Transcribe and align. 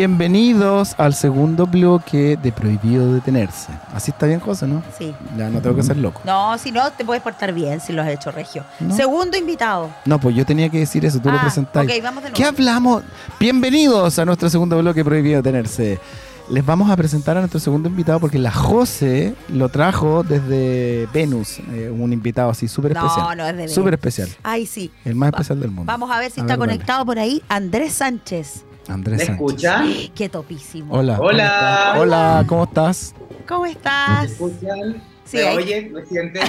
Bienvenidos 0.00 0.94
al 0.98 1.14
segundo 1.14 1.66
bloque 1.66 2.36
de 2.42 2.52
Prohibido 2.52 3.14
Detenerse. 3.14 3.72
Así 3.94 4.10
está 4.10 4.26
bien, 4.26 4.40
José, 4.40 4.66
¿no? 4.66 4.82
Sí. 4.98 5.14
Ya 5.38 5.48
no 5.48 5.62
tengo 5.62 5.74
que 5.74 5.82
ser 5.82 5.96
loco. 5.96 6.20
No, 6.22 6.58
si 6.58 6.70
no, 6.70 6.92
te 6.92 7.02
puedes 7.02 7.22
portar 7.22 7.54
bien 7.54 7.80
si 7.80 7.94
lo 7.94 8.02
has 8.02 8.08
hecho 8.08 8.30
regio. 8.30 8.62
No. 8.78 8.94
Segundo 8.94 9.38
invitado. 9.38 9.88
No, 10.04 10.20
pues 10.20 10.36
yo 10.36 10.44
tenía 10.44 10.68
que 10.68 10.80
decir 10.80 11.06
eso, 11.06 11.18
tú 11.18 11.30
lo 11.30 11.38
Ah, 11.38 11.40
presentáis. 11.40 11.90
ok, 11.90 12.02
vamos 12.02 12.22
de 12.24 12.28
nuevo. 12.28 12.36
¿Qué 12.36 12.44
hablamos? 12.44 13.04
Bienvenidos 13.40 14.18
a 14.18 14.26
nuestro 14.26 14.50
segundo 14.50 14.76
bloque 14.78 15.02
Prohibido 15.02 15.38
Detenerse. 15.40 15.98
Les 16.50 16.64
vamos 16.66 16.90
a 16.90 16.96
presentar 16.98 17.38
a 17.38 17.40
nuestro 17.40 17.58
segundo 17.58 17.88
invitado 17.88 18.20
porque 18.20 18.38
la 18.38 18.52
José 18.52 19.34
lo 19.48 19.70
trajo 19.70 20.22
desde 20.24 21.08
Venus, 21.14 21.58
eh, 21.72 21.88
un 21.90 22.12
invitado 22.12 22.50
así 22.50 22.68
súper 22.68 22.92
No, 22.92 23.00
especial. 23.06 23.34
no 23.38 23.44
es 23.46 23.52
de 23.52 23.56
Venus. 23.62 23.72
Súper 23.74 23.94
especial, 23.94 24.28
Ay, 24.42 24.66
sí. 24.66 24.90
el 25.06 25.14
más 25.14 25.28
Va- 25.28 25.38
especial 25.38 25.58
del 25.58 25.70
mundo. 25.70 25.90
Vamos 25.90 26.10
a 26.10 26.18
ver 26.18 26.30
si 26.30 26.40
A 26.40 26.42
está 26.42 26.52
ver, 26.58 26.68
conectado 26.68 27.06
por 27.06 27.18
ahí 27.18 27.42
Andrés 27.48 27.94
Sánchez. 27.94 28.62
Andrés 28.88 29.18
¿Me 29.18 29.24
Sánchez. 29.26 29.46
escucha? 29.46 29.84
Qué 30.14 30.28
topísimo. 30.28 30.94
Hola. 30.94 31.16
¿cómo 31.16 31.28
Hola. 31.28 31.94
Hola, 31.98 32.44
¿cómo 32.46 32.64
estás? 32.64 33.14
¿Cómo 33.48 33.62
¿Me 33.62 33.72
estás? 33.72 34.30
escuchan? 34.30 35.02
Sí, 35.24 35.38
¿Me 35.38 35.44
oyen? 35.56 35.92
¿Me 35.92 36.04
sienten? 36.06 36.42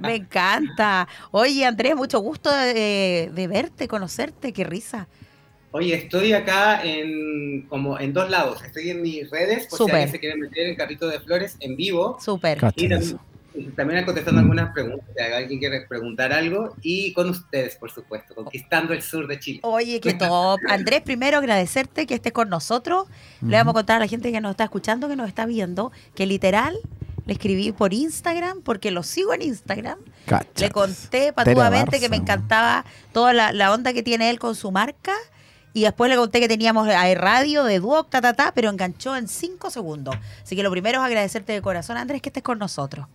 Me 0.00 0.14
encanta. 0.16 1.08
Oye, 1.32 1.64
Andrés, 1.64 1.96
mucho 1.96 2.20
gusto 2.20 2.52
de, 2.54 3.30
de 3.34 3.46
verte, 3.48 3.88
conocerte. 3.88 4.52
Qué 4.52 4.64
risa. 4.64 5.08
Oye, 5.72 5.94
estoy 5.94 6.32
acá 6.32 6.82
en 6.82 7.66
como 7.68 7.98
en 7.98 8.12
dos 8.12 8.30
lados. 8.30 8.62
Estoy 8.64 8.90
en 8.90 9.02
mis 9.02 9.28
redes, 9.30 9.66
por 9.66 9.78
Súper. 9.78 9.94
si 9.94 9.96
alguien 9.96 10.10
se 10.12 10.20
quiere 10.20 10.36
meter 10.36 10.66
en 10.68 10.76
Carrito 10.76 11.08
de 11.08 11.20
Flores 11.20 11.56
en 11.60 11.76
vivo. 11.76 12.16
Súper. 12.20 12.58
Y 12.76 12.88
también, 12.88 13.18
también 13.76 14.04
contestando 14.04 14.40
algunas 14.40 14.72
preguntas. 14.72 15.08
Si 15.16 15.22
alguien 15.22 15.58
quiere 15.58 15.80
preguntar 15.82 16.32
algo. 16.32 16.74
Y 16.82 17.12
con 17.12 17.30
ustedes, 17.30 17.76
por 17.76 17.90
supuesto, 17.90 18.34
conquistando 18.34 18.92
el 18.92 19.02
sur 19.02 19.26
de 19.26 19.38
Chile. 19.38 19.60
Oye, 19.62 20.00
qué 20.00 20.14
top. 20.18 20.60
Andrés, 20.68 21.02
primero 21.02 21.38
agradecerte 21.38 22.06
que 22.06 22.14
estés 22.14 22.32
con 22.32 22.48
nosotros. 22.48 23.06
Le 23.40 23.56
vamos 23.56 23.72
a 23.72 23.74
contar 23.74 23.96
a 23.96 24.00
la 24.00 24.08
gente 24.08 24.32
que 24.32 24.40
nos 24.40 24.52
está 24.52 24.64
escuchando, 24.64 25.08
que 25.08 25.16
nos 25.16 25.28
está 25.28 25.46
viendo, 25.46 25.92
que 26.14 26.26
literal 26.26 26.78
le 27.26 27.34
escribí 27.34 27.72
por 27.72 27.92
Instagram, 27.92 28.62
porque 28.62 28.90
lo 28.90 29.02
sigo 29.02 29.34
en 29.34 29.42
Instagram. 29.42 29.98
Le 30.56 30.70
conté 30.70 31.08
Tere 31.10 31.32
patuamente 31.34 32.00
que 32.00 32.08
me 32.08 32.16
encantaba 32.16 32.86
toda 33.12 33.34
la, 33.34 33.52
la 33.52 33.72
onda 33.72 33.92
que 33.92 34.02
tiene 34.02 34.30
él 34.30 34.38
con 34.38 34.54
su 34.54 34.70
marca. 34.70 35.12
Y 35.74 35.82
después 35.82 36.10
le 36.10 36.16
conté 36.16 36.40
que 36.40 36.48
teníamos 36.48 36.88
a 36.88 37.14
radio 37.14 37.64
de 37.64 37.80
Duoc, 37.80 38.08
ta, 38.08 38.22
ta, 38.22 38.32
ta, 38.32 38.52
pero 38.54 38.70
enganchó 38.70 39.14
en 39.14 39.28
cinco 39.28 39.68
segundos. 39.70 40.16
Así 40.42 40.56
que 40.56 40.62
lo 40.62 40.70
primero 40.70 41.00
es 41.00 41.04
agradecerte 41.04 41.52
de 41.52 41.60
corazón, 41.60 41.98
Andrés, 41.98 42.22
que 42.22 42.30
estés 42.30 42.42
con 42.42 42.58
nosotros. 42.58 43.06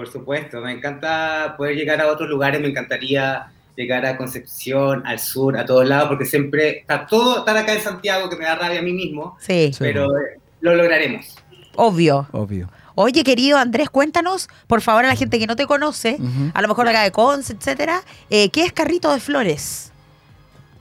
Por 0.00 0.10
supuesto, 0.10 0.62
me 0.62 0.72
encanta 0.72 1.56
poder 1.58 1.76
llegar 1.76 2.00
a 2.00 2.06
otros 2.06 2.26
lugares. 2.26 2.58
Me 2.58 2.68
encantaría 2.68 3.48
llegar 3.76 4.06
a 4.06 4.16
Concepción, 4.16 5.06
al 5.06 5.18
sur, 5.18 5.58
a 5.58 5.66
todos 5.66 5.86
lados, 5.86 6.08
porque 6.08 6.24
siempre 6.24 6.78
está 6.78 7.06
todo 7.06 7.40
estar 7.40 7.54
acá 7.54 7.74
en 7.74 7.82
Santiago, 7.82 8.30
que 8.30 8.36
me 8.36 8.46
da 8.46 8.54
rabia 8.54 8.78
a 8.78 8.82
mí 8.82 8.94
mismo. 8.94 9.36
Sí, 9.40 9.72
Sí, 9.74 9.78
Pero 9.78 10.06
eh, 10.16 10.40
lo 10.62 10.74
lograremos. 10.74 11.36
obvio. 11.76 12.26
Obvio. 12.32 12.70
Oye, 12.94 13.22
querido 13.24 13.58
Andrés, 13.58 13.90
cuéntanos, 13.90 14.48
por 14.66 14.80
favor, 14.80 15.04
a 15.04 15.08
la 15.08 15.16
gente 15.16 15.38
que 15.38 15.46
no 15.46 15.54
te 15.54 15.66
conoce, 15.66 16.16
a 16.54 16.62
lo 16.62 16.68
mejor 16.68 16.88
acá 16.88 17.02
de 17.02 17.12
Conce, 17.12 17.52
etcétera, 17.52 18.00
eh, 18.30 18.48
¿qué 18.48 18.64
es 18.64 18.72
Carrito 18.72 19.12
de 19.12 19.20
Flores? 19.20 19.92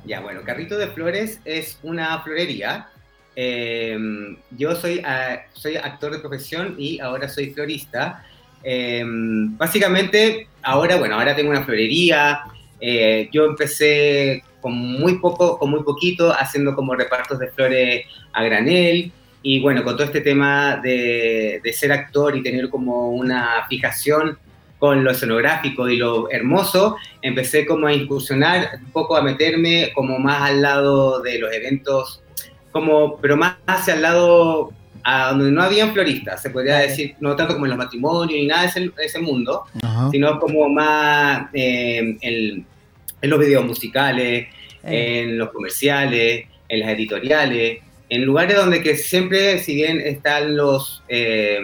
Ya, 0.05 0.21
bueno, 0.21 0.43
Carrito 0.45 0.77
de 0.77 0.87
Flores 0.87 1.41
es 1.43 1.77
una 1.83 2.21
florería. 2.21 2.87
Eh, 3.35 3.97
yo 4.51 4.75
soy, 4.77 5.01
ah, 5.05 5.41
soy 5.51 5.75
actor 5.75 6.13
de 6.13 6.19
profesión 6.19 6.75
y 6.77 7.01
ahora 7.01 7.27
soy 7.27 7.49
florista. 7.49 8.23
Eh, 8.63 9.03
básicamente, 9.05 10.47
ahora, 10.61 10.97
bueno, 10.97 11.15
ahora 11.15 11.35
tengo 11.35 11.49
una 11.51 11.63
florería. 11.63 12.41
Eh, 12.79 13.29
yo 13.31 13.45
empecé 13.45 14.43
con 14.61 14.73
muy 14.73 15.19
poco, 15.19 15.57
con 15.57 15.71
muy 15.71 15.83
poquito, 15.83 16.33
haciendo 16.33 16.75
como 16.75 16.95
repartos 16.95 17.39
de 17.39 17.47
flores 17.49 18.05
a 18.33 18.43
granel. 18.43 19.11
Y 19.41 19.61
bueno, 19.61 19.83
con 19.83 19.95
todo 19.95 20.05
este 20.05 20.21
tema 20.21 20.77
de, 20.83 21.61
de 21.63 21.73
ser 21.73 21.91
actor 21.91 22.35
y 22.35 22.43
tener 22.43 22.69
como 22.69 23.09
una 23.09 23.65
fijación 23.69 24.37
con 24.79 25.03
lo 25.03 25.11
escenográfico 25.11 25.89
y 25.89 25.97
lo 25.97 26.31
hermoso, 26.31 26.95
empecé 27.21 27.65
como 27.65 27.87
a 27.87 27.93
incursionar 27.93 28.79
un 28.81 28.91
poco 28.91 29.17
a 29.17 29.21
meterme 29.21 29.91
como 29.93 30.17
más 30.19 30.41
al 30.49 30.61
lado 30.61 31.21
de 31.21 31.37
los 31.37 31.53
eventos, 31.53 32.23
como, 32.71 33.17
pero 33.17 33.35
más 33.35 33.57
hacia 33.67 33.95
el 33.95 34.01
lado 34.01 34.71
a 35.03 35.29
donde 35.29 35.51
no 35.51 35.61
habían 35.63 35.93
floristas, 35.93 36.41
se 36.41 36.49
podría 36.49 36.73
Vale. 36.75 36.87
decir, 36.87 37.15
no 37.19 37.35
tanto 37.35 37.53
como 37.53 37.65
en 37.65 37.69
los 37.71 37.77
matrimonios 37.77 38.39
ni 38.39 38.47
nada 38.47 38.61
de 38.63 38.67
ese, 38.67 38.91
ese 39.03 39.19
mundo, 39.19 39.63
Ajá. 39.81 40.09
sino 40.11 40.39
como 40.39 40.69
más 40.69 41.47
eh, 41.53 42.17
en, 42.21 42.65
en 43.21 43.29
los 43.29 43.39
videos 43.39 43.65
musicales, 43.65 44.47
Eh, 44.81 45.23
en 45.23 45.37
los 45.37 45.49
comerciales, 45.51 46.47
en 46.69 46.79
las 46.79 46.89
editoriales, 46.91 47.79
en 48.07 48.23
lugares 48.23 48.55
donde 48.55 48.81
que 48.81 48.95
siempre, 48.95 49.59
si 49.59 49.75
bien 49.75 49.99
están 49.99 50.55
los, 50.55 51.03
eh, 51.09 51.59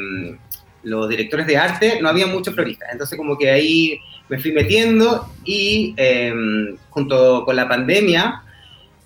los 0.83 1.07
directores 1.07 1.47
de 1.47 1.55
arte, 1.55 1.99
no 2.01 2.09
había 2.09 2.27
muchos 2.27 2.53
floristas. 2.53 2.89
Entonces 2.91 3.17
como 3.17 3.37
que 3.37 3.49
ahí 3.49 3.97
me 4.27 4.37
fui 4.37 4.51
metiendo 4.51 5.31
y 5.45 5.93
eh, 5.95 6.75
junto 6.89 7.45
con 7.45 7.55
la 7.55 7.69
pandemia, 7.69 8.43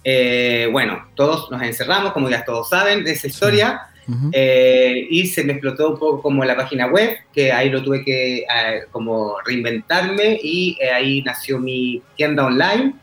eh, 0.04 0.68
bueno, 0.72 1.10
todos 1.16 1.52
nos 1.52 1.62
encerramos, 1.62 2.12
como 2.12 2.30
ya 2.32 2.44
todos 2.44 2.68
saben 2.68 3.04
de 3.04 3.12
esa 3.12 3.28
historia. 3.28 3.80
Ujú. 4.10 4.32
Eh, 4.34 5.08
y 5.10 5.28
se 5.28 5.44
me 5.44 5.54
explotó 5.54 5.92
un 5.92 6.00
poco 6.00 6.22
como 6.22 6.44
la 6.44 6.56
página 6.56 6.88
web, 6.88 7.16
que 7.32 7.52
ahí 7.52 7.70
lo 7.70 7.84
tuve 7.84 8.04
que 8.04 8.40
eh, 8.40 8.46
como 8.92 9.36
reinventarme 9.46 10.40
y 10.42 10.78
eh, 10.82 10.90
ahí 10.90 11.22
nació 11.22 11.60
mi 11.60 12.02
tienda 12.18 12.46
online. 12.46 12.96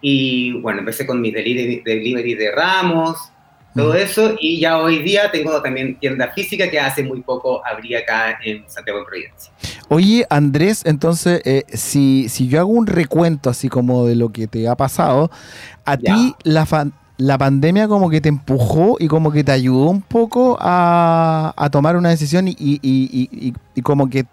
Y 0.00 0.52
bueno, 0.60 0.80
empecé 0.80 1.06
con 1.06 1.20
mis 1.20 1.32
delivery, 1.32 1.82
delivery 1.84 2.34
de 2.34 2.50
ramos, 2.50 3.16
todo 3.74 3.90
Ujú. 3.90 3.98
eso, 3.98 4.36
y 4.40 4.60
ya 4.60 4.78
hoy 4.78 4.98
día 5.02 5.30
tengo 5.30 5.62
también 5.62 5.98
tienda 5.98 6.30
física 6.32 6.70
que 6.70 6.78
hace 6.78 7.02
muy 7.02 7.22
poco 7.22 7.64
abrí 7.64 7.94
acá 7.94 8.38
en 8.44 8.68
Santiago 8.68 9.00
de 9.00 9.04
Providencia. 9.06 9.52
Oye, 9.88 10.26
Andrés, 10.28 10.82
entonces, 10.84 11.40
eh, 11.44 11.64
si, 11.72 12.28
si 12.28 12.48
yo 12.48 12.60
hago 12.60 12.70
un 12.70 12.86
recuento 12.86 13.48
así 13.48 13.68
como 13.68 14.06
de 14.06 14.16
lo 14.16 14.30
que 14.30 14.46
te 14.46 14.68
ha 14.68 14.76
pasado, 14.76 15.30
a 15.84 15.96
ti 15.96 16.34
la, 16.42 16.66
fan- 16.66 16.92
la 17.22 17.38
pandemia 17.38 17.86
como 17.88 18.10
que 18.10 18.20
te 18.20 18.28
empujó 18.28 18.96
y 18.98 19.06
como 19.08 19.30
que 19.32 19.44
te 19.44 19.52
ayudó 19.52 19.88
un 19.90 20.02
poco 20.02 20.58
a, 20.60 21.52
a 21.56 21.70
tomar 21.70 21.96
una 21.96 22.08
decisión 22.10 22.48
y, 22.48 22.56
y- 22.58 22.80
y- 22.82 23.82
como 23.82 24.10
que 24.10 24.26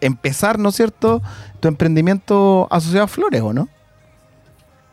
empezar, 0.00 0.58
¿no 0.58 0.68
es 0.68 0.74
cierto?, 0.76 1.22
tu 1.60 1.68
emprendimiento 1.68 2.66
asociado 2.70 3.04
a 3.04 3.08
flores, 3.08 3.40
¿o 3.40 3.52
no? 3.52 3.68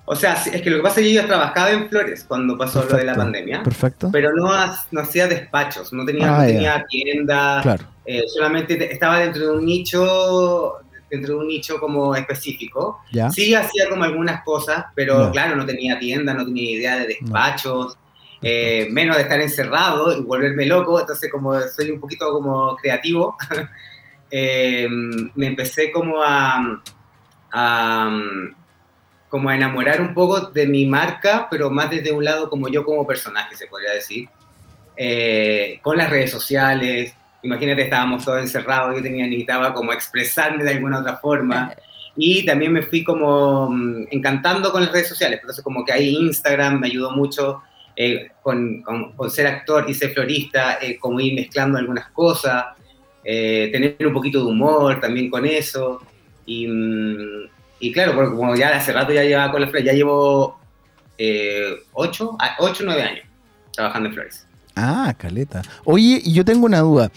O 0.05 0.15
sea, 0.15 0.33
es 0.33 0.61
que 0.61 0.69
lo 0.69 0.77
que 0.77 0.83
pasa 0.83 0.99
es 0.99 1.07
que 1.07 1.13
yo 1.13 1.21
ya 1.21 1.27
trabajaba 1.27 1.71
en 1.71 1.87
Flores 1.87 2.25
cuando 2.27 2.57
pasó 2.57 2.83
lo 2.89 2.97
de 2.97 3.05
la 3.05 3.15
pandemia, 3.15 3.63
Perfecto. 3.63 4.09
pero 4.11 4.33
no, 4.35 4.49
no 4.91 5.01
hacía 5.01 5.27
despachos, 5.27 5.93
no 5.93 6.05
tenía, 6.05 6.33
Ah, 6.35 6.41
no 6.41 6.47
tenía 6.47 6.85
tienda, 6.89 7.59
Claro. 7.61 7.85
eh, 8.05 8.23
solamente 8.27 8.75
te- 8.75 8.91
estaba 8.91 9.19
dentro 9.19 9.43
de 9.51 9.57
un 9.57 9.65
nicho 9.65 10.73
dentro 11.11 11.33
de 11.35 11.39
un 11.41 11.47
nicho 11.47 11.79
como 11.79 12.15
específico. 12.15 13.01
¿Ya? 13.11 13.29
Sí 13.29 13.53
hacía 13.53 13.89
como 13.89 14.03
algunas 14.05 14.43
cosas, 14.43 14.85
pero 14.95 15.25
Ya. 15.25 15.31
claro, 15.31 15.55
no 15.57 15.65
tenía 15.65 15.99
tienda, 15.99 16.33
no 16.33 16.45
tenía 16.45 16.71
idea 16.71 16.97
de 16.99 17.07
despachos, 17.07 17.97
eh, 18.41 18.87
menos 18.89 19.17
de 19.17 19.23
estar 19.23 19.39
encerrado 19.39 20.17
y 20.17 20.21
volverme 20.21 20.65
loco, 20.65 20.99
entonces 20.99 21.29
como 21.31 21.59
soy 21.61 21.91
un 21.91 21.99
poquito 21.99 22.31
como 22.31 22.75
creativo, 22.77 23.35
eh, 24.31 24.87
me 24.89 25.47
empecé 25.47 25.91
como 25.91 26.23
a, 26.23 26.81
a, 27.51 28.19
como 29.29 29.49
a 29.49 29.55
enamorar 29.55 30.01
un 30.01 30.13
poco 30.13 30.39
de 30.41 30.65
mi 30.65 30.85
marca, 30.85 31.47
pero 31.51 31.69
más 31.69 31.89
desde 31.91 32.11
un 32.11 32.23
lado 32.23 32.49
como 32.49 32.67
yo 32.69 32.83
como 32.85 33.05
personaje, 33.05 33.55
se 33.55 33.67
podría 33.67 33.91
decir, 33.91 34.27
eh, 34.97 35.79
con 35.83 35.97
las 35.97 36.09
redes 36.09 36.31
sociales. 36.31 37.13
Imagínate, 37.43 37.83
estábamos 37.83 38.23
todos 38.25 38.39
encerrados, 38.39 38.95
yo 38.95 39.01
tenía, 39.01 39.25
necesitaba 39.25 39.73
como 39.73 39.93
expresarme 39.93 40.63
de 40.63 40.71
alguna 40.71 40.99
otra 40.99 41.17
forma. 41.17 41.73
Y 42.15 42.45
también 42.45 42.73
me 42.73 42.81
fui 42.83 43.03
como 43.03 43.69
mm, 43.69 44.07
encantando 44.11 44.71
con 44.71 44.81
las 44.83 44.91
redes 44.91 45.07
sociales, 45.07 45.39
entonces 45.41 45.63
como 45.63 45.83
que 45.85 45.93
ahí 45.93 46.15
Instagram 46.17 46.79
me 46.79 46.87
ayudó 46.87 47.11
mucho 47.11 47.61
eh, 47.95 48.29
con, 48.41 48.81
con- 48.83 49.13
con 49.13 49.29
ser 49.31 49.47
actor 49.47 49.85
y 49.87 49.93
ser 49.93 50.13
florista, 50.13 50.77
eh, 50.81 50.97
como 50.99 51.19
ir 51.19 51.33
mezclando 51.35 51.77
algunas 51.77 52.09
cosas, 52.11 52.65
eh, 53.23 53.69
tener 53.71 53.95
un 54.07 54.13
poquito 54.13 54.39
de 54.39 54.45
humor 54.51 54.99
también 54.99 55.29
con 55.29 55.45
eso. 55.45 56.01
Y, 56.45 56.67
mm, 56.67 57.49
y 57.79 57.91
claro, 57.91 58.13
porque 58.13 58.35
como 58.35 58.55
ya 58.55 58.75
hace 58.75 58.91
rato 58.93 59.13
ya 59.13 59.23
llevaba 59.23 59.51
con 59.51 59.61
las 59.61 59.69
flores, 59.69 59.85
ya 59.85 59.93
llevo 59.93 60.59
eh, 61.17 61.75
8, 61.93 62.37
8 62.59 62.83
9 62.85 63.01
años 63.01 63.25
trabajando 63.73 64.09
en 64.09 64.13
flores. 64.15 64.47
Ah, 64.75 65.13
caleta. 65.17 65.61
Oye, 65.85 66.21
y 66.23 66.33
yo 66.33 66.45
tengo 66.45 66.65
una 66.65 66.79
duda. 66.79 67.11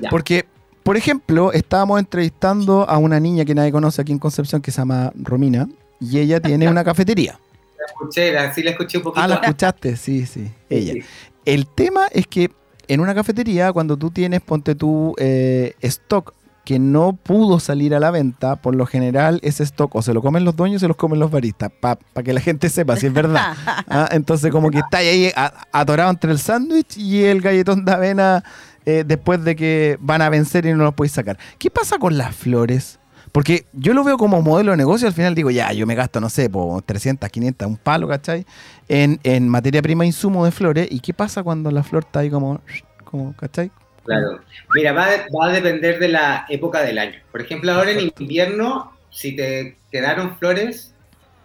Ya. 0.00 0.10
Porque, 0.10 0.46
por 0.82 0.96
ejemplo, 0.96 1.52
estábamos 1.52 1.98
entrevistando 2.00 2.88
a 2.88 2.98
una 2.98 3.20
niña 3.20 3.44
que 3.44 3.54
nadie 3.54 3.70
conoce 3.72 4.00
aquí 4.02 4.12
en 4.12 4.18
Concepción 4.18 4.60
que 4.62 4.70
se 4.70 4.78
llama 4.78 5.12
Romina 5.14 5.68
y 6.00 6.18
ella 6.18 6.40
tiene 6.40 6.68
una 6.68 6.82
cafetería. 6.84 7.38
La 7.82 7.86
escuché, 7.86 8.32
la- 8.32 8.54
sí 8.54 8.62
la 8.62 8.70
escuché 8.70 8.98
un 8.98 9.02
poquito. 9.04 9.20
Ah, 9.22 9.26
la 9.26 9.34
escuchaste, 9.36 9.96
sí, 9.96 10.24
sí, 10.24 10.48
ella. 10.70 10.92
Sí. 10.92 11.02
El 11.44 11.66
tema 11.66 12.06
es 12.12 12.28
que 12.28 12.48
en 12.86 13.00
una 13.00 13.12
cafetería, 13.12 13.72
cuando 13.72 13.96
tú 13.96 14.10
tienes, 14.10 14.40
ponte 14.40 14.76
tú, 14.76 15.14
eh, 15.18 15.74
stock 15.80 16.32
que 16.64 16.78
no 16.78 17.14
pudo 17.14 17.58
salir 17.58 17.94
a 17.94 18.00
la 18.00 18.10
venta, 18.10 18.56
por 18.56 18.74
lo 18.74 18.86
general 18.86 19.40
ese 19.42 19.64
stock 19.64 19.94
o 19.96 20.02
se 20.02 20.14
lo 20.14 20.22
comen 20.22 20.44
los 20.44 20.54
dueños 20.54 20.76
o 20.76 20.80
se 20.80 20.88
los 20.88 20.96
comen 20.96 21.18
los 21.18 21.30
baristas, 21.30 21.70
para 21.80 21.98
que 22.24 22.32
la 22.32 22.40
gente 22.40 22.68
sepa 22.68 22.96
si 22.96 23.06
es 23.06 23.12
verdad. 23.12 23.54
Ah, 23.94 24.08
entonces 24.12 24.50
como 24.50 24.70
que 24.70 24.78
está 24.78 24.98
ahí 24.98 25.30
atorado 25.72 26.10
entre 26.10 26.30
el 26.30 26.38
sándwich 26.38 26.96
y 26.96 27.24
el 27.24 27.40
galletón 27.40 27.84
de 27.84 27.92
avena 27.92 28.44
eh, 28.86 29.04
después 29.06 29.44
de 29.44 29.54
que 29.54 29.98
van 30.00 30.22
a 30.22 30.28
vencer 30.30 30.64
y 30.66 30.72
no 30.72 30.84
los 30.84 30.94
podéis 30.94 31.12
sacar. 31.12 31.38
¿Qué 31.58 31.70
pasa 31.70 31.98
con 31.98 32.16
las 32.16 32.34
flores? 32.34 32.98
Porque 33.32 33.66
yo 33.72 33.92
lo 33.92 34.04
veo 34.04 34.16
como 34.16 34.40
modelo 34.40 34.70
de 34.70 34.76
negocio, 34.76 35.08
al 35.08 35.14
final 35.14 35.34
digo, 35.34 35.50
ya, 35.50 35.72
yo 35.72 35.86
me 35.86 35.94
gasto, 35.94 36.20
no 36.20 36.28
sé, 36.28 36.48
por 36.48 36.82
300, 36.82 37.28
500, 37.28 37.68
un 37.68 37.76
palo, 37.76 38.08
¿cachai? 38.08 38.46
En, 38.88 39.20
en 39.24 39.48
materia 39.48 39.82
prima 39.82 40.04
insumo 40.04 40.44
de 40.44 40.50
flores. 40.50 40.88
¿Y 40.90 41.00
qué 41.00 41.14
pasa 41.14 41.42
cuando 41.42 41.70
la 41.70 41.82
flor 41.82 42.04
está 42.04 42.20
ahí 42.20 42.30
como, 42.30 42.60
como 43.04 43.34
¿cachai? 43.36 43.70
Claro. 44.04 44.40
Mira, 44.74 44.92
va, 44.92 45.06
va, 45.06 45.46
a 45.46 45.52
depender 45.52 45.98
de 45.98 46.08
la 46.08 46.46
época 46.48 46.82
del 46.82 46.98
año. 46.98 47.20
Por 47.30 47.40
ejemplo, 47.40 47.72
ahora 47.72 47.92
en 47.92 48.12
invierno, 48.18 48.92
si 49.10 49.36
te 49.36 49.76
quedaron 49.90 50.36
flores, 50.38 50.92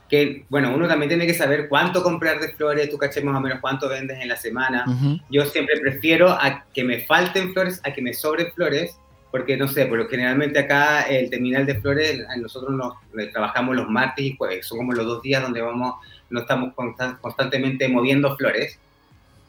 que, 0.09 0.45
bueno, 0.49 0.73
uno 0.73 0.87
también 0.87 1.09
tiene 1.09 1.27
que 1.27 1.33
saber 1.33 1.67
cuánto 1.67 2.01
comprar 2.01 2.39
de 2.39 2.49
flores, 2.53 2.89
tú 2.89 2.97
caché 2.97 3.21
más 3.21 3.35
o 3.35 3.41
menos 3.41 3.59
cuánto 3.59 3.89
vendes 3.89 4.19
en 4.21 4.29
la 4.29 4.37
semana. 4.37 4.85
Yo 5.29 5.45
siempre 5.45 5.79
prefiero 5.79 6.29
a 6.29 6.65
que 6.73 6.83
me 6.83 7.01
falten 7.01 7.53
flores, 7.53 7.81
a 7.83 7.93
que 7.93 8.01
me 8.01 8.13
sobren 8.13 8.51
flores, 8.53 8.97
porque 9.31 9.57
no 9.57 9.67
sé, 9.67 9.85
pero 9.85 10.07
generalmente 10.07 10.59
acá 10.59 11.01
el 11.01 11.29
terminal 11.29 11.65
de 11.65 11.79
flores, 11.81 12.25
nosotros 12.37 12.71
nos 12.71 12.93
trabajamos 13.33 13.75
los 13.75 13.89
martes 13.89 14.25
y 14.25 14.35
jueves, 14.37 14.65
son 14.65 14.79
como 14.79 14.93
los 14.93 15.05
dos 15.05 15.21
días 15.21 15.41
donde 15.41 15.61
vamos, 15.61 15.95
no 16.29 16.39
estamos 16.39 16.73
constantemente 17.21 17.87
moviendo 17.89 18.35
flores. 18.37 18.79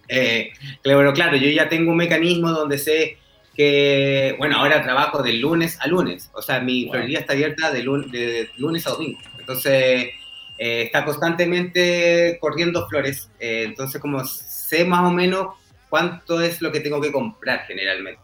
Eh, 0.09 0.51
pero 0.83 1.13
claro, 1.13 1.37
yo 1.37 1.49
ya 1.51 1.69
tengo 1.69 1.91
un 1.91 1.99
mecanismo 1.99 2.51
donde 2.51 2.79
sé 2.79 3.19
que, 3.55 4.35
bueno, 4.39 4.57
ahora 4.57 4.83
trabajo 4.83 5.23
de 5.23 5.35
lunes 5.35 5.79
a 5.81 5.89
lunes, 5.89 6.31
o 6.33 6.41
sea, 6.41 6.61
mi 6.61 6.89
florería 6.89 7.19
está 7.19 7.33
abierta 7.33 7.73
de 7.73 7.83
lunes, 7.83 8.11
de 8.13 8.49
lunes 8.57 8.87
a 8.87 8.91
domingo, 8.91 9.19
entonces 9.39 10.11
eh, 10.59 10.83
está 10.83 11.05
constantemente 11.05 12.39
corriendo 12.41 12.87
flores, 12.89 13.29
eh, 13.41 13.65
entonces 13.67 14.01
como 14.01 14.25
sé 14.25 14.85
más 14.85 15.05
o 15.05 15.11
menos 15.11 15.49
cuánto 15.89 16.41
es 16.41 16.63
lo 16.63 16.71
que 16.71 16.81
tengo 16.81 17.01
que 17.01 17.11
comprar 17.11 17.65
generalmente. 17.67 18.23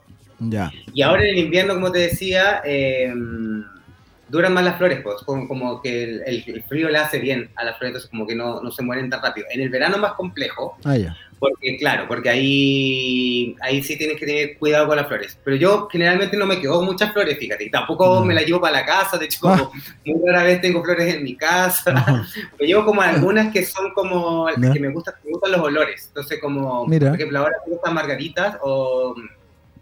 Y 0.92 1.02
ahora 1.02 1.22
en 1.22 1.30
el 1.30 1.38
invierno, 1.38 1.74
como 1.74 1.90
te 1.90 2.00
decía, 2.00 2.60
eh, 2.64 3.12
duran 4.28 4.52
más 4.52 4.64
las 4.64 4.76
flores, 4.78 5.00
pues, 5.02 5.22
como, 5.22 5.80
que 5.80 6.22
el, 6.26 6.64
frío 6.68 6.88
le 6.88 6.98
hace 6.98 7.18
bien 7.18 7.50
a 7.56 7.64
las 7.64 7.78
flores, 7.78 7.90
entonces 7.90 8.10
como 8.10 8.26
que 8.26 8.34
no, 8.34 8.60
no 8.60 8.70
se 8.70 8.82
mueren 8.82 9.10
tan 9.10 9.22
rápido. 9.22 9.46
En 9.50 9.60
el 9.60 9.68
verano 9.68 9.96
es 9.96 10.00
más 10.00 10.12
complejo, 10.14 10.76
ah, 10.84 10.96
porque 11.44 11.76
claro, 11.76 12.06
porque 12.08 12.30
ahí, 12.30 13.54
ahí 13.60 13.82
sí 13.82 13.98
tienes 13.98 14.18
que 14.18 14.24
tener 14.24 14.58
cuidado 14.58 14.86
con 14.86 14.96
las 14.96 15.06
flores. 15.06 15.38
Pero 15.44 15.56
yo 15.56 15.88
generalmente 15.92 16.38
no 16.38 16.46
me 16.46 16.58
quedo 16.58 16.80
muchas 16.80 17.12
flores, 17.12 17.38
fíjate, 17.38 17.64
y 17.64 17.70
tampoco 17.70 18.24
me 18.24 18.32
las 18.32 18.46
llevo 18.46 18.62
para 18.62 18.80
la 18.80 18.86
casa, 18.86 19.18
de 19.18 19.26
hecho 19.26 19.40
como 19.40 19.54
ah. 19.54 19.70
muy 20.06 20.26
rara 20.26 20.44
vez 20.44 20.62
tengo 20.62 20.82
flores 20.82 21.14
en 21.14 21.22
mi 21.22 21.36
casa. 21.36 22.24
me 22.60 22.66
llevo 22.66 22.86
como 22.86 23.02
algunas 23.02 23.52
que 23.52 23.62
son 23.62 23.92
como, 23.92 24.46
que 24.46 24.80
me 24.80 24.88
gustan, 24.88 25.14
me 25.22 25.32
gustan 25.32 25.52
los 25.52 25.60
olores, 25.60 26.06
entonces 26.08 26.38
como, 26.40 26.86
por 26.86 26.94
ejemplo, 26.94 27.38
ahora 27.38 27.56
me 27.66 27.72
gustan 27.72 27.94
margaritas 27.94 28.56
o 28.62 29.14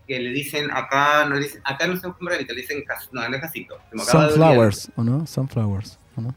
que 0.08 0.18
le 0.18 0.30
dicen 0.30 0.68
acá, 0.72 1.26
no 1.26 1.38
dicen, 1.38 1.60
acá 1.64 1.86
no 1.86 1.94
se 1.94 2.02
llama 2.02 2.16
margarita, 2.18 2.52
le 2.54 2.62
dicen 2.62 2.82
no, 3.12 3.28
no 3.28 3.36
es 3.36 3.40
casito. 3.40 3.78
Sunflowers, 4.04 4.90
¿o 4.96 5.04
no? 5.04 5.24
Sunflowers, 5.28 5.98
¿o 6.16 6.22
no? 6.22 6.34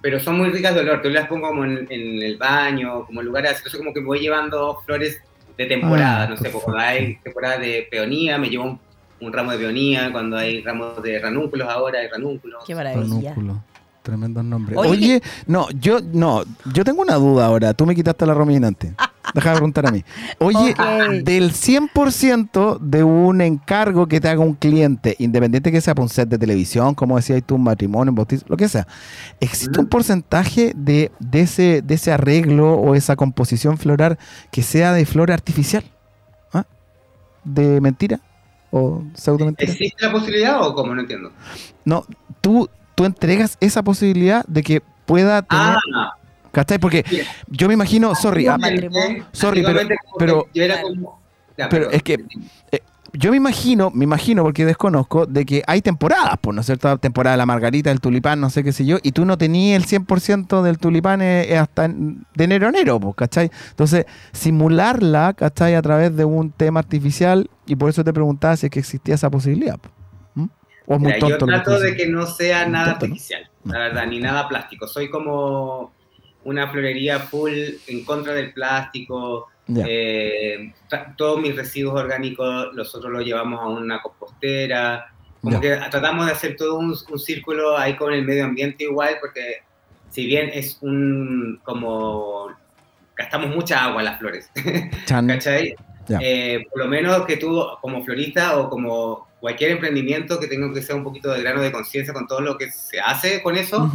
Pero 0.00 0.18
son 0.20 0.38
muy 0.38 0.48
ricas 0.50 0.74
de 0.74 0.80
olor, 0.80 1.02
tú 1.02 1.10
las 1.10 1.26
pongo 1.26 1.48
como 1.48 1.64
en, 1.64 1.86
el 1.90 2.36
baño, 2.38 3.04
como 3.04 3.20
en 3.20 3.26
lugares, 3.26 3.56
entonces 3.56 3.78
como 3.78 3.92
que 3.92 4.00
voy 4.00 4.20
llevando 4.20 4.80
flores 4.86 5.20
de 5.58 5.66
temporada, 5.66 6.22
ah, 6.22 6.28
no 6.28 6.36
sé, 6.38 6.50
cuando 6.50 6.78
hay 6.78 7.16
temporada 7.16 7.58
de 7.58 7.86
peonía, 7.90 8.38
me 8.38 8.48
llevo 8.48 8.78
un, 9.20 9.32
ramo 9.32 9.52
de 9.52 9.58
peonía, 9.58 10.10
cuando 10.10 10.38
hay 10.38 10.62
ramos 10.62 11.02
de 11.02 11.18
ranúnculos 11.18 11.68
ahora, 11.68 12.00
hay 12.00 12.08
ranúnculos. 12.08 12.64
Qué 12.66 12.74
maravilla. 12.74 13.34
Tremendo 14.02 14.42
nombre. 14.42 14.74
Oye, 14.76 15.20
no, 15.46 15.68
yo 15.72 16.00
no, 16.00 16.42
yo 16.72 16.84
tengo 16.84 17.02
una 17.02 17.16
duda 17.16 17.44
ahora. 17.44 17.74
Tú 17.74 17.84
me 17.84 17.94
quitaste 17.94 18.24
la 18.24 18.32
rominante. 18.32 18.94
Déjame 19.34 19.56
preguntar 19.56 19.86
a 19.86 19.90
mí. 19.90 20.04
Oye, 20.38 20.74
del 21.22 21.52
100% 21.52 22.78
de 22.78 23.04
un 23.04 23.40
encargo 23.40 24.06
que 24.06 24.20
te 24.20 24.28
haga 24.28 24.40
un 24.40 24.54
cliente, 24.54 25.16
independiente 25.18 25.70
que 25.70 25.80
sea 25.80 25.94
por 25.94 26.04
un 26.04 26.08
set 26.08 26.28
de 26.28 26.38
televisión, 26.38 26.94
como 26.94 27.16
decías 27.16 27.42
tú, 27.44 27.56
un 27.56 27.64
matrimonio, 27.64 28.10
un 28.10 28.16
bautizo, 28.16 28.44
lo 28.48 28.56
que 28.56 28.68
sea, 28.68 28.86
¿existe 29.40 29.78
un 29.78 29.86
porcentaje 29.86 30.72
de, 30.76 31.10
de, 31.18 31.40
ese, 31.40 31.82
de 31.82 31.94
ese 31.94 32.12
arreglo 32.12 32.74
o 32.74 32.94
esa 32.94 33.16
composición 33.16 33.78
floral 33.78 34.18
que 34.50 34.62
sea 34.62 34.92
de 34.92 35.06
flor 35.06 35.30
artificial? 35.30 35.84
¿Ah? 36.52 36.66
¿De 37.44 37.80
mentira? 37.80 38.20
¿O 38.70 39.02
pseudo 39.14 39.44
mentira? 39.44 39.72
¿Existe 39.72 40.06
la 40.06 40.12
posibilidad 40.12 40.62
o 40.66 40.74
cómo? 40.74 40.94
No 40.94 41.00
entiendo. 41.00 41.32
No, 41.84 42.04
tú 42.40 42.68
tú 43.00 43.06
entregas 43.06 43.56
esa 43.60 43.82
posibilidad 43.82 44.44
de 44.46 44.62
que 44.62 44.82
pueda 45.06 45.40
tener... 45.40 45.76
Ah. 45.94 46.12
¿Cachai? 46.52 46.78
Porque 46.78 47.04
yo 47.48 47.68
me 47.68 47.74
imagino, 47.74 48.14
sorry, 48.14 48.46
ah, 48.46 48.58
sorry, 49.32 49.62
pero, 49.62 49.80
pero, 50.18 50.48
pero 51.70 51.90
es 51.90 52.02
que 52.02 52.24
eh, 52.72 52.80
yo 53.12 53.30
me 53.30 53.36
imagino, 53.36 53.90
me 53.90 54.04
imagino 54.04 54.42
porque 54.42 54.64
desconozco, 54.64 55.26
de 55.26 55.44
que 55.44 55.62
hay 55.66 55.82
temporadas, 55.82 56.34
pues, 56.40 56.54
¿no 56.54 56.60
es 56.60 56.66
cierto? 56.66 56.96
Temporada 56.98 57.34
de 57.34 57.38
la 57.38 57.46
margarita, 57.46 57.90
del 57.90 58.00
tulipán, 58.00 58.40
no 58.40 58.50
sé 58.50 58.62
qué 58.62 58.72
sé 58.72 58.84
yo, 58.84 58.98
y 59.02 59.12
tú 59.12 59.24
no 59.24 59.36
tenías 59.38 59.82
el 59.82 59.88
100% 59.88 60.62
del 60.62 60.78
tulipán 60.78 61.22
eh, 61.22 61.56
hasta 61.58 61.88
de 61.88 62.44
enero 62.44 62.66
a 62.66 62.70
enero, 62.70 63.00
pues, 63.00 63.14
¿cachai? 63.16 63.50
Entonces, 63.70 64.06
simularla, 64.32 65.34
¿cachai? 65.34 65.74
A 65.74 65.82
través 65.82 66.16
de 66.16 66.24
un 66.24 66.52
tema 66.52 66.80
artificial, 66.80 67.50
y 67.66 67.76
por 67.76 67.90
eso 67.90 68.04
te 68.04 68.12
preguntaba 68.12 68.56
si 68.56 68.66
es 68.66 68.70
que 68.70 68.80
existía 68.80 69.14
esa 69.14 69.30
posibilidad. 69.30 69.78
Pues 70.86 71.20
yo 71.20 71.38
trato 71.38 71.78
de 71.78 71.94
que 71.94 72.08
no 72.08 72.26
sea 72.26 72.66
nada 72.66 72.92
artificial, 72.92 73.48
la 73.64 73.78
verdad, 73.78 74.06
ni 74.08 74.18
nada 74.18 74.48
plástico. 74.48 74.88
Soy 74.88 75.08
como 75.08 75.92
una 76.44 76.68
florería 76.68 77.18
full 77.18 77.52
en 77.86 78.04
contra 78.04 78.32
del 78.34 78.52
plástico. 78.52 79.48
Eh, 79.84 80.72
todos 81.16 81.40
mis 81.40 81.54
residuos 81.54 82.00
orgánicos 82.00 82.74
nosotros 82.74 83.12
los 83.12 83.24
llevamos 83.24 83.60
a 83.60 83.68
una 83.68 84.00
compostera. 84.02 85.12
Como 85.40 85.60
que 85.60 85.76
tratamos 85.90 86.26
de 86.26 86.32
hacer 86.32 86.56
todo 86.56 86.78
un, 86.78 86.96
círculo 87.18 87.76
ahí 87.76 87.96
con 87.96 88.12
el 88.12 88.24
medio 88.24 88.44
ambiente 88.44 88.84
igual, 88.84 89.16
porque 89.20 89.62
si 90.10 90.26
bien 90.26 90.50
es 90.52 90.78
un 90.82 91.60
como 91.62 92.48
gastamos 93.16 93.54
mucha 93.54 93.84
agua 93.84 94.02
las 94.02 94.18
flores, 94.18 94.50
¿cachai? 95.06 95.74
Eh, 96.20 96.66
por 96.70 96.80
lo 96.80 96.88
menos 96.88 97.24
que 97.24 97.36
tú 97.36 97.64
como 97.80 98.02
florista 98.04 98.58
o 98.58 98.68
como 98.68 99.28
cualquier 99.40 99.72
emprendimiento 99.72 100.40
que 100.40 100.48
tenga 100.48 100.72
que 100.72 100.82
ser 100.82 100.96
un 100.96 101.04
poquito 101.04 101.32
de 101.32 101.40
grano 101.40 101.62
de 101.62 101.70
conciencia 101.70 102.12
con 102.12 102.26
todo 102.26 102.40
lo 102.40 102.58
que 102.58 102.70
se 102.72 103.00
hace 103.00 103.42
con 103.42 103.56
eso, 103.56 103.90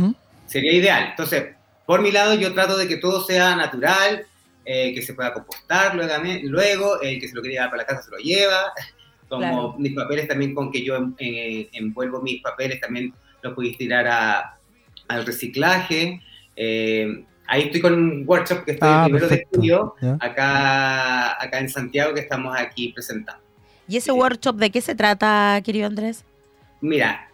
sería 0.46 0.74
ideal. 0.74 1.08
Entonces, 1.12 1.56
por 1.86 2.02
mi 2.02 2.12
lado, 2.12 2.34
yo 2.36 2.54
trato 2.54 2.78
de 2.78 2.88
que 2.88 2.98
todo 2.98 3.24
sea 3.24 3.56
natural, 3.56 4.26
eh, 4.66 4.94
que 4.94 5.02
se 5.02 5.14
pueda 5.14 5.34
compostar 5.34 5.96
luego, 5.96 6.14
luego 6.44 7.02
el 7.02 7.20
que 7.20 7.28
se 7.28 7.36
lo 7.36 7.42
quiere 7.42 7.56
llevar 7.56 7.70
para 7.70 7.84
la 7.84 7.88
casa 7.88 8.02
se 8.04 8.12
lo 8.12 8.18
lleva, 8.18 8.74
como 9.30 9.76
mis 9.78 9.94
papeles 9.94 10.28
también 10.28 10.54
con 10.54 10.72
que 10.72 10.84
yo 10.84 10.96
eh, 11.18 11.70
envuelvo 11.74 12.22
mis 12.22 12.42
papeles 12.42 12.80
también 12.80 13.14
los 13.42 13.54
puedes 13.54 13.78
tirar 13.78 14.08
a, 14.08 14.58
al 15.08 15.26
reciclaje. 15.26 16.22
Eh, 16.56 17.24
ahí 17.48 17.64
estoy 17.64 17.82
con 17.82 17.94
un 17.94 18.24
workshop 18.26 18.66
que 18.66 18.72
estoy 18.72 18.90
ah, 18.92 19.04
primero 19.06 19.28
de 19.28 19.36
estudio 19.36 19.96
acá, 20.20 21.42
acá 21.42 21.60
en 21.60 21.70
Santiago 21.70 22.14
que 22.14 22.22
estamos 22.22 22.56
aquí 22.58 22.92
presentando. 22.94 23.44
¿Y 23.88 23.98
ese 23.98 24.12
workshop 24.12 24.56
de 24.56 24.72
qué 24.72 24.82
se 24.82 24.96
trata, 24.96 25.62
querido 25.64 25.86
Andrés? 25.88 26.24
Mira, 26.82 27.30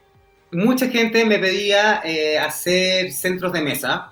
mucha 0.51 0.87
gente 0.89 1.23
me 1.25 1.39
pedía 1.39 2.01
eh, 2.03 2.37
hacer 2.37 3.11
centros 3.11 3.53
de 3.53 3.61
mesa. 3.61 4.10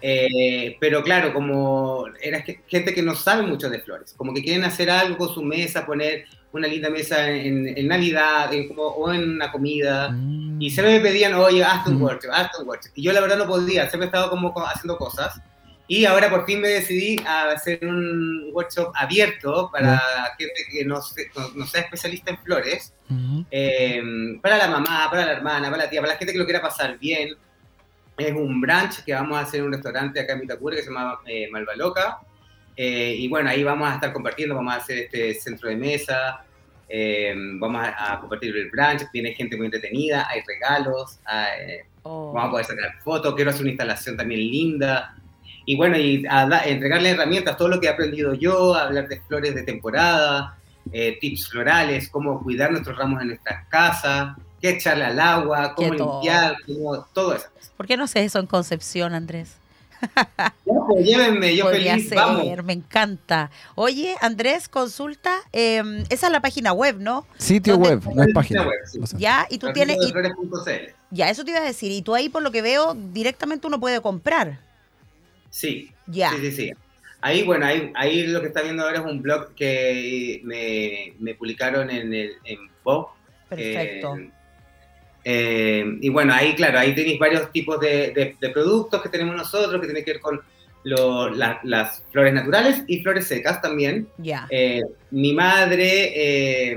Eh, 0.00 0.76
pero 0.80 1.02
claro, 1.02 1.32
como 1.32 2.04
era 2.20 2.44
gente 2.66 2.94
que 2.94 3.02
no 3.02 3.14
sabe 3.14 3.42
mucho 3.42 3.70
de 3.70 3.80
flores, 3.80 4.14
como 4.16 4.34
que 4.34 4.42
quieren 4.42 4.64
hacer 4.64 4.90
algo 4.90 5.16
con 5.16 5.34
su 5.34 5.42
mesa, 5.42 5.86
poner 5.86 6.24
una 6.52 6.68
linda 6.68 6.90
mesa 6.90 7.30
en, 7.30 7.88
Navidad 7.88 8.50
o 8.76 9.12
en 9.12 9.30
una 9.30 9.50
comida. 9.50 10.14
Y 10.58 10.70
siempre 10.70 10.98
me 10.98 11.00
pedían, 11.00 11.34
oye, 11.34 11.64
haz 11.64 11.86
un 11.86 11.98
mm. 11.98 12.02
workshop, 12.02 12.30
haz 12.32 12.58
un 12.60 12.68
workshop. 12.68 12.92
Y 12.94 13.02
yo 13.02 13.12
la 13.12 13.20
verdad 13.20 13.38
no 13.38 13.46
podía, 13.46 13.88
siempre 13.88 14.04
he 14.04 14.06
estado 14.06 14.30
como 14.30 14.52
haciendo 14.66 14.96
cosas. 14.98 15.40
Y 15.88 16.04
ahora 16.04 16.30
por 16.30 16.46
fin 16.46 16.60
me 16.60 16.68
decidí 16.68 17.16
a 17.26 17.50
hacer 17.50 17.80
un 17.82 18.50
workshop 18.52 18.92
abierto 18.94 19.68
para 19.72 20.00
gente 20.38 20.62
que 20.70 20.84
no, 20.84 21.00
no, 21.54 21.66
sea 21.66 21.82
especialista 21.82 22.30
en 22.30 22.38
flores, 22.38 22.94
em, 23.50 24.40
para 24.40 24.56
la 24.58 24.68
mamá, 24.68 25.08
para 25.10 25.26
la 25.26 25.32
hermana, 25.32 25.70
para 25.70 25.84
la 25.84 25.90
tía, 25.90 26.00
para 26.00 26.12
la 26.12 26.18
gente 26.18 26.32
que 26.32 26.38
lo 26.38 26.44
quiera 26.44 26.62
pasar 26.62 26.98
bien. 26.98 27.36
Es 28.28 28.34
un 28.34 28.60
brunch 28.60 29.04
que 29.04 29.14
vamos 29.14 29.38
a 29.38 29.40
hacer 29.40 29.60
en 29.60 29.66
un 29.66 29.72
restaurante 29.72 30.20
acá 30.20 30.34
en 30.34 30.40
Mitacura 30.40 30.76
que 30.76 30.82
se 30.82 30.88
llama 30.88 31.20
eh, 31.26 31.48
Malva 31.50 31.74
Loca. 31.76 32.18
Eh, 32.76 33.16
y 33.18 33.28
bueno, 33.28 33.50
ahí 33.50 33.62
vamos 33.62 33.90
a 33.90 33.94
estar 33.94 34.12
compartiendo, 34.12 34.54
vamos 34.54 34.74
a 34.74 34.76
hacer 34.78 34.98
este 34.98 35.34
centro 35.34 35.68
de 35.68 35.76
mesa, 35.76 36.42
em, 36.88 37.60
vamos 37.60 37.86
a, 37.86 38.18
compartir 38.20 38.56
el 38.56 38.70
brunch, 38.70 39.02
viene 39.12 39.34
gente 39.34 39.56
muy 39.56 39.66
entretenida, 39.66 40.26
hay 40.30 40.40
regalos, 40.46 41.18
oh. 42.02 42.32
vamos 42.32 42.48
a 42.48 42.50
poder 42.50 42.66
sacar 42.66 43.02
fotos, 43.02 43.34
quiero 43.34 43.50
hacer 43.50 43.62
una 43.62 43.70
instalación 43.72 44.16
también 44.16 44.40
linda 44.40 45.14
y 45.64 45.76
bueno, 45.76 45.96
y 45.96 46.24
entregarle 46.64 47.10
herramientas, 47.10 47.56
todo 47.56 47.68
lo 47.68 47.80
que 47.80 47.86
he 47.86 47.90
aprendido 47.90 48.34
yo, 48.34 48.74
hablar 48.74 49.06
de 49.08 49.20
flores 49.20 49.54
de 49.54 49.62
temporada, 49.62 50.58
eh, 50.92 51.18
tips 51.20 51.50
florales, 51.50 52.08
cómo 52.08 52.42
cuidar 52.42 52.72
nuestros 52.72 52.96
ramos 52.98 53.22
en 53.22 53.28
nuestras 53.28 53.68
casas, 53.68 54.36
qué 54.62 54.70
echarle 54.70 55.04
al 55.04 55.20
agua, 55.20 55.74
cómo 55.74 55.92
limpiar, 55.92 56.56
cómo, 56.64 57.04
todo 57.12 57.34
eso. 57.34 57.46
¿Por 57.76 57.86
qué 57.86 57.96
no 57.98 58.06
sé 58.06 58.24
eso 58.24 58.38
en 58.38 58.46
Concepción, 58.46 59.12
Andrés? 59.12 59.56
Ya, 60.36 60.54
pues, 60.88 61.04
llévenme, 61.06 61.54
yo 61.54 61.64
Podría 61.66 61.92
feliz, 61.94 62.08
ser, 62.08 62.18
vamos. 62.18 62.64
me 62.64 62.72
encanta. 62.72 63.50
Oye, 63.76 64.16
Andrés, 64.20 64.68
consulta, 64.68 65.32
eh, 65.52 65.80
esa 66.10 66.26
es 66.26 66.32
la 66.32 66.40
página 66.40 66.72
web, 66.72 66.96
¿no? 66.98 67.24
Sitio 67.38 67.74
¿Dónde- 67.74 67.88
web, 67.90 68.02
no 68.06 68.10
es 68.22 68.26
Sitio 68.28 68.34
página. 68.34 68.62
web, 68.66 68.78
sí. 68.86 68.98
Ya, 69.18 69.46
y 69.50 69.58
tú 69.58 69.72
tienes, 69.72 69.96
y- 70.00 70.12
ya, 71.10 71.28
eso 71.30 71.44
te 71.44 71.50
iba 71.52 71.60
a 71.60 71.64
decir, 71.64 71.92
y 71.92 72.02
tú 72.02 72.14
ahí 72.16 72.28
por 72.28 72.42
lo 72.42 72.50
que 72.50 72.62
veo, 72.62 72.94
directamente 72.94 73.66
uno 73.68 73.78
puede 73.78 74.00
comprar. 74.00 74.58
Sí, 75.50 75.92
Ya. 76.06 76.30
sí, 76.32 76.50
sí, 76.50 76.52
sí. 76.52 76.72
Ahí, 77.20 77.44
bueno, 77.44 77.66
ahí, 77.66 77.92
ahí 77.94 78.26
lo 78.26 78.40
que 78.40 78.48
está 78.48 78.62
viendo 78.62 78.82
ahora 78.82 78.98
es 78.98 79.04
un 79.04 79.22
blog 79.22 79.54
que 79.54 80.40
me, 80.42 81.14
me 81.20 81.34
publicaron 81.36 81.90
en 81.90 82.12
el 82.12 82.32
en 82.44 82.58
Vogue. 82.82 83.06
Perfecto. 83.48 84.16
Eh, 84.16 84.30
eh, 85.24 85.84
y 86.00 86.08
bueno, 86.08 86.32
ahí, 86.34 86.54
claro, 86.54 86.78
ahí 86.78 86.94
tenéis 86.94 87.18
varios 87.18 87.50
tipos 87.52 87.78
de, 87.80 88.12
de- 88.12 88.36
de 88.40 88.50
productos 88.50 89.00
que 89.02 89.08
tenemos 89.08 89.36
nosotros, 89.36 89.80
que 89.80 89.86
tienen 89.86 90.04
que 90.04 90.12
ver 90.12 90.20
con 90.20 90.40
lo- 90.84 91.28
la- 91.30 91.60
las 91.62 92.02
flores 92.10 92.34
naturales 92.34 92.82
y 92.88 93.02
flores 93.02 93.26
secas 93.28 93.60
también. 93.62 94.08
ya. 94.18 94.46
Eh, 94.50 94.82
mi 95.12 95.32
madre 95.32 96.12
eh, 96.14 96.76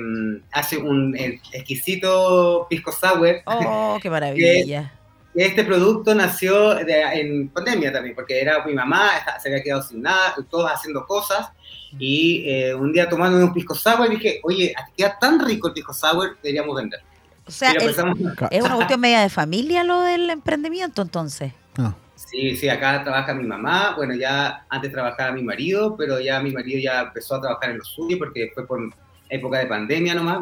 hace 0.52 0.78
un 0.78 1.16
exquisito 1.16 2.68
pisco 2.70 2.92
sour. 2.92 3.38
Oh, 3.46 3.98
qué 4.02 4.10
maravilla. 4.10 4.92
Este 5.34 5.66
producto 5.66 6.16
nació 6.16 6.76
de- 6.76 7.02
en 7.20 7.50
pandemia 7.50 7.92
también, 7.92 8.16
porque 8.16 8.40
era 8.40 8.64
mi 8.66 8.74
mamá, 8.74 9.10
se 9.42 9.50
había 9.50 9.62
quedado 9.62 9.82
sin 9.82 10.02
nada, 10.02 10.34
todos 10.50 10.72
haciendo 10.72 11.06
cosas. 11.06 11.50
Y 12.00 12.44
eh, 12.50 12.74
un 12.74 12.94
día 12.94 13.10
tomando 13.10 13.38
un 13.38 13.54
pisco 13.54 13.74
sour 13.76 14.10
dije, 14.10 14.40
oye, 14.44 14.74
queda 14.98 15.18
tan 15.20 15.46
rico 15.46 15.68
el 15.70 15.74
pisco 15.74 15.94
sour, 15.94 16.38
deberíamos 16.42 16.76
vender. 16.76 17.00
O 17.48 17.52
sea, 17.52 17.74
ca- 17.74 18.48
es 18.52 18.64
una 18.64 18.76
cuestión 18.76 19.00
media 19.00 19.22
de 19.22 19.30
familia 19.30 19.84
lo 19.84 20.02
del 20.02 20.30
emprendimiento, 20.30 21.02
entonces. 21.02 21.54
ah, 21.78 21.94
Sí, 22.16 22.56
sí, 22.56 22.68
acá 22.70 23.04
trabaja 23.04 23.34
mi 23.34 23.46
mamá. 23.46 23.94
Bueno, 23.96 24.16
ya 24.16 24.66
antes 24.70 24.92
trabajaba 24.92 25.32
mi 25.32 25.44
marido, 25.44 25.96
pero 25.96 26.20
ya 26.20 26.40
mi 26.42 26.52
marido 26.52 26.80
ya 26.80 27.02
empezó 27.02 27.36
a 27.36 27.42
trabajar 27.42 27.70
en 27.72 27.78
lo 27.78 27.84
suyo 27.84 28.18
porque 28.18 28.52
fue 28.54 28.66
por 28.66 28.80
época 29.30 29.60
de 29.60 29.68
pandemia 29.68 30.16
nomás. 30.16 30.40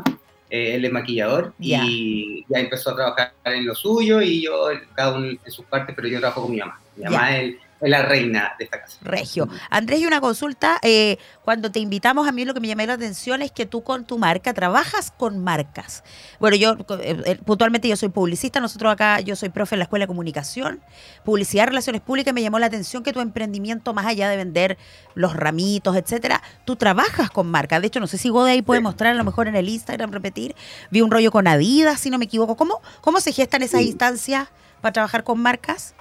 Eh, 0.50 0.75
él 0.75 0.86
es 0.86 0.91
maquillador 0.91 1.53
Ya. 1.57 1.81
y 1.83 2.45
ya 2.48 2.60
empezó 2.60 2.91
a 2.91 2.95
trabajar 2.95 3.33
en 3.45 3.65
lo 3.65 3.74
suyo 3.75 4.22
y 4.22 4.43
yo, 4.43 4.67
cada 4.95 5.15
uno 5.15 5.27
en 5.27 5.51
sus 5.51 5.65
partes, 5.65 5.95
pero 5.95 6.07
yo 6.07 6.19
trabajo 6.19 6.43
con 6.43 6.51
mi 6.51 6.60
mamá. 6.60 6.79
Mi 6.95 7.03
Ya. 7.03 7.10
mamá 7.10 7.38
es, 7.38 7.55
es 7.55 7.60
la 7.90 8.02
reina 8.04 8.54
de 8.58 8.66
esta 8.66 8.82
casa. 8.82 8.98
Regio. 9.02 9.48
Andrés, 9.70 10.00
y 10.02 10.06
una 10.06 10.22
consulta. 10.22 10.80
eh, 10.82 11.18
cuando 11.44 11.72
te 11.72 11.80
invitamos, 11.80 12.28
a 12.28 12.32
mí 12.32 12.46
lo 12.46 12.54
que 12.54 12.60
me 12.60 12.68
llamó 12.68 12.84
la 12.86 12.94
atención 12.94 13.42
es 13.42 13.52
que 13.52 13.66
tú 13.66 13.84
con 13.84 14.06
tu 14.06 14.18
marca 14.18 14.54
trabajas 14.54 15.12
con 15.12 15.44
marcas. 15.44 16.04
Bueno, 16.40 16.56
yo 16.56 16.74
eh, 17.00 17.22
eh, 17.25 17.40
puntualmente 17.46 17.88
yo 17.88 17.96
soy 17.98 18.10
publicista, 18.10 18.60
nosotros 18.60 18.92
acá, 18.94 19.20
yo 19.20 19.36
soy 19.36 19.50
profe 19.50 19.75
en 19.75 19.80
la 19.80 19.84
Escuela 19.84 20.04
de 20.04 20.08
Comunicación, 20.08 20.82
Publicidad, 21.25 21.68
Relaciones 21.68 22.02
Públicas, 22.02 22.34
me 22.34 22.42
llamó 22.42 22.60
la 22.60 22.68
atención 22.68 23.04
que 23.04 23.13
tu 23.13 23.20
emprendimiento, 23.20 23.94
más 23.94 24.06
allá 24.06 24.30
de 24.30 24.38
vender 24.38 24.78
los 25.16 25.36
ramitos, 25.36 25.96
etcétera, 25.96 26.42
tú 26.66 26.75
trabajas 26.75 27.30
con 27.30 27.48
marcas. 27.52 27.82
De 27.82 27.88
hecho, 27.88 28.00
no 28.00 28.08
sé 28.08 28.18
si 28.18 28.30
Gode 28.30 28.52
ahí 28.52 28.62
puede 28.62 28.80
Sí. 28.80 28.84
mostrar 28.84 29.12
a 29.13 29.16
lo 29.16 29.24
mejor 29.24 29.48
en 29.48 29.56
el 29.56 29.70
Instagram, 29.70 30.12
repetir. 30.12 30.56
Vi 30.92 31.02
un 31.02 31.12
rollo 31.12 31.32
con 31.32 31.48
Adidas, 31.48 32.00
si 32.00 32.10
no 32.10 32.18
me 32.18 32.25
equivoco. 32.25 32.56
¿Cómo, 32.56 32.82
cómo 33.02 33.20
se 33.20 33.32
gestan 33.32 33.62
esas 33.63 33.82
Sí. 33.82 33.88
instancias 33.88 34.48
para 34.82 34.94
trabajar 34.94 35.24
con 35.24 35.40
marcas? 35.40 35.94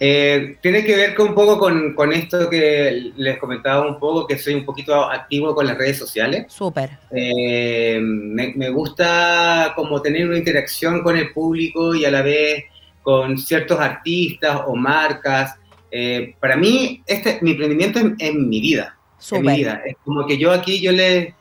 Eh, 0.00 0.56
tiene 0.60 0.84
que 0.84 0.96
ver 0.96 1.14
con 1.14 1.28
un 1.28 1.34
poco 1.34 1.58
con, 1.58 1.94
con 1.94 2.12
esto 2.12 2.50
que 2.50 3.12
les 3.16 3.38
comentaba 3.38 3.86
un 3.86 3.98
poco, 3.98 4.26
que 4.26 4.38
soy 4.38 4.54
un 4.54 4.64
poquito 4.64 4.94
activo 5.08 5.54
con 5.54 5.66
las 5.66 5.78
redes 5.78 5.98
sociales. 5.98 6.46
Súper. 6.48 6.90
Eh, 7.10 7.98
me, 8.00 8.52
me 8.56 8.70
gusta 8.70 9.72
como 9.76 10.02
tener 10.02 10.26
una 10.26 10.38
interacción 10.38 11.02
con 11.02 11.16
el 11.16 11.32
público 11.32 11.94
y 11.94 12.04
a 12.04 12.10
la 12.10 12.22
vez 12.22 12.64
con 13.02 13.38
ciertos 13.38 13.78
artistas 13.78 14.62
o 14.66 14.74
marcas. 14.74 15.54
Eh, 15.90 16.34
para 16.40 16.56
mí, 16.56 17.02
este, 17.06 17.38
mi 17.42 17.52
emprendimiento 17.52 18.00
es, 18.00 18.06
es 18.18 18.34
mi 18.34 18.60
vida. 18.60 18.98
Es 19.18 19.32
mi 19.32 19.38
Súper. 19.38 19.56
vida. 19.56 19.82
Es 19.86 19.96
como 20.04 20.26
que 20.26 20.36
yo 20.36 20.50
aquí, 20.50 20.80
yo 20.80 20.90
les... 20.90 21.32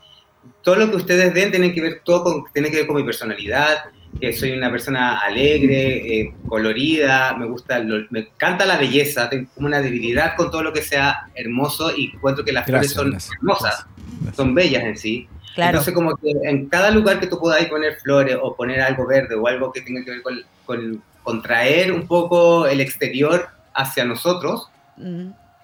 Todo 0.62 0.76
lo 0.76 0.90
que 0.90 0.98
ustedes 0.98 1.34
ven 1.34 1.52
tiene 1.52 1.74
que 1.74 1.82
ver, 1.82 2.02
todo 2.06 2.24
con, 2.24 2.44
tiene 2.54 2.70
que 2.70 2.78
ver 2.78 2.88
con 2.88 2.98
mi 2.98 3.04
personalidad, 3.04 3.86
que 4.20 4.32
soy 4.34 4.52
una 4.52 4.70
persona 4.72 5.18
alegre, 5.20 6.20
eh, 6.22 6.34
colorida, 6.48 7.36
me 7.38 7.46
gusta, 7.46 7.80
lo- 7.80 8.06
me 8.10 8.20
encanta 8.20 8.66
la 8.66 8.78
belleza, 8.78 9.30
tengo 9.30 9.50
una 9.58 9.82
debilidad 9.82 10.36
con 10.36 10.50
todo 10.52 10.64
lo 10.64 10.72
que 10.74 10.82
sea 10.82 11.28
hermoso 11.36 11.92
y 11.96 12.12
encuentro 12.14 12.46
que 12.46 12.54
las 12.54 12.66
Gracias, 12.66 12.94
flores 12.94 13.04
son 13.04 13.12
gracias. 13.12 13.38
hermosas, 13.38 13.88
Gracias. 14.22 14.36
son 14.36 14.56
bellas 14.56 14.84
en 14.84 14.98
sí. 14.98 15.28
Claro. 15.56 15.72
Entonces, 15.72 15.94
como 15.94 16.16
que 16.18 16.32
en 16.44 16.68
cada 16.68 16.90
lugar 16.92 17.20
que 17.20 17.28
tú 17.28 17.38
puedas 17.40 17.64
poner 17.68 17.96
flores 17.98 18.38
o 18.42 18.56
poner 18.56 18.82
algo 18.82 19.06
verde 19.06 19.36
o 19.36 19.46
algo 19.48 19.72
que 19.72 19.82
tenga 19.82 20.04
que 20.04 20.12
ver 20.12 20.22
con, 20.24 20.42
con, 20.66 21.04
con 21.22 21.42
traer 21.44 21.92
un 21.92 22.08
poco 22.08 22.66
el 22.66 22.82
exterior 22.82 23.48
hacia 23.74 24.04
nosotros, 24.06 24.70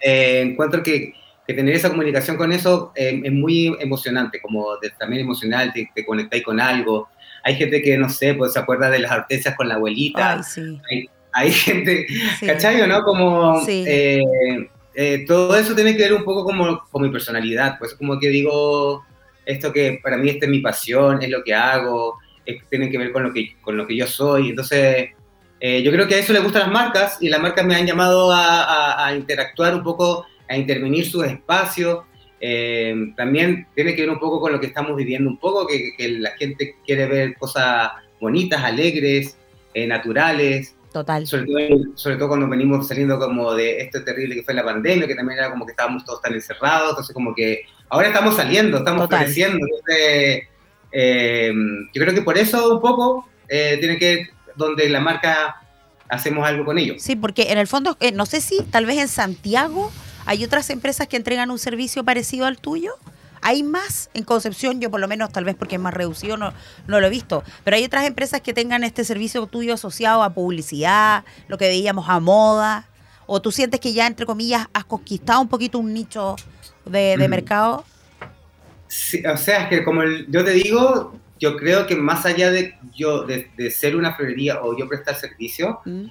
eh, 0.01 0.41
encuentro 0.41 0.83
que, 0.83 1.13
que 1.47 1.53
tener 1.53 1.75
esa 1.75 1.89
comunicación 1.89 2.37
con 2.37 2.51
eso 2.51 2.91
eh, 2.95 3.21
es 3.23 3.31
muy 3.31 3.75
emocionante, 3.79 4.39
como 4.41 4.77
de- 4.77 4.91
también 4.91 5.23
emocional, 5.23 5.71
te, 5.73 5.89
te 5.93 6.05
conectáis 6.05 6.43
con 6.43 6.59
algo. 6.59 7.09
Hay 7.43 7.55
gente 7.55 7.81
que, 7.81 7.97
no 7.97 8.09
sé, 8.09 8.33
pues 8.33 8.53
se 8.53 8.59
acuerda 8.59 8.89
de 8.89 8.99
las 8.99 9.11
hortensias 9.11 9.55
con 9.55 9.67
la 9.67 9.75
abuelita. 9.75 10.33
Ay, 10.33 10.43
sí. 10.43 10.79
Hay 11.31 11.51
gente, 11.51 12.05
sí. 12.39 12.45
¿cachai 12.47 12.81
o 12.81 12.87
no? 12.87 13.03
Como 13.03 13.63
Sí. 13.65 13.83
eh, 13.87 14.21
eh, 14.95 15.25
todo 15.27 15.55
eso 15.55 15.75
tiene 15.75 15.95
que 15.95 16.03
ver 16.03 16.13
un 16.13 16.23
poco 16.23 16.43
como 16.43 16.81
con 16.89 17.01
mi 17.03 17.09
personalidad, 17.09 17.77
pues 17.79 17.93
como 17.93 18.19
que 18.19 18.29
digo 18.29 19.05
esto 19.45 19.71
que 19.71 19.99
para 20.03 20.17
mí 20.17 20.29
esta 20.29 20.45
es 20.45 20.51
mi 20.51 20.59
pasión, 20.59 21.21
es 21.21 21.29
lo 21.29 21.43
que 21.43 21.53
hago, 21.53 22.17
es- 22.45 22.61
tiene 22.69 22.89
que 22.89 22.97
ver 22.97 23.11
con 23.11 23.23
lo 23.23 23.31
que, 23.33 23.55
con 23.61 23.77
lo 23.77 23.85
que 23.87 23.95
yo 23.95 24.07
soy, 24.07 24.49
entonces 24.49 25.09
eh, 25.61 25.83
yo 25.83 25.91
creo 25.91 26.07
que 26.07 26.15
a 26.15 26.19
eso 26.19 26.33
le 26.33 26.39
gustan 26.39 26.63
las 26.63 26.71
marcas 26.71 27.17
y 27.21 27.29
las 27.29 27.39
marcas 27.41 27.65
me 27.65 27.75
han 27.75 27.85
llamado 27.85 28.31
a, 28.31 28.63
a- 28.63 29.07
a 29.07 29.15
interactuar 29.15 29.75
un 29.75 29.83
poco, 29.83 30.25
a 30.47 30.57
intervenir 30.57 31.05
sus 31.09 31.25
espacios, 31.25 31.99
eh, 32.41 33.13
también 33.15 33.67
tiene 33.75 33.95
que 33.95 34.01
ver 34.01 34.11
un 34.11 34.19
poco 34.19 34.39
con 34.39 34.51
lo 34.51 34.59
que 34.59 34.67
estamos 34.67 34.95
viviendo 34.95 35.29
un 35.29 35.37
poco, 35.37 35.67
que, 35.67 35.91
que 35.97 36.09
la 36.09 36.31
gente 36.31 36.75
quiere 36.85 37.07
ver 37.07 37.37
cosas 37.37 37.91
bonitas, 38.19 38.63
alegres, 38.63 39.37
eh, 39.73 39.87
naturales, 39.87 40.75
Total. 40.91 41.25
sobre 41.27 41.45
todo, 41.45 41.79
sobre 41.95 42.15
todo 42.17 42.27
cuando 42.29 42.47
venimos 42.47 42.87
saliendo 42.87 43.19
como 43.19 43.53
de 43.53 43.81
esto 43.81 44.03
terrible 44.03 44.35
que 44.35 44.43
fue 44.43 44.53
la 44.53 44.63
pandemia, 44.63 45.07
que 45.07 45.15
también 45.15 45.39
era 45.39 45.51
como 45.51 45.65
que 45.65 45.71
estábamos 45.71 46.03
todos 46.03 46.21
tan 46.21 46.33
encerrados, 46.33 46.89
entonces 46.91 47.13
como 47.13 47.35
que 47.35 47.61
ahora 47.89 48.07
estamos 48.07 48.35
saliendo, 48.35 48.77
estamos 48.79 49.03
Total. 49.03 49.19
floreciendo, 49.19 49.65
entonces 49.65 50.47
eh, 50.91 51.53
yo 51.93 52.01
creo 52.01 52.13
que 52.13 52.21
por 52.21 52.37
eso 52.37 52.75
un 52.75 52.81
poco 52.81 53.27
eh, 53.47 53.77
tiene 53.79 53.97
que 53.97 54.29
donde 54.55 54.89
la 54.89 54.99
marca 54.99 55.61
hacemos 56.09 56.45
algo 56.45 56.65
con 56.65 56.77
ellos. 56.77 57.01
Sí, 57.01 57.15
porque 57.15 57.51
en 57.51 57.57
el 57.57 57.67
fondo, 57.67 57.95
eh, 57.99 58.11
no 58.11 58.25
sé 58.25 58.41
si 58.41 58.63
tal 58.63 58.85
vez 58.85 58.97
en 58.97 59.07
Santiago 59.07 59.91
hay 60.29 60.43
otras 60.43 60.69
empresas 60.69 61.07
que 61.07 61.17
entregan 61.17 61.49
un 61.49 61.57
servicio 61.57 62.03
parecido 62.03 62.45
al 62.45 62.59
tuyo. 62.59 62.93
Hay 63.41 63.63
más 63.63 64.11
en 64.13 64.23
Concepción, 64.23 64.79
yo 64.79 64.91
por 64.91 64.99
lo 64.99 65.07
menos, 65.07 65.31
tal 65.31 65.43
vez 65.43 65.55
porque 65.55 65.75
es 65.75 65.81
más 65.81 65.91
reducido, 65.93 66.37
no, 66.37 66.53
no 66.85 66.99
lo 66.99 67.07
he 67.07 67.09
visto. 67.09 67.43
Pero 67.63 67.77
hay 67.77 67.83
otras 67.83 68.05
empresas 68.05 68.39
que 68.41 68.53
tengan 68.53 68.83
este 68.83 69.03
servicio 69.05 69.47
tuyo 69.47 69.73
asociado 69.73 70.21
a 70.21 70.29
publicidad, 70.31 71.23
lo 71.47 71.57
que 71.57 71.67
veíamos 71.67 72.07
a 72.09 72.19
moda. 72.19 72.85
O 73.25 73.41
tú 73.41 73.51
sientes 73.51 73.79
que 73.79 73.91
ya, 73.91 74.05
entre 74.05 74.27
comillas, 74.27 74.67
has 74.71 74.85
conquistado 74.85 75.41
un 75.41 75.47
poquito 75.47 75.79
un 75.79 75.93
nicho 75.93 76.35
de, 76.85 77.17
de 77.17 77.27
Mm. 77.27 77.31
mercado. 77.31 77.85
Sí, 78.87 79.23
o 79.25 79.37
sea, 79.37 79.63
es 79.63 79.69
que 79.69 79.83
como 79.83 80.03
el- 80.03 80.27
yo 80.29 80.43
te 80.45 80.51
digo, 80.51 81.15
yo 81.39 81.55
creo 81.57 81.87
que 81.87 81.95
más 81.95 82.25
allá 82.27 82.51
de 82.51 82.75
yo 82.95 83.23
de, 83.23 83.49
de 83.57 83.71
ser 83.71 83.95
una 83.95 84.13
florería 84.15 84.61
o 84.61 84.77
yo 84.77 84.87
prestar 84.87 85.15
servicio, 85.15 85.79
Mm. 85.85 86.05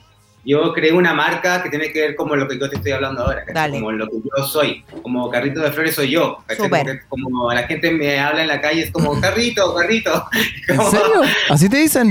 Yo 0.48 0.72
creé 0.72 0.92
una 0.92 1.12
marca 1.12 1.62
que 1.62 1.68
tiene 1.68 1.92
que 1.92 2.00
ver 2.00 2.16
como 2.16 2.34
lo 2.34 2.48
que 2.48 2.58
yo 2.58 2.70
te 2.70 2.76
estoy 2.76 2.92
hablando 2.92 3.22
ahora, 3.22 3.44
como 3.70 3.92
lo 3.92 4.06
que 4.08 4.16
yo 4.36 4.44
soy, 4.44 4.82
como 5.02 5.28
carrito 5.30 5.60
de 5.60 5.70
flores 5.70 5.94
soy 5.94 6.10
yo. 6.10 6.38
Como, 6.56 6.76
como 7.08 7.52
la 7.52 7.64
gente 7.64 7.90
me 7.90 8.18
habla 8.18 8.42
en 8.42 8.48
la 8.48 8.60
calle 8.60 8.82
es 8.84 8.90
como 8.90 9.20
carrito, 9.20 9.74
carrito. 9.74 10.24
¿En 10.68 10.80
serio? 10.90 11.22
¿Así 11.50 11.68
te 11.68 11.76
dicen? 11.76 12.10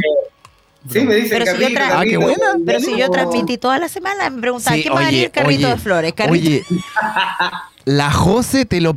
Sí, 0.90 1.00
me 1.02 1.16
dicen 1.16 1.30
Pero 1.40 1.46
si 1.48 1.52
yo 1.54 1.60
carrito, 1.64 1.80
tra- 1.82 1.84
Ah, 1.86 2.04
qué 2.04 2.12
carrito. 2.14 2.20
buena. 2.22 2.46
Pero 2.66 2.80
si 2.80 2.92
yo 2.92 3.08
Como- 3.08 3.12
transmití 3.12 3.58
toda 3.58 3.80
la 3.80 3.90
semana, 3.90 4.30
me 4.30 4.40
preguntaban, 4.40 4.78
Sí, 4.78 4.84
¿qué 4.84 4.90
va 4.92 5.00
a 5.02 5.06
venir 5.06 5.32
carrito 5.32 5.66
oye, 5.66 5.76
de 5.76 5.82
flores? 5.82 6.14
Carrito. 6.14 6.48
Oye, 6.48 6.64
la 7.88 8.12
José, 8.12 8.66
te 8.66 8.82
lo, 8.82 8.94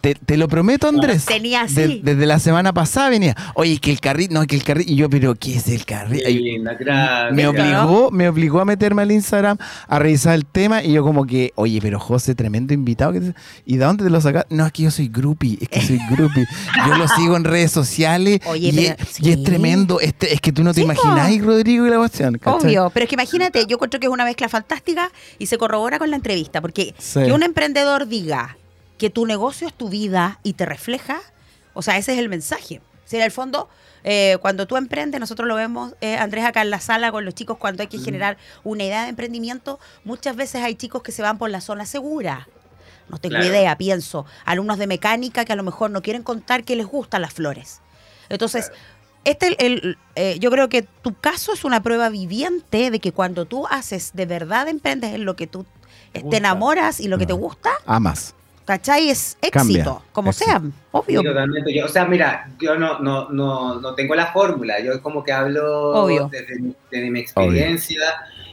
te, 0.00 0.14
te 0.14 0.36
lo 0.38 0.48
prometo, 0.48 0.88
Andrés. 0.88 1.26
Tenía 1.26 1.60
así. 1.62 1.74
de- 1.74 2.00
desde 2.02 2.24
la 2.24 2.38
semana 2.38 2.72
pasada 2.72 3.10
venía. 3.10 3.36
Oye, 3.54 3.76
que 3.78 3.90
el 3.92 4.00
carrito, 4.00 4.32
no, 4.32 4.46
que 4.46 4.56
el 4.56 4.64
carrito. 4.64 4.90
Y 4.90 4.96
yo, 4.96 5.10
pero 5.10 5.34
¿qué 5.34 5.56
es 5.56 5.68
el 5.68 5.84
carrito? 5.84 6.24
Me 6.26 6.32
¿Viste, 6.32 7.46
obligó, 7.46 8.10
me 8.10 8.28
obligó 8.30 8.60
a 8.60 8.64
meterme 8.64 9.02
al 9.02 9.12
Instagram 9.12 9.58
a 9.86 9.98
revisar 9.98 10.34
el 10.34 10.46
tema 10.46 10.82
y 10.82 10.92
yo 10.94 11.02
como 11.02 11.26
que, 11.26 11.52
oye, 11.56 11.80
pero 11.82 12.00
José, 12.00 12.34
tremendo 12.34 12.72
invitado. 12.72 13.12
que 13.12 13.34
¿Y 13.66 13.76
de 13.76 13.84
dónde 13.84 14.04
te 14.04 14.10
lo 14.10 14.20
sacas? 14.22 14.46
No, 14.48 14.64
es 14.64 14.72
que 14.72 14.84
yo 14.84 14.90
soy 14.90 15.08
groupie, 15.08 15.58
es 15.60 15.68
que 15.68 15.82
soy 15.82 15.98
groupie. 16.10 16.46
yo 16.86 16.94
lo 16.96 17.08
sigo 17.08 17.36
en 17.36 17.44
redes 17.44 17.70
sociales 17.72 18.40
Oye, 18.46 18.68
y, 18.68 18.72
pero- 18.72 18.96
es, 19.02 19.20
y 19.20 19.32
es 19.32 19.42
tremendo. 19.44 20.00
Este, 20.00 20.32
es 20.32 20.40
que 20.40 20.50
tú 20.50 20.64
no 20.64 20.72
te 20.72 20.80
Sí, 20.80 20.86
po. 20.86 20.92
imagináis, 20.94 21.44
Rodrigo, 21.44 21.86
y 21.86 21.90
la 21.90 21.98
cuestión. 21.98 22.38
¿cachai? 22.38 22.54
Obvio, 22.70 22.90
pero 22.94 23.04
es 23.04 23.08
que 23.10 23.16
imagínate, 23.16 23.66
yo 23.66 23.74
encuentro 23.76 24.00
que 24.00 24.06
es 24.06 24.12
una 24.12 24.24
mezcla 24.24 24.48
fantástica 24.48 25.10
y 25.38 25.44
se 25.44 25.58
corrobora 25.58 25.98
con 25.98 26.08
la 26.08 26.16
entrevista, 26.16 26.62
porque 26.62 26.94
Sí. 26.98 27.20
que 27.24 27.32
un 27.32 27.42
emprendedor 27.42 28.08
diga 28.08 28.29
que 28.98 29.10
tu 29.10 29.26
negocio 29.26 29.66
es 29.66 29.74
tu 29.74 29.88
vida 29.88 30.38
y 30.42 30.52
te 30.54 30.66
refleja, 30.66 31.20
o 31.74 31.82
sea, 31.82 31.96
ese 31.96 32.12
es 32.12 32.18
el 32.18 32.28
mensaje. 32.28 32.80
Si 33.04 33.16
en 33.16 33.22
el 33.22 33.30
fondo, 33.30 33.68
eh, 34.04 34.38
cuando 34.40 34.66
tú 34.66 34.76
emprendes, 34.76 35.20
nosotros 35.20 35.48
lo 35.48 35.54
vemos, 35.54 35.94
eh, 36.00 36.16
Andrés, 36.16 36.44
acá 36.44 36.62
en 36.62 36.70
la 36.70 36.80
sala 36.80 37.10
con 37.10 37.24
los 37.24 37.34
chicos, 37.34 37.56
cuando 37.58 37.82
hay 37.82 37.88
que 37.88 37.98
generar 37.98 38.36
una 38.62 38.84
idea 38.84 39.02
de 39.04 39.08
emprendimiento, 39.10 39.78
muchas 40.04 40.36
veces 40.36 40.62
hay 40.62 40.74
chicos 40.74 41.02
que 41.02 41.12
se 41.12 41.22
van 41.22 41.38
por 41.38 41.50
la 41.50 41.60
zona 41.60 41.86
segura. 41.86 42.46
No 43.08 43.18
tengo 43.18 43.36
Claro. 43.36 43.46
idea, 43.50 43.76
pienso. 43.76 44.26
Alumnos 44.44 44.78
de 44.78 44.86
mecánica 44.86 45.44
que 45.44 45.52
a 45.52 45.56
lo 45.56 45.64
mejor 45.64 45.90
no 45.90 46.02
quieren 46.02 46.22
contar 46.22 46.62
que 46.62 46.76
les 46.76 46.86
gustan 46.86 47.22
las 47.22 47.32
flores. 47.34 47.80
Entonces, 48.28 48.70
este 49.24 49.56
el, 49.66 49.98
eh, 50.14 50.36
yo 50.38 50.50
creo 50.52 50.68
que 50.68 50.82
tu 50.82 51.14
caso 51.14 51.52
es 51.52 51.64
una 51.64 51.82
prueba 51.82 52.08
viviente 52.10 52.90
de 52.90 53.00
que 53.00 53.10
cuando 53.12 53.44
tú 53.46 53.66
haces 53.66 54.12
de 54.14 54.26
verdad 54.26 54.68
emprendes 54.68 55.12
en 55.14 55.24
lo 55.24 55.34
que 55.34 55.46
tú 55.48 55.66
te 56.12 56.36
enamoras 56.36 57.00
y 57.00 57.08
lo 57.08 57.18
que 57.18 57.26
te 57.26 57.32
gusta, 57.32 57.70
Amas. 57.86 58.34
¿cachai? 58.64 59.10
Es 59.10 59.36
éxito, 59.42 59.50
Cambia. 59.52 59.98
como 60.12 60.30
Éxito. 60.30 60.50
sea, 60.50 60.62
obvio. 60.92 61.20
Sí, 61.20 61.26
totalmente. 61.26 61.74
Yo, 61.74 61.86
o 61.86 61.88
sea, 61.88 62.04
mira, 62.04 62.48
yo 62.60 62.76
no, 62.76 62.98
no, 63.00 63.28
no, 63.30 63.80
no 63.80 63.94
tengo 63.94 64.14
la 64.14 64.26
fórmula, 64.32 64.78
yo 64.80 65.02
como 65.02 65.24
que 65.24 65.32
hablo 65.32 65.90
Obvio. 66.04 66.28
desde, 66.30 66.58
mi- 66.60 66.74
desde 66.90 67.10
mi 67.10 67.20
experiencia. 67.20 68.00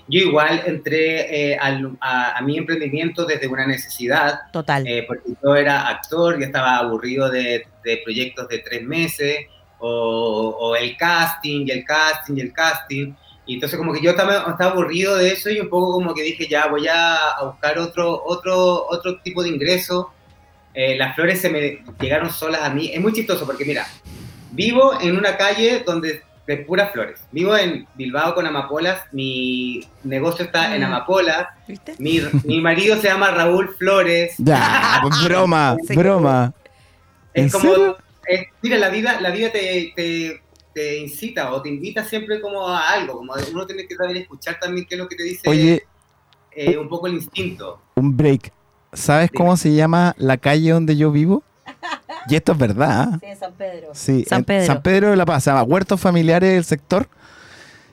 Yo 0.10 0.22
igual 0.22 0.64
entré 0.66 1.52
eh, 1.52 1.58
al- 1.60 1.98
a, 2.00 2.38
a 2.38 2.42
mi 2.42 2.58
emprendimiento 2.58 3.26
desde 3.26 3.48
una 3.48 3.68
necesidad, 3.68 4.40
Total. 4.54 4.88
eh, 4.88 5.04
porque 5.08 5.34
yo 5.44 5.56
era 5.56 5.88
actor 5.90 6.40
y 6.40 6.46
estaba 6.46 6.78
aburrido 6.78 7.30
de, 7.30 7.68
de 7.84 8.02
proyectos 8.04 8.48
de 8.48 8.60
tres 8.60 8.84
meses, 8.84 9.40
o, 9.80 10.56
o 10.60 10.76
el 10.76 10.96
casting, 10.98 11.66
y 11.68 11.72
el 11.72 11.84
casting, 11.86 12.36
y 12.38 12.42
el 12.42 12.54
casting. 12.54 13.14
Y 13.48 13.56
entonces 13.56 13.78
como 13.80 13.94
que 13.94 14.02
yo 14.02 14.12
estaba, 14.12 14.40
estaba 14.52 14.72
aburrido 14.72 15.16
de 15.16 15.32
eso 15.32 15.50
y 15.50 15.60
un 15.60 15.70
poco 15.70 15.94
como 15.94 16.14
que 16.14 16.22
dije, 16.22 16.48
ya 16.48 16.68
voy 16.68 16.88
a, 16.88 17.16
a 17.32 17.44
buscar 17.46 17.80
otro, 17.80 18.22
otro, 18.26 18.86
otro 18.90 19.20
tipo 19.22 19.42
de 19.42 19.50
ingreso. 19.50 20.12
Eh, 20.74 20.96
las 20.98 21.16
flores 21.16 21.42
se 21.42 21.50
me 21.50 21.80
llegaron 22.00 22.30
solas 22.30 22.62
a 22.64 22.70
mí. 22.70 22.92
Es 22.94 23.00
muy 23.02 23.14
chistoso 23.14 23.46
porque 23.46 23.64
mira, 23.66 23.88
vivo 24.52 25.00
en 25.02 25.18
una 25.18 25.38
calle 25.38 25.82
donde 25.86 26.22
de 26.46 26.58
puras 26.58 26.92
flores. 26.94 27.20
Vivo 27.32 27.58
en 27.58 27.86
Bilbao 27.96 28.34
con 28.34 28.46
amapolas, 28.46 29.02
mi 29.12 29.82
negocio 30.04 30.46
está 30.46 30.74
en 30.76 30.82
Mm. 30.82 30.86
amapolas, 30.86 31.48
¿Viste? 31.68 31.96
mi, 32.00 32.22
mi 32.46 32.62
marido 32.62 32.96
se 32.98 33.08
llama 33.10 33.32
Raúl 33.32 33.76
Flores. 33.78 34.36
Ya, 34.38 35.02
broma, 35.26 35.76
Sí. 35.88 35.94
broma. 35.96 36.54
¿En 37.34 37.46
Es 37.48 37.52
como, 37.52 37.70
serio? 37.70 37.98
es- 38.28 38.46
mira, 38.62 38.78
la 38.78 38.88
vida, 38.90 39.20
la 39.20 39.32
vida 39.32 39.52
te, 39.52 39.92
te, 39.94 40.42
te 40.78 41.00
incita 41.00 41.52
o 41.52 41.60
te 41.60 41.70
invita 41.70 42.04
siempre 42.04 42.40
como 42.40 42.68
a 42.68 42.92
algo, 42.92 43.18
como 43.18 43.34
uno 43.52 43.66
tiene 43.66 43.88
que 43.88 43.96
saber 43.96 44.16
escuchar 44.16 44.60
también 44.60 44.86
qué 44.88 44.94
es 44.94 45.00
lo 45.00 45.08
que 45.08 45.16
te 45.16 45.24
dice 45.24 45.50
Oye, 45.50 45.82
eh, 46.52 46.78
un 46.78 46.88
poco 46.88 47.08
el 47.08 47.16
instinto. 47.16 47.82
un 47.96 48.16
break. 48.16 48.54
¿Sabes 48.94 49.32
cómo 49.36 49.58
se 49.58 49.74
llama 49.74 50.14
la 50.20 50.38
calle 50.38 50.70
donde 50.70 50.96
yo 50.96 51.12
vivo? 51.12 51.44
Y 52.30 52.36
esto 52.36 52.52
es 52.52 52.58
verdad. 52.58 53.10
¿ah? 53.14 53.20
Sí, 53.22 53.36
San 53.40 53.54
Pedro. 53.54 53.88
Sí, 53.94 54.26
San 54.28 54.44
Pedro. 54.44 54.66
San 54.66 54.82
Pedro 54.82 55.10
de 55.12 55.16
la 55.16 55.26
Paz, 55.26 55.46
se 55.46 55.50
llama 55.50 55.64
Huertos 55.64 56.00
Familiares 56.00 56.54
del 56.54 56.66
Sector. 56.66 57.08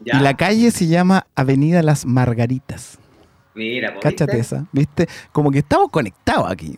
Ya, 0.05 0.19
Y 0.19 0.23
la 0.23 0.35
calle 0.37 0.73
se 0.73 0.89
llama 0.89 1.29
Avenida 1.37 1.83
Las 1.85 2.05
Margaritas. 2.05 2.99
Mira, 3.55 3.93
pues, 3.93 4.03
Cáchate 4.03 4.37
¿viste? 4.37 4.57
esa, 4.57 4.67
¿viste? 4.73 5.09
Como 5.33 5.51
que 5.51 5.59
estamos 5.61 5.91
conectados 5.91 6.51
aquí. 6.51 6.77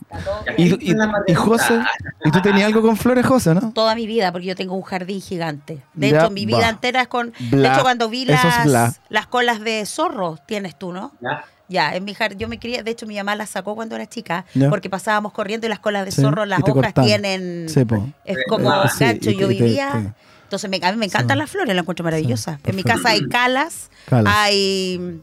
Y. 0.56 0.94
José, 1.34 1.80
¿y 2.24 2.30
tú 2.30 2.40
tenías 2.42 2.66
algo 2.66 2.82
con 2.82 2.96
flores, 2.96 3.24
José, 3.26 3.54
no? 3.54 3.72
Toda 3.72 3.94
mi 3.94 4.06
vida, 4.06 4.32
porque 4.32 4.46
yo 4.46 4.56
tengo 4.56 4.74
un 4.74 4.82
jardín 4.82 5.20
gigante. 5.20 5.82
De 5.94 6.10
Ya, 6.10 6.20
hecho, 6.22 6.30
mi 6.30 6.46
vida 6.46 6.58
va. 6.60 6.68
entera 6.68 7.02
es 7.02 7.08
con. 7.08 7.32
Bla. 7.50 7.68
de 7.68 7.74
hecho, 7.74 7.82
cuando 7.82 8.08
vi 8.08 8.22
es 8.22 8.28
las, 8.66 9.00
las 9.08 9.26
colas 9.26 9.60
de 9.60 9.84
zorro, 9.86 10.38
tienes 10.46 10.78
tú, 10.78 10.92
¿no? 10.92 11.12
Ya. 11.20 11.44
Ya, 11.68 11.96
en 11.96 12.04
mi 12.04 12.14
jardín, 12.14 12.38
yo 12.38 12.46
me 12.48 12.60
crié, 12.60 12.84
de 12.84 12.92
hecho 12.92 13.06
mi 13.06 13.16
mamá 13.16 13.34
las 13.34 13.50
sacó 13.50 13.74
cuando 13.74 13.96
era 13.96 14.06
chica, 14.06 14.44
Ya. 14.54 14.70
porque 14.70 14.88
pasábamos 14.88 15.32
corriendo 15.32 15.66
y 15.66 15.68
las 15.70 15.80
colas 15.80 16.04
de 16.04 16.12
Sí, 16.12 16.20
zorro, 16.22 16.44
las 16.46 16.60
hojas 16.62 16.94
tienen, 16.94 17.68
Sí, 17.68 17.84
po. 17.84 18.08
es 18.24 18.36
como 18.48 18.70
Ah, 18.70 18.88
sí, 18.88 19.02
gancho, 19.02 19.30
y 19.30 19.36
yo 19.36 19.48
vivía, 19.48 20.14
entonces 20.44 20.70
me, 20.70 20.78
a 20.80 20.92
mí 20.92 20.98
me 20.98 21.06
encantan 21.06 21.36
Sí. 21.36 21.38
las 21.40 21.50
flores, 21.50 21.74
las 21.74 21.82
encuentro 21.82 22.04
maravillosas. 22.04 22.58
Sí, 22.62 22.70
en 22.70 22.76
mi 22.76 22.84
casa 22.84 23.08
hay 23.08 23.26
calas, 23.26 23.90
Calas. 24.08 24.32
hay 24.36 25.20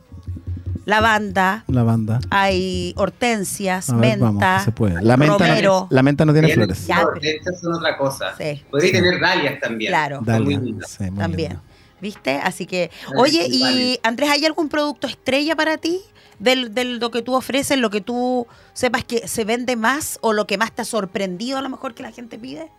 lavanda, 0.85 1.63
La 1.67 1.83
banda. 1.83 2.19
hay 2.29 2.93
hortensias, 2.97 3.89
A 3.89 3.95
ver, 3.95 4.19
vamos, 4.19 4.33
menta, 4.35 4.63
se 4.63 4.71
puede. 4.71 5.01
La 5.01 5.17
menta, 5.17 5.37
romero. 5.37 5.87
no, 5.89 5.95
la 5.95 6.03
menta 6.03 6.25
no 6.25 6.33
tiene 6.33 6.53
flores. 6.53 6.85
Ya, 6.87 7.03
no, 7.03 7.09
Estas 7.21 7.59
son 7.61 7.73
otra 7.73 7.97
cosa. 7.97 8.33
Sí. 8.37 8.61
Podría 8.69 8.91
Sí. 8.91 8.97
tener 8.97 9.19
dalias 9.19 9.59
también. 9.59 9.91
Claro. 9.91 10.17
Son 10.17 10.25
Dalia, 10.25 10.59
muy 10.59 10.67
lindas. 10.69 10.89
sí, 10.91 11.03
muy 11.09 11.19
También. 11.19 11.49
lindo. 11.53 11.63
¿Viste? 12.01 12.35
Así 12.43 12.65
que, 12.65 12.91
oye, 13.17 13.45
sí, 13.45 13.57
y 13.59 13.61
vale. 13.61 13.99
Andrés, 14.03 14.29
¿hay 14.29 14.45
algún 14.45 14.67
producto 14.67 15.07
estrella 15.07 15.55
para 15.55 15.77
ti? 15.77 16.01
Del, 16.39 16.73
del 16.73 16.97
lo 16.99 17.11
que 17.11 17.21
tú 17.21 17.33
ofreces, 17.35 17.77
lo 17.77 17.89
que 17.89 18.01
tú 18.01 18.45
sepas 18.73 19.05
que 19.05 19.25
se 19.27 19.45
vende 19.45 19.77
más 19.77 20.17
o 20.21 20.33
lo 20.33 20.45
que 20.45 20.57
más 20.57 20.73
te 20.73 20.81
ha 20.81 20.85
sorprendido 20.85 21.57
a 21.57 21.61
lo 21.61 21.69
mejor 21.69 21.93
que 21.93 22.03
la 22.03 22.11
gente 22.11 22.37
pide. 22.37 22.69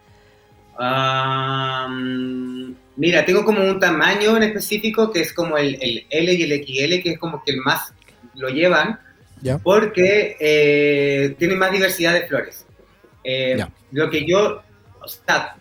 Mm, 0.79 2.73
mira, 2.97 3.25
tengo 3.25 3.45
como 3.45 3.63
un 3.65 3.79
tamaño 3.79 4.37
en 4.37 4.43
específico 4.45 5.11
que 5.11 5.21
es 5.21 5.33
como 5.33 5.57
el, 5.57 5.77
el 5.81 6.07
L 6.11 6.33
y 6.33 6.43
el 6.43 6.65
XL, 6.65 7.03
que 7.03 7.11
es 7.13 7.19
como 7.19 7.43
que 7.45 7.53
el 7.53 7.59
más 7.59 7.93
lo 8.35 8.49
llevan, 8.49 8.99
Ya. 9.43 9.59
porque 9.59 10.37
eh, 10.41 11.35
tiene 11.39 11.55
más 11.57 11.71
diversidad 11.73 12.13
de 12.15 12.27
flores. 12.27 12.67
Eh. 13.23 13.65
Lo 13.93 14.11
que 14.11 14.27
yo, 14.27 14.63
o 15.01 15.09
sea, 15.09 15.57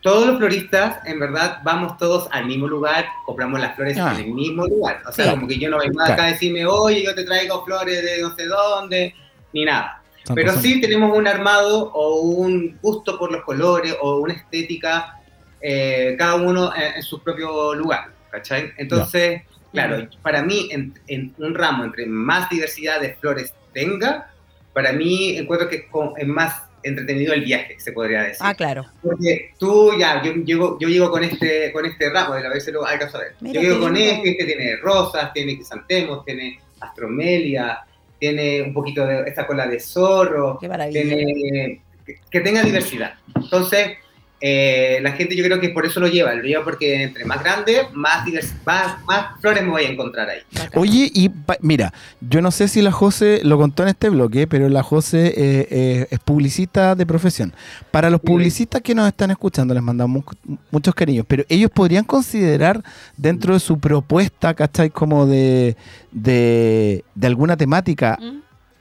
todos 0.00 0.26
los 0.26 0.38
floristas, 0.38 0.98
en 1.06 1.20
verdad, 1.20 1.58
vamos 1.62 1.98
todos 1.98 2.26
al 2.32 2.46
mismo 2.46 2.66
lugar, 2.66 3.04
compramos 3.26 3.60
las 3.60 3.76
flores 3.76 3.98
Ah. 3.98 4.12
en 4.14 4.24
el 4.26 4.32
mismo 4.32 4.66
lugar. 4.66 5.02
O 5.06 5.12
sea, 5.12 5.30
como 5.32 5.46
que 5.46 5.58
yo 5.58 5.68
no 5.68 5.78
vengo 5.78 6.00
acá 6.00 6.24
a 6.24 6.30
decirme, 6.32 6.64
oye, 6.64 7.02
yo 7.04 7.14
te 7.14 7.24
traigo 7.24 7.64
flores 7.64 8.02
de 8.02 8.22
no 8.22 8.34
sé 8.34 8.46
dónde, 8.46 9.14
ni 9.52 9.64
nada. 9.64 9.99
Pero 10.34 10.52
sí 10.52 10.80
tenemos 10.80 11.16
un 11.16 11.26
armado 11.26 11.90
o 11.92 12.20
un 12.20 12.78
gusto 12.82 13.18
por 13.18 13.32
los 13.32 13.42
colores 13.44 13.94
o 14.00 14.18
una 14.18 14.34
estética, 14.34 15.20
eh, 15.60 16.14
cada 16.18 16.36
uno 16.36 16.74
en, 16.74 16.94
en 16.96 17.02
su 17.02 17.22
propio 17.22 17.74
lugar, 17.74 18.10
¿cachai? 18.30 18.72
Entonces, 18.76 19.42
claro, 19.72 20.08
para 20.22 20.42
mí, 20.42 20.68
en, 20.70 20.94
en 21.06 21.34
un 21.38 21.54
ramo, 21.54 21.84
entre 21.84 22.06
más 22.06 22.48
diversidad 22.50 23.00
de 23.00 23.14
flores 23.14 23.54
tenga, 23.72 24.30
para 24.72 24.92
mí 24.92 25.36
encuentro 25.36 25.68
que 25.68 25.88
es, 26.16 26.26
más 26.26 26.64
entretenido 26.82 27.34
el 27.34 27.42
viaje, 27.42 27.78
se 27.78 27.92
podría 27.92 28.22
decir. 28.22 28.38
Ah, 28.40 28.54
claro. 28.54 28.86
Porque 29.02 29.52
tú 29.58 29.92
ya, 29.98 30.22
yo 30.22 30.32
llego, 30.32 30.78
yo 30.80 30.88
llego 30.88 31.10
con 31.10 31.24
este 31.24 31.72
con 31.72 31.84
este 31.84 32.08
ramo, 32.08 32.34
a 32.34 32.40
ver 32.40 32.60
si 32.60 32.72
lo 32.72 32.86
alcanzo 32.86 33.18
a 33.18 33.20
ver. 33.20 33.34
Mira, 33.40 33.60
yo 33.60 33.68
llego 33.68 33.80
con 33.80 33.94
lindo. 33.94 34.10
este, 34.10 34.30
este 34.30 34.44
tiene 34.44 34.76
rosas, 34.76 35.32
tiene 35.32 35.56
crisantemos, 35.56 36.24
tiene 36.24 36.58
astromelia, 36.80 37.84
tiene 38.20 38.62
un 38.62 38.72
poquito 38.74 39.04
de 39.04 39.22
esta 39.26 39.46
cola 39.46 39.66
de 39.66 39.80
zorro, 39.80 40.58
Qué 40.60 40.68
tiene, 40.92 41.80
que, 42.04 42.20
que 42.30 42.40
tenga 42.40 42.62
diversidad. 42.62 43.14
Entonces, 43.34 43.96
eh, 44.40 44.98
la 45.02 45.12
gente 45.12 45.36
yo 45.36 45.44
creo 45.44 45.60
que 45.60 45.68
por 45.68 45.84
eso 45.84 46.00
lo 46.00 46.08
lleva, 46.08 46.34
lo 46.34 46.42
lleva 46.42 46.64
porque 46.64 47.02
entre 47.02 47.24
más 47.24 47.42
grande, 47.42 47.82
más, 47.92 48.24
más, 48.64 48.96
más 49.06 49.40
flores 49.40 49.62
me 49.62 49.68
voy 49.70 49.84
a 49.84 49.88
encontrar 49.90 50.28
ahí. 50.30 50.38
Oye, 50.74 51.10
y 51.14 51.30
mira, 51.60 51.92
yo 52.20 52.40
no 52.40 52.50
sé 52.50 52.66
si 52.68 52.80
la 52.80 52.90
José 52.92 53.40
lo 53.44 53.58
contó 53.58 53.82
en 53.82 53.90
este 53.90 54.08
bloque, 54.08 54.46
pero 54.46 54.68
la 54.68 54.82
José 54.82 55.28
eh, 55.36 55.68
eh, 55.70 56.06
es 56.10 56.18
publicista 56.20 56.94
de 56.94 57.04
profesión. 57.06 57.52
Para 57.90 58.08
los 58.10 58.20
publicistas 58.20 58.80
que 58.82 58.94
nos 58.94 59.06
están 59.08 59.30
escuchando, 59.30 59.74
les 59.74 59.82
mandamos 59.82 60.24
mu- 60.46 60.56
muchos 60.70 60.94
cariños, 60.94 61.24
pero 61.28 61.44
ellos 61.48 61.70
podrían 61.70 62.04
considerar 62.04 62.82
dentro 63.16 63.54
de 63.54 63.60
su 63.60 63.78
propuesta, 63.78 64.54
¿cachai? 64.54 64.90
Como 64.90 65.26
de, 65.26 65.76
de, 66.12 67.04
de 67.14 67.26
alguna 67.26 67.56
temática, 67.56 68.18
¿Mm? 68.20 68.38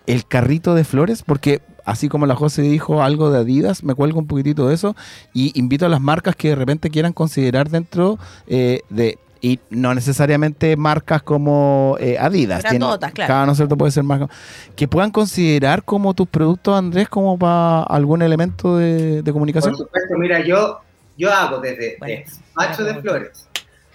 el 0.07 0.25
carrito 0.25 0.73
de 0.75 0.83
flores, 0.83 1.23
porque 1.23 1.61
así 1.89 2.07
como 2.09 2.25
la 2.25 2.35
José 2.35 2.61
dijo 2.61 3.01
algo 3.03 3.31
de 3.31 3.39
Adidas, 3.39 3.83
me 3.83 3.95
cuelgo 3.95 4.19
un 4.19 4.27
poquitito 4.27 4.67
de 4.67 4.75
eso 4.75 4.95
y 5.33 5.57
invito 5.59 5.85
a 5.85 5.89
las 5.89 6.01
marcas 6.01 6.35
que 6.35 6.49
de 6.49 6.55
repente 6.55 6.89
quieran 6.89 7.13
considerar 7.13 7.69
dentro 7.69 8.17
eh, 8.47 8.81
de 8.89 9.17
y 9.41 9.57
no 9.69 9.93
necesariamente 9.95 10.75
marcas 10.75 11.21
como 11.23 11.95
eh, 12.01 12.17
Adidas, 12.19 12.61
tiene- 12.61 12.79
Grandotas, 12.79 13.13
claro. 13.13 13.27
cada 13.29 13.45
no 13.45 13.51
es 13.53 13.57
cierto 13.57 13.77
puede 13.77 13.91
ser 13.93 14.03
marca 14.03 14.27
que 14.75 14.85
puedan 14.89 15.11
considerar 15.11 15.83
como 15.83 16.13
tus 16.13 16.27
productos 16.27 16.77
Andrés 16.77 17.07
como 17.07 17.37
para 17.39 17.83
algún 17.83 18.21
elemento 18.21 18.75
de, 18.75 19.21
de 19.21 19.31
comunicación. 19.31 19.71
Por 19.75 19.85
supuesto, 19.85 20.17
mira, 20.17 20.45
yo, 20.45 20.79
yo 21.17 21.31
hago 21.31 21.59
desde 21.59 21.95
Bueno, 21.99 22.21
despacho 22.25 22.83
de 22.83 22.95
flores, 22.95 23.47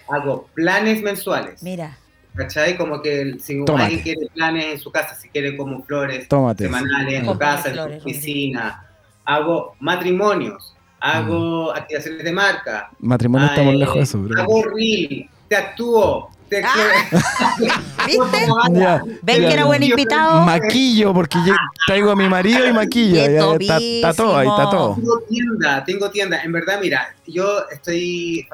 hago 0.09 0.47
planes 0.55 1.03
mensuales. 1.03 1.61
Mira, 1.61 1.95
¿Cachai? 2.35 2.77
Como 2.77 3.01
que 3.01 3.37
si 3.39 3.63
Tómate. 3.63 3.85
alguien 3.85 4.01
quiere 4.03 4.27
planes 4.33 4.65
en 4.65 4.79
su 4.79 4.91
casa, 4.91 5.15
si 5.15 5.29
quiere 5.29 5.55
como 5.55 5.81
flores 5.83 6.27
Tómate. 6.27 6.65
semanales 6.65 7.13
en 7.19 7.25
Cómprame 7.25 7.55
casa, 7.55 7.69
en 7.69 7.75
tu 7.75 7.97
oficina, 7.97 8.85
hago 9.23 9.75
matrimonios, 9.79 10.75
hago 10.99 11.73
activaciones 11.73 12.23
de 12.23 12.31
marca, 12.31 12.89
Matrimonio 12.99 13.47
estamos 13.47 13.75
lejos 13.75 13.95
de 13.95 14.01
eso, 14.01 14.19
bro. 14.21 14.41
hago 14.41 14.63
reel, 14.63 15.29
te 15.47 15.55
actúo, 15.55 16.29
te 16.49 16.61
Ah, 16.63 16.73
¿viste? 18.05 18.37
Ya, 18.73 19.01
¿Ven 19.23 19.41
ya, 19.41 19.47
que 19.47 19.53
era 19.53 19.65
buen 19.65 19.81
invitado? 19.83 20.41
Maquillo, 20.45 21.13
porque 21.13 21.37
yo 21.45 21.53
traigo 21.87 22.11
a 22.11 22.15
mi 22.15 22.27
marido 22.29 22.67
y 22.67 22.73
maquillo. 22.73 23.15
Ya, 23.15 23.25
está, 23.55 23.77
está 23.77 24.13
todo 24.13 24.37
ahí, 24.37 24.47
está 24.47 24.69
todo. 24.69 24.95
Tengo 24.95 25.19
tienda, 25.27 25.83
tengo 25.85 26.11
tienda. 26.11 26.41
En 26.43 26.51
verdad, 26.51 26.79
mira, 26.81 27.15
yo 27.25 27.67
estoy, 27.71 28.47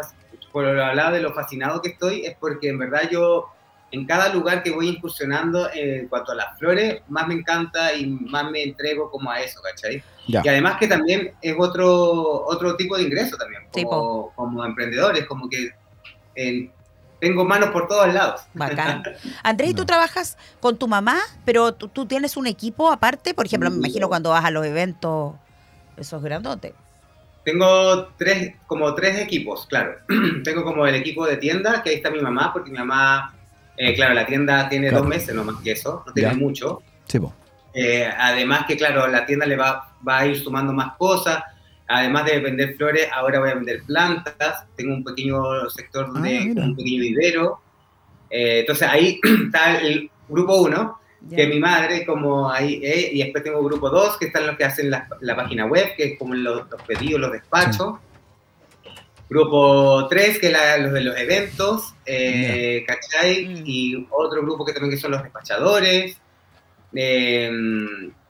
por 0.54 0.64
lo 0.66 0.86
hablado 0.86 1.14
de 1.16 1.22
lo 1.22 1.34
fascinado 1.34 1.82
que 1.82 1.90
estoy, 1.90 2.26
es 2.26 2.36
porque 2.40 2.70
en 2.70 2.78
verdad 2.80 3.02
yo 3.12 3.48
en 3.92 4.06
cada 4.06 4.34
lugar 4.34 4.64
que 4.64 4.72
voy 4.72 4.88
incursionando 4.90 5.70
en 5.74 6.08
cuanto 6.08 6.32
a 6.32 6.36
las 6.36 6.58
flores, 6.58 7.02
más 7.10 7.28
me 7.28 7.34
encanta 7.36 7.94
y 7.94 8.08
más 8.08 8.50
me 8.50 8.64
entrego 8.64 9.10
como 9.12 9.30
a 9.30 9.42
eso, 9.42 9.60
¿cachai? 9.62 10.04
Ya. 10.28 10.42
Y 10.46 10.50
además 10.50 10.78
que 10.80 10.88
también 10.88 11.34
es 11.42 11.56
otro, 11.58 12.46
otro 12.46 12.76
tipo 12.78 12.96
de 12.98 13.04
ingreso 13.04 13.36
también, 13.38 13.64
Sí, 13.74 13.84
como, 13.84 14.32
como 14.36 14.64
emprendedores, 14.66 15.26
como 15.26 15.50
que 15.50 15.70
eh, 16.36 16.72
tengo 17.20 17.44
manos 17.46 17.70
por 17.72 17.88
todos 17.88 18.12
lados. 18.14 18.42
Bacán. 18.54 19.04
Andrés, 19.44 19.72
¿y 19.72 19.74
tú 19.74 19.82
No. 19.82 19.86
trabajas 19.88 20.38
con 20.60 20.78
tu 20.78 20.88
mamá, 20.88 21.18
pero 21.46 21.74
tú, 21.74 21.88
tú 21.88 22.06
tienes 22.06 22.38
un 22.38 22.48
equipo 22.48 22.92
aparte? 22.92 23.34
Por 23.34 23.46
ejemplo, 23.46 23.70
me 23.70 23.76
No. 23.76 23.82
imagino 23.86 24.08
cuando 24.08 24.30
vas 24.32 24.46
a 24.46 24.52
los 24.52 24.66
eventos, 24.66 25.36
esos 25.98 26.24
grandotes. 26.24 26.74
Tengo 27.44 28.08
tres, 28.18 28.56
como 28.68 28.94
tres 28.96 29.20
equipos, 29.20 29.66
claro. 29.68 29.96
Tengo 30.44 30.64
como 30.64 30.86
el 30.86 30.96
equipo 30.96 31.26
de 31.26 31.38
tienda, 31.38 31.82
que 31.84 31.90
ahí 31.90 31.96
está 31.96 32.12
mi 32.12 32.22
mamá, 32.22 32.54
porque 32.54 32.70
mi 32.72 32.78
mamá, 32.78 33.34
eh, 33.90 33.94
claro, 33.96 34.14
la 34.14 34.26
tienda 34.26 34.70
tiene 34.70 34.90
Claro. 34.90 35.04
dos 35.04 35.10
meses, 35.10 35.34
no 35.34 35.44
más 35.44 35.62
que 35.64 35.72
eso, 35.72 36.04
no 36.06 36.14
tiene 36.14 36.30
Ya. 36.34 36.36
mucho. 36.38 36.82
Sí. 37.08 37.20
Eh, 37.74 38.08
además 38.18 38.66
que, 38.68 38.76
claro, 38.78 39.08
la 39.08 39.26
tienda 39.26 39.46
le 39.46 39.56
va, 39.56 39.96
va 40.08 40.20
a 40.20 40.28
ir 40.28 40.38
sumando 40.40 40.74
más 40.74 40.96
cosas. 40.98 41.42
Además 41.88 42.26
de 42.26 42.40
vender 42.40 42.76
flores, 42.78 43.08
ahora 43.14 43.40
voy 43.40 43.50
a 43.50 43.56
vender 43.56 43.84
plantas. 43.86 44.66
Tengo 44.76 44.94
un 44.94 45.04
pequeño 45.04 45.70
sector 45.70 46.10
Ah, 46.16 46.20
de 46.22 46.40
mira. 46.46 46.64
un 46.64 46.76
pequeño 46.76 47.02
vivero. 47.02 47.62
Eh, 48.30 48.60
entonces 48.62 48.88
ahí 48.88 49.20
está 49.46 49.78
el 49.80 50.10
grupo 50.30 50.62
uno, 50.62 51.00
que 51.30 51.48
mi 51.48 51.60
madre, 51.60 52.06
como 52.06 52.50
ahí, 52.50 52.80
eh, 52.84 53.10
y 53.14 53.24
después 53.24 53.44
tengo 53.44 53.62
grupo 53.64 53.90
2, 53.90 54.18
que 54.18 54.26
están 54.28 54.48
los 54.48 54.58
que 54.58 54.64
hacen 54.66 54.90
la, 54.90 55.08
la 55.20 55.36
página 55.36 55.66
web, 55.66 55.96
que 55.96 56.04
es 56.14 56.18
como 56.20 56.34
los, 56.34 56.70
los 56.70 56.82
pedidos, 56.84 57.20
los 57.22 57.32
despachos. 57.32 57.96
Grupo 59.32 60.08
3, 60.10 60.40
que 60.40 60.48
es 60.48 60.52
la- 60.54 60.78
los 60.78 60.92
de 60.92 61.02
los 61.02 61.18
eventos, 61.18 61.94
eh, 62.06 62.84
¿cachai? 62.86 63.46
Mm. 63.46 63.64
Y 63.66 64.08
otro 64.12 64.42
grupo 64.42 64.66
que 64.66 64.74
también 64.74 64.92
que 64.94 64.98
son 65.00 65.12
los 65.12 65.24
despachadores. 65.24 66.18
Eh, 66.94 67.50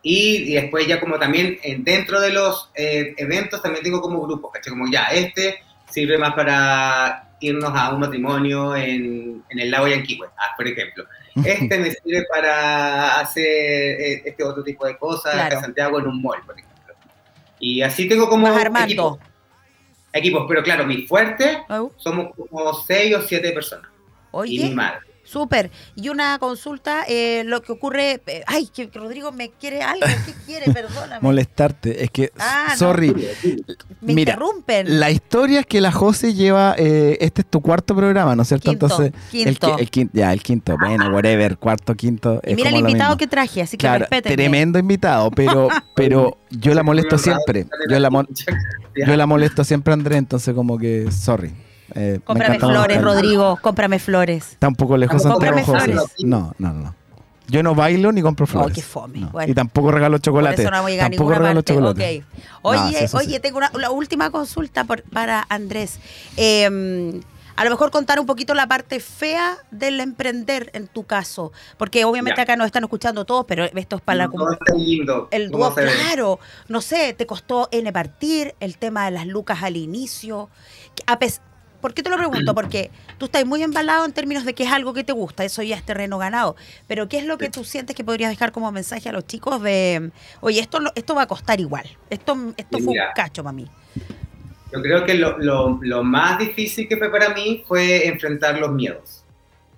y, 0.03 0.51
y 0.51 0.53
después 0.53 0.85
ya 0.87 0.99
como 0.99 1.17
también 1.17 1.57
en- 1.63 1.83
dentro 1.83 2.21
de 2.21 2.31
los 2.31 2.69
eh, 2.75 3.13
eventos 3.17 3.61
también 3.61 3.83
tengo 3.83 3.99
como 3.99 4.21
grupos, 4.21 4.51
¿cachai? 4.53 4.69
Como 4.71 4.91
ya, 4.91 5.05
este 5.05 5.55
sirve 5.89 6.17
más 6.19 6.33
para 6.33 7.31
irnos 7.39 7.71
a 7.75 7.89
un 7.93 7.99
matrimonio 8.01 8.75
en, 8.75 9.43
en 9.49 9.59
el 9.59 9.71
lago 9.71 9.87
Yanquihue, 9.87 10.27
ah, 10.37 10.53
por 10.55 10.67
ejemplo. 10.67 11.05
Este 11.45 11.79
me 11.79 11.89
sirve 11.91 12.25
para 12.29 13.19
hacer 13.21 13.43
eh, 13.45 14.21
este 14.25 14.43
otro 14.43 14.63
tipo 14.63 14.85
de 14.85 14.97
cosas 14.97 15.33
acá 15.33 15.41
Claro. 15.47 15.55
en 15.55 15.61
Santiago 15.63 15.99
en 15.99 16.07
un 16.07 16.21
mall, 16.21 16.41
por 16.45 16.55
ejemplo. 16.59 16.93
Y 17.59 17.81
así 17.81 18.07
tengo 18.07 18.29
como 18.29 18.47
Vas 18.51 18.61
armando. 18.65 18.85
equipos, 18.85 19.19
equipos, 20.13 20.45
pero 20.47 20.63
claro, 20.63 20.85
mi 20.85 21.07
fuerte 21.07 21.63
Au. 21.67 21.91
somos 21.97 22.35
como 22.35 22.73
seis 22.73 23.15
o 23.15 23.21
siete 23.21 23.51
personas. 23.51 23.89
Y 24.45 24.59
mi 24.59 24.69
madre. 24.71 25.10
Súper. 25.31 25.71
Y 25.95 26.09
una 26.09 26.37
consulta, 26.39 27.03
eh, 27.07 27.43
lo 27.45 27.61
que 27.61 27.71
ocurre... 27.71 28.21
eh, 28.27 28.43
ay, 28.47 28.67
que 28.67 28.89
Rodrigo 28.93 29.31
me 29.31 29.49
quiere 29.51 29.81
algo. 29.81 30.05
¿Qué 30.25 30.33
quiere? 30.45 30.71
Perdóname. 30.73 31.21
Molestarte. 31.21 32.03
Es 32.03 32.09
que, 32.11 32.31
Ah, 32.39 32.67
no. 32.71 32.77
sorry. 32.77 33.11
me 34.01 34.13
Mira, 34.13 34.33
interrumpen. 34.33 34.99
La 34.99 35.09
historia 35.11 35.61
es 35.61 35.65
que 35.65 35.81
la 35.81 35.91
José 35.91 36.33
lleva, 36.33 36.75
eh, 36.77 37.17
este 37.21 37.41
es 37.41 37.47
tu 37.47 37.61
cuarto 37.61 37.95
programa, 37.95 38.35
¿no 38.35 38.41
es 38.41 38.47
cierto? 38.47 38.69
Quinto, 38.71 38.85
Entonces, 38.87 39.13
quinto. 39.31 39.75
El, 39.75 39.79
el 39.81 39.89
quinto, 39.89 40.11
ya, 40.15 40.33
el 40.33 40.41
quinto, 40.43 40.75
bueno, 40.79 41.09
whatever, 41.13 41.57
cuarto, 41.57 41.95
quinto. 41.95 42.41
y 42.45 42.55
mira 42.55 42.69
el 42.69 42.75
invitado 42.77 43.17
que 43.17 43.27
traje, 43.27 43.61
así 43.61 43.77
que 43.77 43.81
Claro, 43.81 43.99
respétenme. 44.01 44.35
tremendo 44.35 44.79
invitado, 44.79 45.31
pero, 45.31 45.67
pero 45.95 46.37
yo 46.49 46.73
la 46.73 46.83
molesto 46.83 47.17
siempre. 47.17 47.67
Yo 47.89 47.99
la, 47.99 48.09
mo- 48.09 48.25
yo 49.07 49.15
la 49.15 49.25
molesto 49.25 49.63
siempre, 49.63 49.93
Andrés, 49.93 50.17
entonces 50.17 50.53
como 50.53 50.77
que, 50.77 51.11
sorry. 51.11 51.53
Eh, 51.95 52.13
me 52.13 52.19
Cómprame 52.21 52.59
flores. 52.59 53.01
Rodrigo. 53.01 53.57
Cómprame 53.61 53.99
flores. 53.99 54.51
Está 54.53 54.67
un 54.67 54.75
poco 54.75 54.97
lejos 54.97 55.21
Cómprame 55.23 55.63
Santiago 55.63 55.79
José. 55.79 55.91
flores. 55.93 56.13
No, 56.25 56.53
no, 56.57 56.73
no. 56.73 56.95
Yo 57.47 57.63
no 57.63 57.75
bailo 57.75 58.11
ni 58.13 58.21
compro 58.21 58.47
flores. 58.47 58.73
qué 58.73 58.81
fome. 58.81 59.19
No. 59.19 59.29
Bueno. 59.29 59.51
Y 59.51 59.55
tampoco 59.55 59.91
regalo 59.91 60.17
chocolate. 60.19 60.55
Por 60.55 60.61
eso 60.61 60.71
no 60.71 60.77
vamos 60.77 60.87
a 60.87 60.91
llegar 60.91 61.05
a 61.05 61.09
tampoco 61.09 61.29
ninguna 61.31 61.39
regalo 61.39 61.59
parte. 61.59 61.73
chocolate. 61.73 62.23
Oye, 62.61 62.79
No, 62.79 62.87
sí, 62.89 62.95
eso 62.95 63.19
sí. 63.19 63.27
oye, 63.27 63.39
tengo 63.41 63.57
una, 63.57 63.71
la 63.73 63.91
última 63.91 64.29
consulta 64.29 64.85
por- 64.85 65.03
para 65.03 65.45
Andrés. 65.49 65.99
Eh, 66.37 67.19
a 67.57 67.63
lo 67.65 67.69
mejor 67.69 67.91
contar 67.91 68.19
un 68.21 68.25
poquito 68.25 68.53
la 68.53 68.65
parte 68.67 68.99
fea 69.01 69.57
del 69.69 69.99
emprender 69.99 70.71
en 70.73 70.87
tu 70.87 71.03
caso, 71.03 71.51
porque 71.77 72.05
obviamente 72.05 72.37
Ya. 72.39 72.43
acá 72.43 72.55
nos 72.55 72.65
están 72.67 72.83
escuchando 72.85 73.25
todos, 73.25 73.45
pero 73.45 73.65
esto 73.65 73.97
es 73.97 74.01
para 74.01 74.15
la 74.19 74.27
No, 74.27 74.47
lindo. 74.77 75.27
El 75.31 75.51
¿Cómo 75.51 75.65
dúo, 75.69 75.75
claro, 75.75 76.39
no 76.69 76.79
sé, 76.81 77.13
te 77.13 77.25
costó 77.25 77.67
N 77.71 77.91
partir, 77.91 78.55
el 78.61 78.77
tema 78.77 79.05
de 79.05 79.11
las 79.11 79.27
lucas 79.27 79.61
al 79.61 79.75
inicio. 79.75 80.49
A 81.05 81.19
pes- 81.19 81.41
¿Por 81.81 81.93
qué 81.93 82.03
te 82.03 82.09
lo 82.09 82.17
pregunto? 82.17 82.53
Porque 82.55 82.91
tú 83.17 83.25
estás 83.25 83.45
muy 83.45 83.63
embalado 83.63 84.05
en 84.05 84.13
términos 84.13 84.45
de 84.45 84.53
que 84.53 84.63
es 84.63 84.71
algo 84.71 84.93
que 84.93 85.03
te 85.03 85.13
gusta, 85.13 85.43
eso 85.43 85.63
ya 85.63 85.75
es 85.75 85.83
terreno 85.83 86.17
ganado. 86.17 86.55
Pero 86.87 87.09
¿qué 87.09 87.17
es 87.17 87.25
lo 87.25 87.37
que 87.37 87.49
tú 87.49 87.63
sientes 87.63 87.95
que 87.95 88.03
podrías 88.03 88.29
dejar 88.29 88.51
como 88.51 88.71
mensaje 88.71 89.09
a 89.09 89.11
los 89.11 89.25
chicos 89.27 89.61
de, 89.61 90.11
oye, 90.41 90.59
esto, 90.61 90.79
esto 90.95 91.15
va 91.15 91.23
a 91.23 91.27
costar 91.27 91.59
igual, 91.59 91.85
esto, 92.09 92.37
esto 92.57 92.79
fue 92.79 92.93
un 92.93 92.99
cacho 93.15 93.43
para 93.43 93.53
mí? 93.53 93.67
Yo 94.71 94.81
creo 94.81 95.03
que 95.05 95.15
lo, 95.15 95.37
lo- 95.39 95.79
lo 95.81 96.03
más 96.03 96.39
difícil 96.39 96.87
que 96.87 96.95
fue 96.97 97.11
para 97.11 97.29
mí 97.33 97.63
fue 97.67 98.07
enfrentar 98.07 98.57
los 98.57 98.71
miedos. 98.71 99.23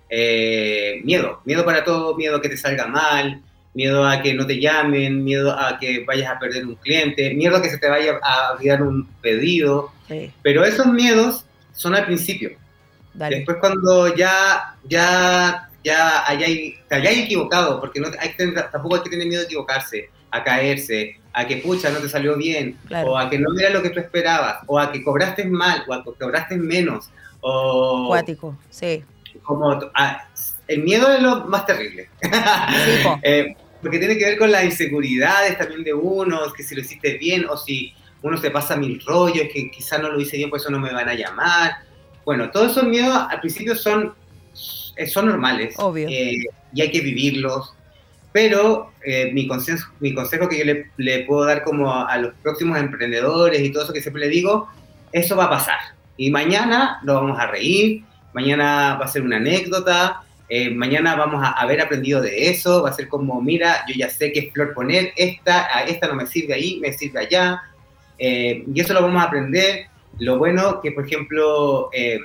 Eh, 0.08 1.00
miedo, 1.04 1.40
miedo 1.44 1.64
para 1.64 1.82
todo, 1.82 2.14
miedo 2.14 2.36
a 2.36 2.40
que 2.42 2.48
te 2.48 2.56
salga 2.56 2.86
mal, 2.86 3.40
miedo 3.72 4.06
a 4.06 4.22
que 4.22 4.34
no 4.34 4.46
te 4.46 4.60
llamen, 4.60 5.24
miedo 5.24 5.50
a 5.58 5.78
que 5.80 6.04
vayas 6.04 6.30
a 6.30 6.38
perder 6.38 6.64
un 6.66 6.76
cliente, 6.76 7.34
miedo 7.34 7.56
a 7.56 7.62
que 7.62 7.70
se 7.70 7.78
te 7.78 7.88
vaya 7.88 8.20
a 8.22 8.52
olvidar 8.52 8.82
un 8.82 9.06
pedido. 9.20 9.90
Sí, 10.06 10.30
Pero 10.42 10.64
esos 10.64 10.86
miedos 10.86 11.44
son 11.74 11.94
al 11.94 12.06
principio. 12.06 12.50
dale. 13.12 13.36
Después 13.36 13.58
cuando 13.60 14.14
ya, 14.16 14.74
ya, 14.84 15.68
ya 15.84 16.26
hayáis, 16.28 16.76
te 16.88 16.94
hayáis 16.94 17.24
equivocado, 17.26 17.80
porque 17.80 18.00
no, 18.00 18.08
hay 18.18 18.30
tampoco 18.72 18.96
hay 18.96 19.02
que 19.02 19.10
tener 19.10 19.26
miedo 19.26 19.40
de 19.40 19.46
equivocarse, 19.46 20.08
a 20.30 20.42
caerse, 20.42 21.20
a 21.32 21.46
que 21.46 21.58
pucha, 21.58 21.90
no 21.90 21.98
te 21.98 22.08
salió 22.08 22.36
bien, 22.36 22.76
Claro. 22.88 23.12
o 23.12 23.18
a 23.18 23.28
que 23.28 23.38
no 23.38 23.48
era 23.58 23.70
lo 23.70 23.82
que 23.82 23.90
tú 23.90 24.00
esperabas, 24.00 24.58
o 24.66 24.78
a 24.78 24.90
que 24.90 25.02
cobraste 25.04 25.44
mal, 25.44 25.84
o 25.86 25.92
a 25.94 26.02
que 26.02 26.10
cobraste 26.18 26.56
menos, 26.56 27.10
o 27.40 28.06
Cuático, 28.08 28.56
sí. 28.70 29.04
como 29.42 29.70
a- 29.94 30.28
el 30.66 30.82
miedo 30.82 31.12
es 31.12 31.20
lo 31.20 31.44
más 31.44 31.66
terrible. 31.66 32.08
Eh, 33.22 33.54
porque 33.82 33.98
tiene 33.98 34.16
que 34.16 34.24
ver 34.24 34.38
con 34.38 34.50
las 34.50 34.64
inseguridades 34.64 35.58
también 35.58 35.84
de 35.84 35.92
uno, 35.92 36.40
que 36.56 36.62
si 36.62 36.74
lo 36.74 36.80
hiciste 36.80 37.18
bien 37.18 37.44
o 37.50 37.56
si 37.56 37.92
uno 38.24 38.38
se 38.38 38.50
pasa 38.50 38.74
mil 38.74 39.00
rollos, 39.04 39.48
que 39.52 39.70
quizá 39.70 39.98
no 39.98 40.08
lo 40.08 40.18
hice 40.18 40.38
bien, 40.38 40.48
por 40.48 40.58
eso 40.58 40.70
no 40.70 40.80
me 40.80 40.92
van 40.92 41.08
a 41.08 41.14
llamar. 41.14 41.72
Bueno, 42.24 42.50
todos 42.50 42.72
esos 42.72 42.84
miedos 42.84 43.14
al 43.28 43.38
principio 43.38 43.76
son, 43.76 44.14
eh, 44.96 45.06
son 45.06 45.26
normales 45.26 45.74
Obvio. 45.78 46.08
eh, 46.08 46.46
y 46.72 46.80
hay 46.80 46.90
que 46.90 47.02
vivirlos. 47.02 47.74
Pero 48.32 48.92
eh, 49.04 49.30
mi, 49.32 49.46
consejo, 49.46 49.92
mi 50.00 50.14
consejo 50.14 50.48
que 50.48 50.58
yo 50.58 50.64
le, 50.64 50.90
le 50.96 51.24
puedo 51.24 51.44
dar 51.44 51.62
como 51.64 51.92
a, 51.92 52.10
a 52.10 52.16
los 52.16 52.32
próximos 52.42 52.78
emprendedores 52.78 53.60
y 53.60 53.70
todo 53.70 53.84
eso 53.84 53.92
que 53.92 54.00
siempre 54.00 54.22
le 54.22 54.28
digo, 54.30 54.68
eso 55.12 55.36
va 55.36 55.44
a 55.44 55.50
pasar. 55.50 55.78
Y 56.16 56.30
mañana 56.30 57.00
lo 57.04 57.14
vamos 57.14 57.38
a 57.38 57.46
reír, 57.46 58.04
mañana 58.32 58.96
va 58.98 59.04
a 59.04 59.08
ser 59.08 59.20
una 59.20 59.36
anécdota, 59.36 60.22
eh, 60.48 60.70
mañana 60.70 61.14
vamos 61.14 61.44
a 61.44 61.52
haber 61.52 61.80
aprendido 61.80 62.20
de 62.22 62.48
eso, 62.48 62.82
va 62.82 62.90
a 62.90 62.92
ser 62.94 63.08
como, 63.08 63.40
mira, 63.40 63.84
yo 63.86 63.94
ya 63.96 64.08
sé 64.08 64.32
qué 64.32 64.50
flor 64.52 64.72
poner, 64.74 65.12
esta, 65.16 65.76
a 65.76 65.84
esta 65.84 66.08
no 66.08 66.14
me 66.14 66.26
sirve 66.26 66.54
ahí, 66.54 66.78
me 66.80 66.92
sirve 66.92 67.20
allá, 67.20 67.62
eh, 68.18 68.64
y 68.72 68.80
eso 68.80 68.94
lo 68.94 69.02
vamos 69.02 69.22
a 69.22 69.26
aprender. 69.26 69.86
Lo 70.18 70.38
bueno 70.38 70.80
que, 70.80 70.92
por 70.92 71.06
ejemplo, 71.06 71.90
eh, 71.92 72.20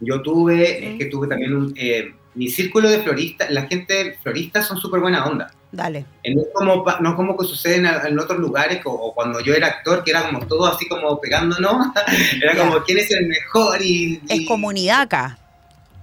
yo 0.00 0.22
tuve, 0.22 0.92
es 0.92 0.98
que 0.98 1.06
tuve 1.06 1.26
también 1.28 1.54
un, 1.54 1.74
eh, 1.76 2.12
mi 2.34 2.48
círculo 2.48 2.88
de 2.88 3.00
floristas, 3.00 3.50
la 3.50 3.62
gente 3.66 4.18
florista 4.22 4.62
son 4.62 4.76
súper 4.78 5.00
buena 5.00 5.24
onda. 5.26 5.50
Dale. 5.72 6.04
Eh, 6.22 6.34
No 6.34 6.42
es 6.42 6.48
como, 6.54 6.84
no 7.00 7.08
es 7.10 7.14
como 7.16 7.36
que 7.36 7.44
sucede 7.46 7.76
en, 7.76 7.86
en 7.86 8.18
otros 8.18 8.38
lugares, 8.38 8.80
o, 8.84 8.90
o 8.92 9.14
cuando 9.14 9.40
yo 9.40 9.54
era 9.54 9.66
actor, 9.68 10.04
que 10.04 10.10
era 10.12 10.26
como 10.30 10.46
todo 10.46 10.66
así 10.66 10.86
como 10.86 11.20
pegándonos, 11.20 11.86
era 12.42 12.56
como 12.56 12.82
quién 12.84 12.98
es 12.98 13.10
el 13.10 13.26
mejor 13.26 13.80
y... 13.82 14.20
Es 14.28 14.40
y- 14.40 14.46
comunidad 14.46 15.00
acá. 15.02 15.38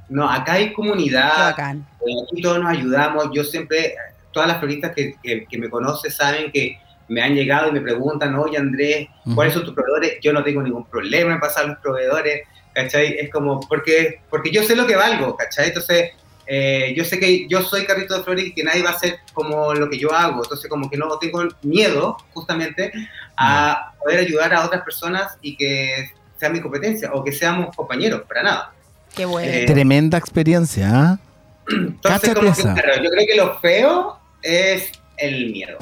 No, 0.10 0.30
acá 0.30 0.54
hay 0.54 0.74
comunidad, 0.74 1.56
eh, 1.60 2.14
aquí 2.32 2.42
todos 2.42 2.60
nos 2.60 2.70
ayudamos. 2.70 3.30
Yo 3.34 3.44
siempre, 3.44 3.96
todas 4.32 4.48
las 4.50 4.60
floristas 4.60 4.92
que, 4.94 5.16
que, 5.24 5.46
que 5.46 5.58
me 5.58 5.70
conocen 5.70 6.12
saben 6.12 6.52
que 6.52 6.78
me 7.14 7.22
han 7.22 7.36
llegado 7.36 7.70
y 7.70 7.72
me 7.72 7.82
preguntan, 7.82 8.36
oye 8.36 8.58
Andrés, 8.58 9.08
¿cuáles 9.36 9.54
son 9.54 9.64
tus 9.64 9.74
proveedores? 9.74 10.18
Yo 10.22 10.34
no 10.34 10.44
tengo 10.44 10.64
ningún 10.64 10.86
problema 10.86 11.34
en 11.34 11.40
pasar 11.40 11.68
los 11.68 11.78
proveedores, 11.78 12.42
¿cachai? 12.74 13.16
Es 13.20 13.30
como, 13.30 13.60
porque, 13.62 14.22
porque 14.30 14.52
yo 14.52 14.64
sé 14.64 14.76
lo 14.76 14.88
que 14.88 14.96
valgo, 14.96 15.38
¿cachai? 15.38 15.68
Entonces, 15.68 16.12
eh, 16.48 16.94
yo 16.98 17.06
sé 17.06 17.20
que 17.20 17.48
yo 17.48 17.62
soy 17.62 17.86
carrito 17.86 18.18
de 18.18 18.24
flores 18.24 18.46
y 18.46 18.54
que 18.54 18.64
nadie 18.64 18.84
va 18.84 18.90
a 18.90 18.94
hacer 18.94 19.20
como 19.34 19.74
lo 19.76 19.90
que 19.90 19.98
yo 19.98 20.12
hago, 20.12 20.44
entonces 20.44 20.70
como 20.70 20.90
que 20.90 20.98
no 20.98 21.18
tengo 21.20 21.44
miedo 21.62 22.18
justamente 22.34 22.92
a 23.38 23.94
poder 24.04 24.20
ayudar 24.20 24.54
a 24.54 24.66
otras 24.66 24.82
personas 24.82 25.38
y 25.42 25.56
que 25.56 26.12
sea 26.38 26.50
mi 26.50 26.62
competencia 26.62 27.14
o 27.14 27.24
que 27.24 27.32
seamos 27.32 27.76
compañeros, 27.76 28.24
para 28.28 28.44
nada. 28.44 28.74
Qué 29.16 29.26
bueno. 29.26 29.52
Eh, 29.52 29.66
Tremenda 29.66 30.18
experiencia, 30.18 30.90
¿ah? 30.92 31.20
Entonces, 31.70 32.34
como 32.34 32.54
que, 32.54 32.62
claro, 32.62 33.04
yo 33.04 33.10
creo 33.10 33.28
que 33.28 33.36
lo 33.36 33.60
feo 33.60 34.20
es 34.42 34.92
el 35.18 35.52
miedo. 35.52 35.78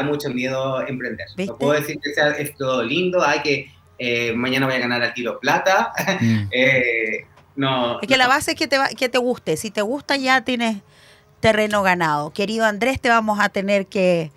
Da 0.00 0.02
mucho 0.02 0.30
miedo 0.30 0.86
emprender. 0.86 1.26
¿Viste? 1.36 1.52
No 1.52 1.58
puedo 1.58 1.72
decir 1.80 1.98
que 2.02 2.12
sea 2.12 2.30
es 2.30 2.54
todo 2.56 2.82
lindo, 2.82 3.22
hay 3.24 3.40
que 3.40 3.72
eh, 3.98 4.32
mañana 4.34 4.66
voy 4.66 4.76
a 4.76 4.78
ganar 4.78 5.02
al 5.02 5.12
tiro 5.14 5.38
plata. 5.40 5.92
Mm. 6.20 6.48
Eh, 6.52 7.26
no. 7.56 8.00
Es 8.00 8.06
que 8.06 8.16
la 8.16 8.28
base 8.28 8.52
es 8.52 8.56
que 8.56 8.68
te, 8.68 8.78
va- 8.78 8.88
que 8.88 9.08
te 9.08 9.18
guste. 9.18 9.56
Si 9.56 9.70
te 9.72 9.82
gusta, 9.82 10.16
ya 10.16 10.42
tienes 10.42 10.76
terreno 11.40 11.82
ganado. 11.82 12.30
Querido 12.32 12.64
Andrés, 12.66 13.00
te 13.00 13.08
vamos 13.08 13.40
a 13.40 13.48
tener 13.48 13.86
que 13.86 14.30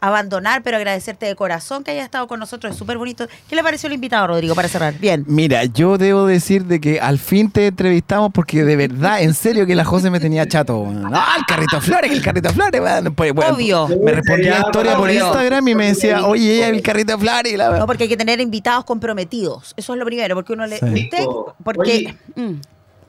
abandonar, 0.00 0.62
pero 0.62 0.76
agradecerte 0.76 1.26
de 1.26 1.34
corazón 1.34 1.84
que 1.84 1.90
hayas 1.90 2.04
estado 2.04 2.26
con 2.26 2.40
nosotros. 2.40 2.72
Es 2.72 2.78
súper 2.78 2.98
bonito. 2.98 3.26
¿Qué 3.48 3.56
le 3.56 3.62
pareció 3.62 3.88
el 3.88 3.94
invitado, 3.94 4.28
Rodrigo, 4.28 4.54
para 4.54 4.68
cerrar? 4.68 4.94
Bien. 4.98 5.24
Mira, 5.26 5.64
yo 5.64 5.98
debo 5.98 6.26
decir 6.26 6.64
de 6.64 6.80
que 6.80 7.00
al 7.00 7.18
fin 7.18 7.50
te 7.50 7.66
entrevistamos 7.66 8.30
porque 8.32 8.64
de 8.64 8.76
verdad, 8.76 9.22
en 9.22 9.34
serio 9.34 9.66
que 9.66 9.74
la 9.74 9.84
José 9.84 10.10
me 10.10 10.20
tenía 10.20 10.46
chato. 10.46 10.86
No, 10.86 11.08
el 11.36 11.44
carrito 11.46 11.80
flores, 11.80 12.12
el 12.12 12.22
carrito 12.22 12.50
flores. 12.50 12.80
weón. 12.80 13.14
Pues, 13.14 13.32
bueno, 13.32 13.54
Obvio. 13.54 13.88
Me 14.02 14.12
respondía 14.12 14.60
historia 14.60 14.96
por. 14.96 15.08
Instagram 15.10 15.68
y 15.68 15.74
me 15.74 15.86
decía, 15.86 16.26
oye, 16.26 16.56
ella 16.56 16.68
el 16.68 16.82
carrito 16.82 17.18
flores. 17.18 17.56
La... 17.56 17.78
No, 17.78 17.86
porque 17.86 18.04
hay 18.04 18.08
que 18.08 18.16
tener 18.16 18.40
invitados 18.40 18.84
comprometidos. 18.84 19.74
Eso 19.76 19.92
es 19.94 19.98
lo 19.98 20.04
primero, 20.04 20.34
porque 20.34 20.52
uno 20.52 20.66
le... 20.66 20.78
Sí. 20.78 21.04
Usted, 21.04 21.24
porque... 21.64 21.80
Oye. 21.80 22.16
Mm. 22.36 22.60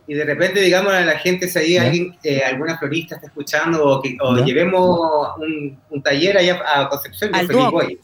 Y 0.10 0.15
de 0.15 0.26
repente, 0.26 0.60
digamos 0.60 0.91
a 0.91 1.02
la 1.02 1.19
gente, 1.19 1.48
si 1.48 1.60
hay 1.60 1.78
alguien, 1.78 2.17
eh, 2.24 2.41
alguna 2.43 2.80
florista 2.80 3.13
está 3.13 3.28
escuchando 3.28 3.86
o, 3.88 4.02
que, 4.02 4.17
o 4.19 4.38
llevemos 4.43 5.00
un, 5.38 5.78
un 5.91 6.02
taller 6.02 6.36
allá 6.36 6.60
a 6.65 6.89
Concepción, 6.89 7.30
al. 7.36 7.48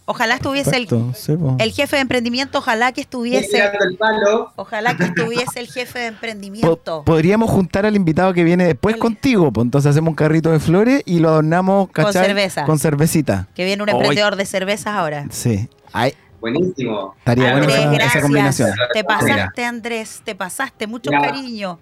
Ojalá 0.06 0.36
estuviese 0.36 0.78
el, 0.78 0.88
sí, 0.88 1.72
jefe 1.74 1.96
de 1.96 2.02
emprendimiento, 2.04 2.60
ojalá 2.60 2.92
que 2.92 3.02
estuviese... 3.02 3.58
el 3.58 3.98
palo. 3.98 4.52
Ojalá 4.56 4.96
que 4.96 5.06
estuviese 5.06 5.60
el 5.60 5.66
jefe 5.66 5.98
de 5.98 6.10
Po- 6.12 6.14
emprendimiento. 6.16 7.04
podríamos 7.04 7.50
juntar 7.50 7.88
al 7.88 7.96
invitado 7.96 8.34
que 8.36 8.44
viene 8.44 8.66
después 8.68 8.98
contigo. 8.98 9.52
Pues 9.52 9.66
entonces 9.66 9.90
hacemos 9.90 10.10
un 10.10 10.16
carrito 10.16 10.52
de 10.52 10.60
flores 10.60 11.02
y 11.08 11.18
lo 11.18 11.30
adornamos 11.30 11.90
Con 11.90 12.14
cerveza. 12.14 12.66
Con 12.66 12.78
cervecita. 12.78 13.48
Que 13.56 13.66
viene 13.66 13.82
un 13.82 13.90
Oy. 13.90 13.96
emprendedor 13.96 14.36
de 14.36 14.46
cervezas 14.46 14.94
ahora. 14.94 15.26
Sí. 15.32 15.68
Ay, 15.92 16.14
Buenísimo. 16.40 17.16
Estaría 17.18 17.54
bueno 17.54 17.64
Andrés, 17.64 17.80
esa- 17.80 17.88
esa 17.90 17.96
gracias. 17.98 18.22
combinación. 18.24 18.70
Te 18.94 19.04
pasaste, 19.04 19.66
Andrés. 19.66 20.22
Te 20.24 20.36
pasaste. 20.36 20.86
Mucho 20.86 21.10
Ya. 21.10 21.20
cariño. 21.20 21.80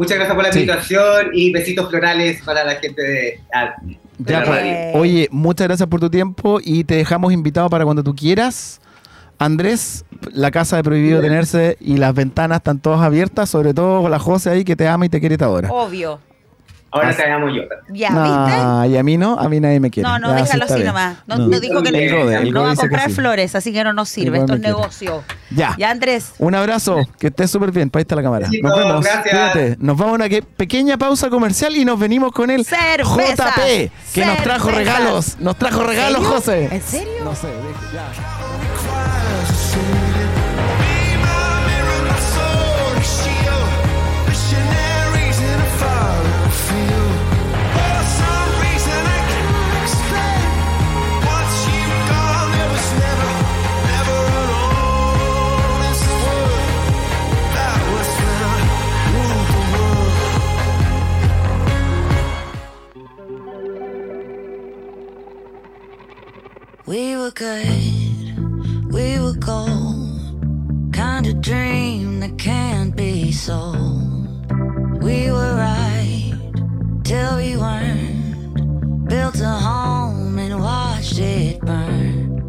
Muchas 0.00 0.16
gracias 0.16 0.34
por 0.34 0.44
la 0.44 0.52
Sí. 0.52 0.60
invitación 0.60 1.26
y 1.34 1.52
besitos 1.52 1.90
florales 1.90 2.40
para 2.42 2.64
la 2.64 2.76
gente 2.76 3.02
de, 3.02 3.40
ah, 3.52 3.74
de 3.82 4.32
Ya, 4.32 4.40
la 4.40 4.46
pues. 4.46 4.60
radio. 4.62 4.74
Oye, 4.98 5.28
muchas 5.30 5.68
gracias 5.68 5.86
por 5.90 6.00
tu 6.00 6.08
tiempo 6.08 6.58
y 6.64 6.84
te 6.84 6.94
dejamos 6.94 7.34
invitado 7.34 7.68
para 7.68 7.84
cuando 7.84 8.02
tú 8.02 8.14
quieras. 8.14 8.80
Andrés, 9.38 10.06
la 10.32 10.50
casa 10.50 10.76
de 10.76 10.84
prohibido 10.84 11.20
tenerse 11.20 11.76
y 11.80 11.98
las 11.98 12.14
ventanas 12.14 12.56
están 12.60 12.78
todas 12.78 13.00
abiertas, 13.02 13.50
sobre 13.50 13.74
todo 13.74 14.08
la 14.08 14.18
José 14.18 14.48
ahí 14.48 14.64
que 14.64 14.74
te 14.74 14.88
ama 14.88 15.04
y 15.04 15.10
te 15.10 15.20
quiere 15.20 15.34
y 15.34 15.38
te 15.38 15.44
adora. 15.44 15.70
Obvio. 15.70 16.18
Ahora 16.92 17.14
te 17.16 17.22
hagamos 17.22 17.52
yo. 17.54 17.62
Ya, 17.92 18.10
No, 18.10 18.84
y 18.86 18.96
a 18.96 19.02
mí 19.02 19.16
no, 19.16 19.38
a 19.38 19.48
mí 19.48 19.60
nadie 19.60 19.78
me 19.78 19.90
quiere. 19.90 20.08
¿viste? 20.08 20.20
No, 20.20 20.28
no, 20.28 20.36
Ya, 20.36 20.42
déjalo 20.44 20.64
así 20.64 20.82
nomás. 20.82 21.18
No, 21.26 21.36
No. 21.38 21.46
no 21.46 21.60
dijo 21.60 21.82
que 21.82 21.88
El 21.90 22.10
no, 22.10 22.30
el 22.30 22.56
va 22.56 22.66
a 22.66 22.70
dice 22.70 22.82
que 22.82 22.88
comprar 22.88 23.08
sí. 23.08 23.14
flores, 23.14 23.54
así 23.54 23.72
que 23.72 23.84
no 23.84 23.92
nos 23.92 24.08
sirve. 24.08 24.38
Igual 24.38 24.40
Esto 24.40 24.52
me 24.52 24.56
es 24.56 24.62
quiere. 24.62 24.76
negocio. 24.78 25.24
Ya. 25.50 25.74
Ya, 25.78 25.90
Andrés. 25.90 26.32
Un 26.38 26.54
abrazo, 26.54 26.98
que 27.18 27.28
estés 27.28 27.50
súper 27.50 27.70
bien. 27.70 27.90
Para 27.90 28.00
ahí 28.00 28.02
está 28.02 28.16
la 28.16 28.22
cámara. 28.22 28.48
Besitos, 28.48 28.70
Nos 28.70 28.78
vemos. 28.78 29.04
gracias. 29.04 29.30
Cuídate. 29.30 29.76
Nos 29.78 29.96
vamos 29.96 30.12
a 30.12 30.14
una 30.16 30.28
que- 30.28 30.42
pequeña 30.42 30.98
pausa 30.98 31.30
comercial 31.30 31.76
y 31.76 31.84
nos 31.84 31.98
venimos 31.98 32.32
con 32.32 32.50
el 32.50 32.64
Cervezas. 32.64 33.54
JP, 33.56 33.90
que 34.12 34.24
nos 34.26 34.42
trajo 34.42 34.70
regalos. 34.70 35.36
Nos 35.38 35.56
trajo 35.56 35.84
regalos, 35.84 36.18
serio? 36.22 36.30
José. 36.34 36.68
¿En 36.72 36.82
serio? 36.82 37.12
No 37.24 37.34
sé, 37.36 37.46
deje- 37.46 37.94
ya. 37.94 38.39
We 66.90 67.14
were 67.14 67.30
good, 67.30 68.92
we 68.92 69.20
were 69.20 69.34
gold. 69.34 70.92
Kind 70.92 71.24
of 71.28 71.40
dream 71.40 72.18
that 72.18 72.36
can't 72.36 72.96
be 72.96 73.30
sold. 73.30 74.50
We 75.00 75.30
were 75.30 75.54
right 75.54 76.34
till 77.04 77.36
we 77.36 77.56
weren't. 77.56 79.06
Built 79.08 79.38
a 79.40 79.54
home 79.68 80.36
and 80.40 80.60
watched 80.60 81.20
it 81.20 81.60
burn. 81.60 82.42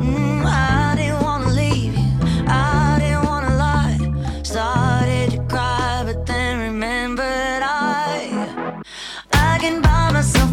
Mm, 0.00 0.46
I 0.46 0.94
didn't 0.96 1.22
wanna 1.22 1.50
leave 1.52 1.92
you, 1.92 2.18
I 2.48 2.96
didn't 3.00 3.26
wanna 3.26 3.54
lie. 3.54 4.42
Started 4.44 5.32
to 5.32 5.44
cry, 5.44 6.04
but 6.06 6.24
then 6.24 6.58
remembered 6.58 7.62
I. 7.62 8.80
I 9.34 9.58
can 9.60 9.82
buy 9.82 10.10
myself 10.10 10.47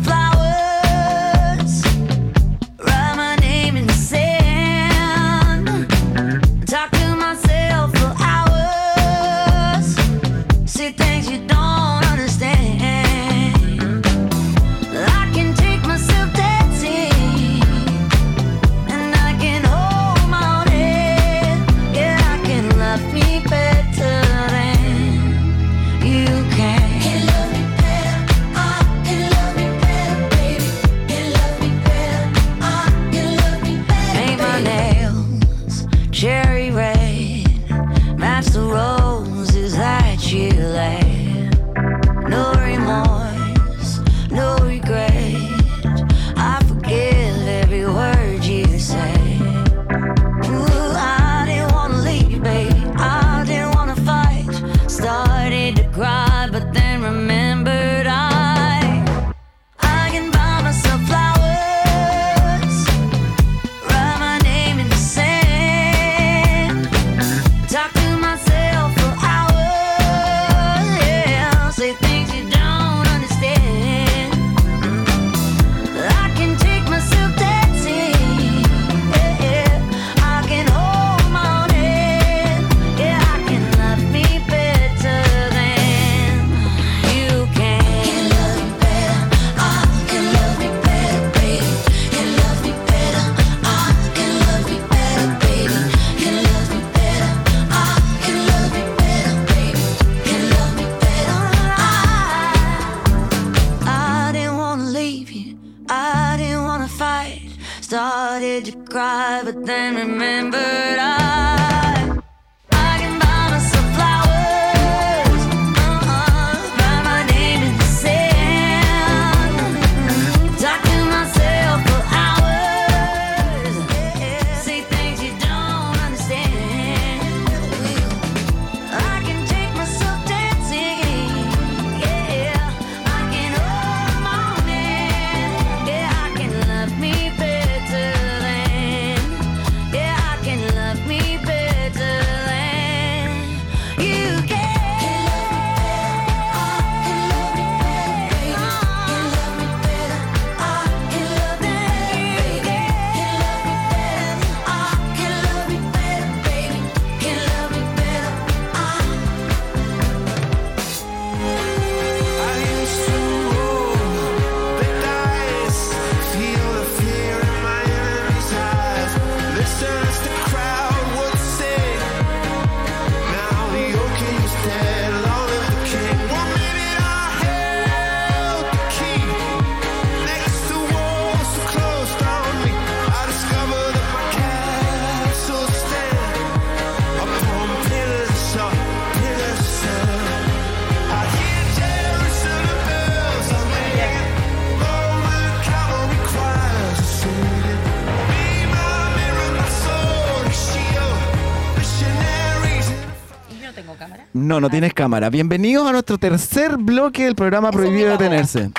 No, 204.55 204.61
no 204.61 204.69
tienes 204.69 204.93
cámara. 204.93 205.29
Bienvenidos 205.29 205.85
a 205.85 205.91
nuestro 205.91 206.17
tercer 206.17 206.77
bloque 206.77 207.25
del 207.25 207.35
programa 207.35 207.71
Eso 207.71 207.77
Prohibido 207.77 208.11
Detenerse. 208.11 208.71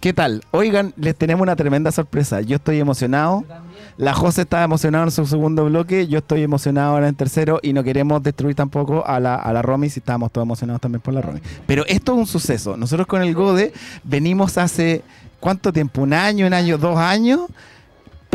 ¿Qué 0.00 0.12
tal? 0.12 0.44
Oigan, 0.52 0.94
les 0.96 1.16
tenemos 1.16 1.42
una 1.42 1.56
tremenda 1.56 1.90
sorpresa. 1.90 2.40
Yo 2.40 2.54
estoy 2.54 2.78
emocionado. 2.78 3.44
La 3.96 4.14
José 4.14 4.42
está 4.42 4.62
emocionada 4.62 5.06
en 5.06 5.10
su 5.10 5.26
segundo 5.26 5.64
bloque. 5.64 6.06
Yo 6.06 6.18
estoy 6.18 6.44
emocionado 6.44 6.92
ahora 6.92 7.06
en 7.06 7.08
el 7.08 7.16
tercero. 7.16 7.58
Y 7.64 7.72
no 7.72 7.82
queremos 7.82 8.22
destruir 8.22 8.54
tampoco 8.54 9.04
a 9.04 9.18
la, 9.18 9.34
a 9.34 9.52
la 9.52 9.60
Romy 9.60 9.90
si 9.90 9.98
estábamos 9.98 10.30
todos 10.30 10.46
emocionados 10.46 10.80
también 10.80 11.00
por 11.00 11.12
la 11.12 11.20
Romy. 11.20 11.40
Pero 11.66 11.84
esto 11.88 12.12
es 12.12 12.18
un 12.18 12.26
suceso. 12.28 12.76
Nosotros 12.76 13.08
con 13.08 13.20
el 13.20 13.34
Gode 13.34 13.72
venimos 14.04 14.56
hace. 14.56 15.02
¿Cuánto 15.40 15.72
tiempo? 15.72 16.02
¿Un 16.02 16.12
año, 16.12 16.46
un 16.46 16.54
año, 16.54 16.78
dos 16.78 16.96
años? 16.96 17.40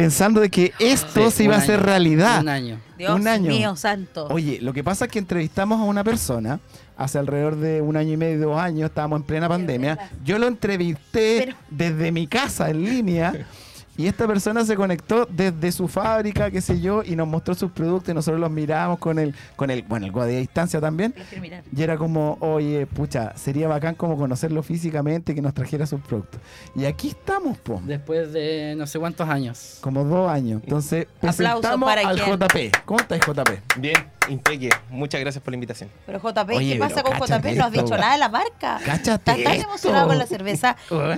Pensando 0.01 0.39
de 0.39 0.49
que 0.49 0.73
esto 0.79 1.29
Sí, 1.29 1.37
se 1.37 1.43
iba 1.43 1.55
a 1.55 1.57
hacer 1.59 1.75
año, 1.75 1.85
realidad. 1.85 2.41
Un 2.41 2.49
año. 2.49 2.79
Dios 2.97 3.19
Un 3.19 3.27
año. 3.27 3.49
mío 3.49 3.75
santo. 3.75 4.27
Oye, 4.29 4.59
lo 4.61 4.71
que 4.73 4.83
pasa 4.83 5.05
es 5.05 5.11
que 5.11 5.19
entrevistamos 5.19 5.79
a 5.79 5.83
una 5.83 6.03
persona 6.03 6.59
hace 6.97 7.17
alrededor 7.17 7.55
de 7.57 7.81
un 7.81 7.95
año 7.97 8.13
y 8.13 8.17
medio, 8.17 8.39
dos 8.49 8.59
años, 8.59 8.89
estábamos 8.89 9.19
en 9.19 9.23
plena 9.23 9.47
pandemia. 9.49 9.97
Yo 10.23 10.37
lo 10.39 10.47
entrevisté 10.47 11.43
Pero- 11.45 11.57
desde 11.69 12.11
mi 12.11 12.27
casa 12.27 12.69
en 12.69 12.83
línea. 12.83 13.33
Y 13.99 14.07
esta 14.07 14.25
persona 14.27 14.63
se 14.63 14.77
conectó 14.77 15.25
desde 15.29 15.73
su 15.73 15.89
fábrica, 15.89 16.49
qué 16.49 16.61
sé 16.61 16.79
yo, 16.79 17.03
y 17.03 17.17
nos 17.17 17.27
mostró 17.27 17.53
sus 17.53 17.69
productos 17.69 18.07
y 18.07 18.13
nosotros 18.13 18.39
los 18.39 18.49
miramos 18.49 18.97
con 18.97 19.19
el, 19.19 19.35
con 19.57 19.69
el, 19.69 19.83
bueno, 19.83 20.05
el 20.05 20.13
guardia 20.13 20.35
de 20.35 20.39
distancia 20.39 20.79
también. 20.79 21.13
Los 21.17 21.27
quiero 21.27 21.41
mirar. 21.41 21.63
Y 21.75 21.83
era 21.83 21.97
como, 21.97 22.37
oye, 22.39 22.87
pucha, 22.87 23.35
sería 23.35 23.67
bacán 23.67 23.95
como 23.95 24.15
conocerlo 24.15 24.63
físicamente 24.63 25.33
y 25.33 25.35
que 25.35 25.41
nos 25.41 25.53
trajera 25.53 25.85
sus 25.85 25.99
productos. 25.99 26.39
Y 26.77 26.85
aquí 26.85 27.09
estamos, 27.09 27.57
po, 27.57 27.81
Después 27.83 28.31
de 28.31 28.73
no 28.77 28.87
sé 28.87 28.99
cuántos 28.99 29.27
años. 29.27 29.79
como 29.81 30.05
dos 30.05 30.31
años. 30.31 30.61
Aplausos 30.63 31.05
presentamos 31.19 31.89
para 31.89 32.07
al 32.07 32.17
JP. 32.17 32.85
¿Cómo 32.85 33.01
estás, 33.01 33.19
JP? 33.19 33.79
Bien, 33.81 33.97
impeque. 34.29 34.69
Muchas 34.89 35.19
gracias 35.21 35.43
por 35.43 35.51
la 35.51 35.55
invitación. 35.55 35.89
Pero 36.05 36.19
JP, 36.19 36.49
Oye, 36.55 36.73
¿qué 36.73 36.79
pasa 36.79 37.03
con 37.03 37.13
JP? 37.17 37.45
No 37.57 37.65
has 37.65 37.71
dicho 37.71 37.97
nada 37.97 38.13
de 38.13 38.17
la 38.19 38.29
marca. 38.29 38.79
Cáchate 38.85 39.31
Estás 39.31 39.43
tan 39.43 39.61
emocionado 39.61 40.07
con 40.07 40.17
la 40.17 40.25
cerveza. 40.27 40.75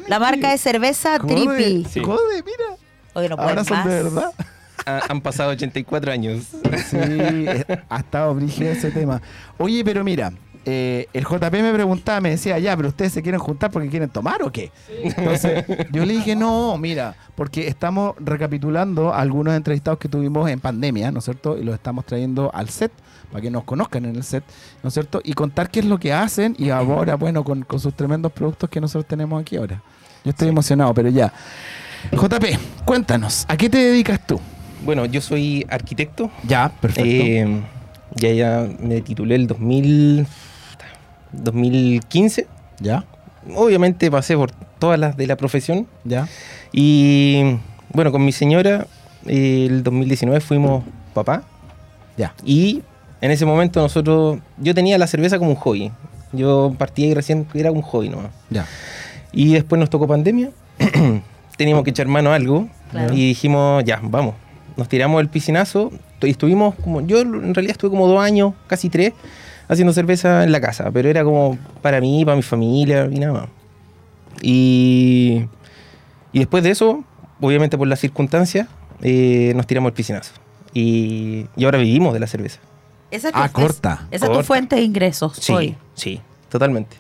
La 0.08 0.20
marca 0.20 0.54
es 0.54 0.62
cerveza 0.62 1.20
Tripi. 1.20 1.86
Sí. 1.90 2.02
Jode, 2.04 2.44
mira. 2.44 2.78
Oye, 3.14 3.30
no 3.30 3.36
Ahora 3.36 3.54
puedes 3.64 3.68
son 3.68 3.78
más. 3.78 3.86
de 3.88 4.04
verdad. 4.04 4.32
Ha- 4.86 5.02
han 5.10 5.22
pasado 5.22 5.52
84 5.52 6.12
años. 6.12 6.46
Sí, 6.90 6.98
eh, 7.00 7.66
ha 7.90 8.00
estado 8.00 8.34
brígido 8.34 8.72
ese 8.72 8.90
tema. 8.92 9.22
Oye, 9.60 9.84
pero 9.86 10.04
mira, 10.04 10.32
eh, 10.66 11.08
el 11.14 11.26
JP 11.26 11.52
me 11.54 11.74
preguntaba, 11.74 12.22
me 12.22 12.30
decía, 12.30 12.60
ya, 12.60 12.76
pero 12.78 12.90
ustedes 12.90 13.14
se 13.14 13.22
quieren 13.22 13.40
juntar 13.40 13.72
porque 13.72 13.90
quieren 13.90 14.10
tomar 14.10 14.44
o 14.44 14.52
qué? 14.52 14.72
Entonces, 15.04 15.66
yo 15.92 16.06
le 16.06 16.14
dije, 16.14 16.36
no, 16.36 16.78
mira, 16.78 17.16
porque 17.36 17.68
estamos 17.68 18.16
recapitulando 18.20 19.14
algunos 19.14 19.56
entrevistados 19.56 20.00
que 20.00 20.08
tuvimos 20.08 20.50
en 20.50 20.60
pandemia, 20.60 21.12
¿no 21.12 21.20
es 21.20 21.26
cierto? 21.26 21.58
Y 21.58 21.64
los 21.64 21.74
estamos 21.74 22.06
trayendo 22.06 22.52
al 22.54 22.70
set 22.70 22.92
para 23.32 23.42
que 23.42 23.50
nos 23.50 23.64
conozcan 23.64 24.06
en 24.06 24.16
el 24.16 24.24
set, 24.24 24.44
¿no 24.84 24.90
es 24.90 24.94
cierto? 24.94 25.22
Y 25.24 25.34
contar 25.34 25.70
qué 25.70 25.80
es 25.80 25.86
lo 25.86 26.00
que 26.00 26.14
hacen 26.14 26.56
y 26.60 26.70
ahora, 26.70 27.16
bueno, 27.16 27.44
con, 27.44 27.64
con 27.64 27.80
sus 27.80 27.94
tremendos 27.94 28.32
productos 28.32 28.70
que 28.70 28.80
nosotros 28.80 29.08
tenemos 29.08 29.42
aquí 29.42 29.56
ahora. 29.56 29.82
Yo 30.24 30.30
estoy 30.30 30.50
emocionado, 30.50 30.94
pero 30.94 31.10
ya. 31.10 31.34
JP, 32.12 32.46
cuéntanos, 32.86 33.46
¿a 33.48 33.58
qué 33.58 33.70
te 33.70 33.78
dedicas 33.78 34.26
tú? 34.26 34.40
Bueno, 34.84 35.06
yo 35.06 35.22
soy 35.22 35.66
arquitecto. 35.70 36.30
Ya, 36.44 36.70
perfecto. 36.70 37.10
Eh, 37.10 37.62
ya, 38.16 38.32
ya 38.32 38.70
me 38.80 39.02
titulé 39.02 39.36
el 39.36 39.48
2000, 39.48 40.28
2015. 41.34 42.48
ya, 42.80 43.06
Obviamente 43.56 44.12
pasé 44.12 44.36
por 44.36 44.52
todas 44.80 45.00
las 45.00 45.18
de 45.18 45.28
la 45.28 45.36
profesión. 45.36 45.88
ya. 46.04 46.28
Y 46.72 47.58
bueno, 47.94 48.12
con 48.12 48.24
mi 48.24 48.32
señora, 48.32 48.88
el 49.26 49.84
2019 49.84 50.40
fuimos 50.42 50.84
papá. 51.14 51.44
Ya. 52.18 52.34
Y 52.46 52.84
en 53.22 53.32
ese 53.32 53.46
momento 53.46 53.82
nosotros, 53.82 54.40
yo 54.58 54.74
tenía 54.74 54.98
la 54.98 55.08
cerveza 55.08 55.38
como 55.38 55.52
un 55.52 55.56
hobby. 55.58 55.92
Yo 56.34 56.74
partí 56.78 57.06
ahí 57.06 57.14
recién, 57.14 57.48
era 57.54 57.72
un 57.72 57.82
hobby 57.82 58.10
nomás. 58.10 58.32
Ya. 58.50 58.66
Y 59.32 59.54
después 59.54 59.80
nos 59.80 59.90
tocó 59.90 60.08
pandemia. 60.08 60.52
Teníamos 61.58 61.84
que 61.84 61.90
echar 61.92 62.08
mano 62.08 62.32
a 62.32 62.36
algo. 62.36 62.68
Claro. 62.92 63.14
Y 63.14 63.28
dijimos, 63.30 63.84
ya, 63.84 64.00
vamos. 64.02 64.36
Nos 64.78 64.88
tiramos 64.88 65.20
el 65.22 65.30
piscinazo. 65.30 65.92
Y 66.22 66.30
estuvimos 66.30 66.76
como, 66.76 67.02
yo 67.02 67.22
en 67.22 67.54
realidad 67.54 67.72
estuve 67.72 67.90
como 67.92 68.08
dos 68.08 68.22
años, 68.22 68.54
casi 68.68 68.90
tres, 68.90 69.14
haciendo 69.72 69.94
cerveza 69.94 70.44
en 70.44 70.52
la 70.52 70.62
casa. 70.62 70.92
Pero 70.92 71.10
era 71.10 71.24
como 71.24 71.58
para 71.82 72.00
mí, 72.02 72.24
para 72.26 72.36
mi 72.36 72.44
familia 72.44 73.08
y 73.12 73.20
nada 73.20 73.34
más. 73.34 73.50
Y, 74.42 75.46
y 76.34 76.40
después 76.40 76.64
de 76.64 76.72
eso, 76.72 77.04
obviamente 77.40 77.78
por 77.78 77.88
las 77.88 78.00
circunstancias, 78.00 78.68
eh, 79.02 79.54
nos 79.56 79.68
tiramos 79.68 79.90
el 79.90 79.94
piscinazo. 79.94 80.34
Y, 80.74 81.48
y 81.56 81.66
ahora 81.66 81.78
vivimos 81.80 82.14
de 82.14 82.20
la 82.20 82.28
cerveza. 82.28 82.60
Esa 83.12 83.30
es 83.30 83.34
Ah, 83.36 83.48
tu, 83.50 83.54
corta. 83.62 84.08
Esa 84.12 84.26
es 84.28 84.32
tu 84.32 84.44
fuente 84.44 84.76
de 84.78 84.84
ingresos 84.84 85.36
Sí, 85.36 85.52
hoy. 85.52 85.76
sí, 85.96 86.22
totalmente. 86.50 86.98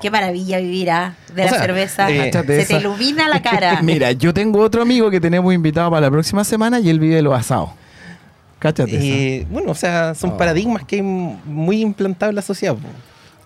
Qué 0.00 0.08
maravilla 0.10 0.58
vivir 0.60 0.90
ah, 0.92 1.16
de 1.34 1.42
O 1.42 1.44
la 1.46 1.50
sea, 1.50 1.60
cerveza. 1.60 2.08
eh, 2.10 2.30
Se 2.32 2.42
te 2.44 2.60
esa. 2.62 2.78
ilumina 2.78 3.28
la 3.28 3.42
cara. 3.42 3.82
Mira, 3.82 4.12
yo 4.12 4.32
tengo 4.32 4.60
otro 4.60 4.80
amigo 4.82 5.10
que 5.10 5.20
tenemos 5.20 5.52
invitado 5.52 5.90
para 5.90 6.02
la 6.02 6.10
próxima 6.10 6.44
semana 6.44 6.78
y 6.78 6.88
él 6.88 7.00
vive 7.00 7.16
de 7.16 7.22
los 7.22 7.34
asados. 7.34 7.70
Cáchate. 8.60 8.92
Eh, 9.40 9.46
bueno, 9.50 9.72
o 9.72 9.74
sea, 9.74 10.14
son 10.14 10.30
Oh. 10.30 10.36
paradigmas 10.36 10.84
que 10.84 10.96
hay 10.96 11.02
muy 11.02 11.80
implantados 11.80 12.30
en 12.30 12.36
la 12.36 12.42
sociedad. 12.42 12.74
po. 12.74 12.86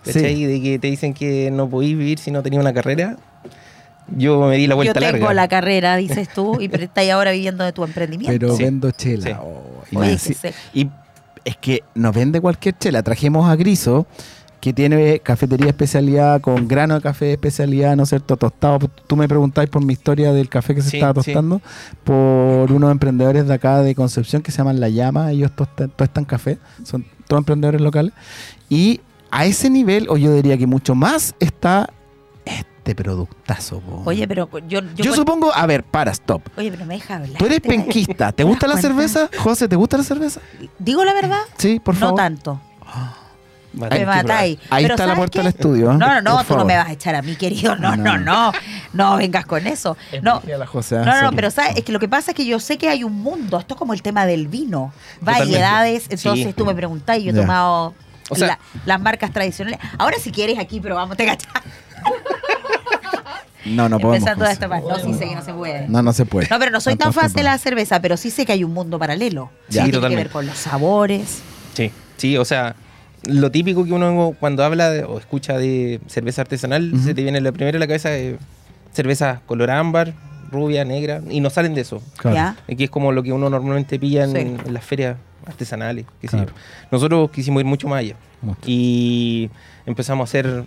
¿Cachai? 0.05 0.43
De 0.45 0.61
que 0.61 0.77
te 0.77 0.85
dicen 0.87 1.15
que 1.15 1.49
no 1.49 1.67
podís 1.67 1.97
vivir 1.97 2.19
si 2.19 2.29
no 2.29 2.43
tenías 2.43 2.61
una 2.61 2.73
carrera. 2.73 3.17
Yo 4.15 4.39
me 4.41 4.57
di 4.57 4.67
la 4.67 4.73
Yo 4.73 4.75
vuelta 4.75 4.99
tengo 4.99 5.11
larga. 5.13 5.33
la 5.33 5.47
carrera, 5.47 5.95
dices 5.95 6.29
tú, 6.31 6.61
y 6.61 6.65
estás 6.71 7.09
ahora 7.09 7.31
viviendo 7.31 7.63
de 7.63 7.71
tu 7.71 7.83
emprendimiento. 7.83 8.37
Pero 8.39 8.55
Sí. 8.55 8.63
vendo 8.63 8.91
chela. 8.91 9.25
Sí. 9.25 9.31
Oh, 9.41 9.83
y, 9.89 9.97
Oye, 9.97 10.17
y 10.75 10.89
es 11.43 11.57
que 11.57 11.81
nos 11.95 12.13
vende 12.13 12.39
cualquier 12.39 12.77
chela. 12.77 13.01
Trajimos 13.01 13.49
a 13.49 13.55
Griso, 13.55 14.05
que 14.65 14.73
tiene 14.73 15.19
cafetería 15.19 15.65
de 15.65 15.69
especialidad 15.69 16.41
con 16.41 16.67
grano 16.67 16.95
de 16.95 17.01
café 17.01 17.25
de 17.25 17.31
especialidad, 17.33 17.95
¿no 17.95 18.01
es 18.03 18.09
cierto? 18.09 18.35
Tostado. 18.35 18.79
Tú 19.05 19.15
me 19.15 19.27
preguntáis 19.27 19.69
por 19.69 19.85
mi 19.85 19.93
historia 19.93 20.33
del 20.33 20.49
café 20.49 20.73
que 20.73 20.81
se 20.81 20.89
Sí, 20.89 20.97
estaba 20.97 21.21
sí. 21.21 21.31
tostando, 21.31 21.61
por 22.03 22.71
unos 22.71 22.91
emprendedores 22.91 23.47
de 23.47 23.53
acá 23.53 23.81
de 23.81 23.93
Concepción 23.93 24.41
que 24.41 24.51
se 24.51 24.57
llaman 24.57 24.79
La 24.79 24.89
Llama. 24.89 25.31
Ellos 25.31 25.51
tostan, 25.55 25.91
tostan 25.91 26.25
café, 26.25 26.57
son 26.83 27.05
todos 27.27 27.41
emprendedores 27.41 27.79
locales. 27.79 28.11
Y 28.67 29.01
a 29.29 29.45
ese 29.45 29.69
nivel, 29.69 30.07
o 30.09 30.17
yo 30.17 30.33
diría 30.33 30.57
que 30.57 30.65
mucho 30.65 30.95
más, 30.95 31.35
está 31.39 31.89
este 32.43 32.95
productazo. 32.95 33.81
po. 33.81 34.01
Oye, 34.05 34.27
pero 34.27 34.49
yo. 34.67 34.79
yo, 34.81 35.03
Yo, 35.03 35.13
supongo, 35.13 35.51
a 35.53 35.65
ver, 35.67 35.83
para, 35.83 36.09
stop. 36.11 36.41
Oye, 36.57 36.71
pero 36.71 36.85
me 36.87 36.95
deja 36.95 37.17
hablar. 37.17 37.37
Tú 37.37 37.45
eres 37.45 37.61
¿Te 37.61 37.67
das- 37.69 37.77
penquista. 37.77 38.31
¿Te 38.31 38.37
¿te 38.37 38.43
gusta 38.43 38.65
la 38.67 38.73
cuenta? 38.73 38.87
cerveza? 38.89 39.29
José, 39.37 39.67
¿te 39.67 39.75
gusta 39.75 39.97
la 39.97 40.03
cerveza? 40.03 40.41
Digo 40.79 41.03
la 41.05 41.13
verdad, 41.13 41.41
Sí, 41.57 41.79
por 41.79 41.93
no 41.93 41.99
favor. 41.99 42.15
tanto. 42.17 42.59
Va 42.87 43.17
Me 43.75 44.05
matáis. 44.05 44.57
Ahí 44.69 44.83
Pero 44.83 44.95
está 44.95 45.05
la 45.05 45.13
¿sabes 45.13 45.17
puerta 45.17 45.39
del 45.39 45.47
estudio. 45.47 45.91
¿eh? 45.91 45.97
No, 45.97 46.07
no, 46.07 46.21
no, 46.21 46.35
Por 46.37 46.45
tú 46.45 46.57
no 46.57 46.65
me 46.65 46.75
vas 46.77 46.87
a 46.87 46.91
echar 46.93 47.15
a 47.15 47.21
mí, 47.21 47.35
querido. 47.35 47.75
No, 47.75 47.95
No. 47.95 48.17
no, 48.17 48.17
no. 48.17 48.51
No, 48.93 49.17
vengas 49.17 49.45
con 49.45 49.67
eso. 49.67 49.97
No. 50.21 50.41
La 50.45 50.65
José, 50.65 50.97
No, 50.99 51.21
no, 51.21 51.31
pero 51.33 51.51
sabes, 51.51 51.75
es 51.77 51.83
que 51.83 51.91
lo 51.91 51.99
que 51.99 52.07
pasa 52.07 52.31
es 52.31 52.37
que 52.37 52.45
yo 52.45 52.59
sé 52.59 52.77
que 52.77 52.87
hay 52.89 53.03
un 53.03 53.13
mundo, 53.21 53.59
esto 53.59 53.73
es 53.75 53.77
como 53.79 53.93
el 53.93 54.01
tema 54.01 54.25
del 54.25 54.47
vino, 54.47 54.93
variedades, 55.21 56.05
entonces 56.09 56.47
Sí. 56.47 56.53
tú 56.53 56.65
me 56.65 56.73
preguntás 56.75 57.17
y 57.19 57.23
yo 57.25 57.31
he 57.31 57.33
Ya. 57.35 57.41
tomado 57.41 57.93
O 58.29 58.35
sea- 58.35 58.47
la- 58.47 58.59
las 58.85 58.99
marcas 59.01 59.31
tradicionales. 59.31 59.79
Ahora 59.97 60.17
si 60.19 60.31
quieres 60.31 60.57
aquí 60.57 60.79
probamos, 60.79 61.15
te 61.17 61.25
cachas. 61.25 61.51
No, 63.65 63.89
no 63.89 63.99
podemos. 63.99 64.27
Esta 64.29 64.69
parte. 64.69 64.87
No, 64.87 64.99
sí 64.99 65.13
sé 65.15 65.27
que 65.27 65.35
no 65.35 65.43
se 65.43 65.53
puede. 65.53 65.87
No, 65.87 66.01
no 66.03 66.13
se 66.13 66.25
puede. 66.25 66.47
No, 66.49 66.59
pero 66.59 66.69
no 66.71 66.79
soy 66.79 66.95
tan 66.95 67.11
fan 67.13 67.33
de 67.33 67.41
la 67.43 67.57
cerveza, 67.57 67.99
pero 67.99 68.15
sí 68.15 68.29
sé 68.29 68.45
que 68.45 68.51
hay 68.51 68.63
un 68.63 68.73
mundo 68.73 68.99
paralelo. 68.99 69.49
Sí, 69.69 69.69
que 69.69 69.71
tiene 69.73 69.87
que 69.89 69.95
totalmente. 69.95 70.23
ver 70.25 70.31
con 70.31 70.45
los 70.45 70.57
sabores. 70.57 71.39
Sí, 71.73 71.91
sí, 72.17 72.37
o 72.37 72.45
sea, 72.45 72.75
lo 73.27 73.51
típico 73.51 73.85
que 73.85 73.93
uno 73.93 74.35
cuando 74.39 74.63
habla 74.63 74.89
de- 74.91 75.03
o 75.03 75.17
escucha 75.19 75.57
de 75.57 75.99
cerveza 76.07 76.41
artesanal, 76.41 76.91
se 77.03 77.13
te 77.13 77.23
viene 77.23 77.41
la 77.41 77.51
primera 77.51 77.77
a 77.77 77.79
la 77.79 77.87
cabeza 77.87 78.09
de 78.09 78.37
cerveza 78.93 79.41
color 79.45 79.71
ámbar, 79.71 80.13
rubia, 80.51 80.85
negra, 80.85 81.21
y 81.29 81.41
no 81.41 81.49
salen 81.49 81.73
de 81.75 81.81
eso. 81.81 82.01
Claro. 82.17 82.55
Aquí 82.71 82.85
es 82.85 82.89
como 82.89 83.11
lo 83.11 83.23
que 83.23 83.31
uno 83.33 83.49
normalmente 83.49 83.99
pilla 83.99 84.23
en, 84.25 84.31
Sí. 84.31 84.37
en 84.67 84.73
las 84.73 84.83
ferias 84.85 85.17
artesanales. 85.45 86.05
qué 86.21 86.27
sé 86.27 86.37
yo. 86.37 86.45
Nosotros 86.91 87.29
quisimos 87.31 87.61
ir 87.61 87.65
mucho 87.65 87.87
más 87.87 87.99
allá. 87.99 88.15
Mucho. 88.41 88.59
Y 88.65 89.49
empezamos 89.85 90.21
a 90.21 90.29
hacer, 90.29 90.63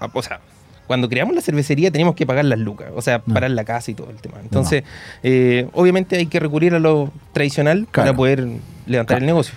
a- 0.00 0.10
o 0.12 0.22
sea, 0.22 0.40
cuando 0.86 1.08
creamos 1.08 1.34
la 1.34 1.40
cervecería 1.40 1.90
teníamos 1.90 2.14
que 2.14 2.26
pagar 2.26 2.44
las 2.44 2.58
lucas, 2.58 2.88
o 2.94 3.00
sea, 3.02 3.22
No. 3.26 3.32
parar 3.34 3.50
la 3.50 3.64
casa 3.64 3.90
y 3.90 3.94
todo 3.94 4.10
el 4.10 4.16
tema. 4.16 4.36
Entonces, 4.42 4.84
eh, 5.22 5.66
obviamente 5.72 6.16
hay 6.16 6.26
que 6.26 6.38
recurrir 6.40 6.74
a 6.74 6.78
lo 6.78 7.10
tradicional 7.32 7.86
Claro. 7.90 8.08
para 8.08 8.16
poder 8.16 8.46
levantar 8.86 9.16
Claro. 9.16 9.20
el 9.20 9.26
negocio. 9.26 9.54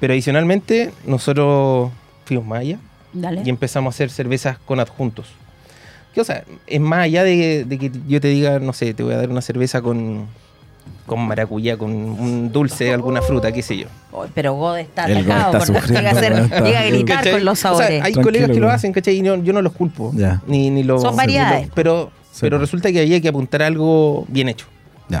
Pero 0.00 0.12
adicionalmente, 0.12 0.92
nosotros 1.06 1.90
fuimos 2.24 2.46
más 2.46 2.60
allá 2.60 2.78
Dale. 3.12 3.42
y 3.44 3.50
empezamos 3.50 3.92
a 3.92 3.96
hacer 3.96 4.10
cervezas 4.10 4.58
con 4.58 4.80
adjuntos. 4.80 5.26
Que, 6.14 6.20
o 6.20 6.24
sea, 6.24 6.44
es 6.66 6.80
más 6.80 7.00
allá 7.00 7.24
de, 7.24 7.64
de 7.64 7.78
que 7.78 7.90
yo 8.08 8.20
te 8.20 8.28
diga, 8.28 8.58
no 8.58 8.72
sé, 8.72 8.94
te 8.94 9.02
voy 9.02 9.14
a 9.14 9.18
dar 9.18 9.28
una 9.30 9.42
cerveza 9.42 9.82
con, 9.82 10.26
con 11.06 11.20
maracuyá, 11.20 11.76
con 11.76 11.90
un 11.92 12.50
dulce, 12.52 12.92
alguna 12.92 13.20
fruta, 13.22 13.52
qué 13.52 13.62
sé 13.62 13.76
yo. 13.76 13.86
Pero 14.34 14.54
God 14.54 14.78
está 14.78 15.04
atacado. 15.04 15.58
está 15.58 15.66
sufriendo, 15.66 16.00
llega, 16.00 16.10
a 16.10 16.12
hacer- 16.18 16.32
God 16.32 16.40
está- 16.44 16.60
llega 16.64 16.80
a 16.80 16.84
gritar 16.86 17.16
¿Cachai? 17.18 17.32
con 17.32 17.44
los 17.44 17.52
O 17.52 17.60
sea, 17.60 17.70
sabores. 17.70 17.90
hay 17.90 17.98
Tranquilo, 18.12 18.22
colegas 18.24 18.50
que 18.50 18.60
lo 18.60 18.70
hacen, 18.70 18.92
¿cachai? 18.92 19.16
Y 19.18 19.22
no- 19.22 19.36
yo 19.42 19.52
no 19.52 19.60
los 19.62 19.72
culpo. 19.72 20.12
Ni, 20.46 20.70
ni 20.70 20.82
lo, 20.84 20.98
Son 20.98 21.10
ni 21.12 21.16
variedades. 21.18 21.68
lo- 21.68 21.74
pero 21.74 22.10
Sí, 22.32 22.40
pero 22.42 22.58
resulta 22.58 22.90
que 22.92 23.00
había 23.00 23.20
que 23.20 23.28
apuntar 23.28 23.62
algo 23.62 24.24
bien 24.28 24.48
hecho. 24.48 24.66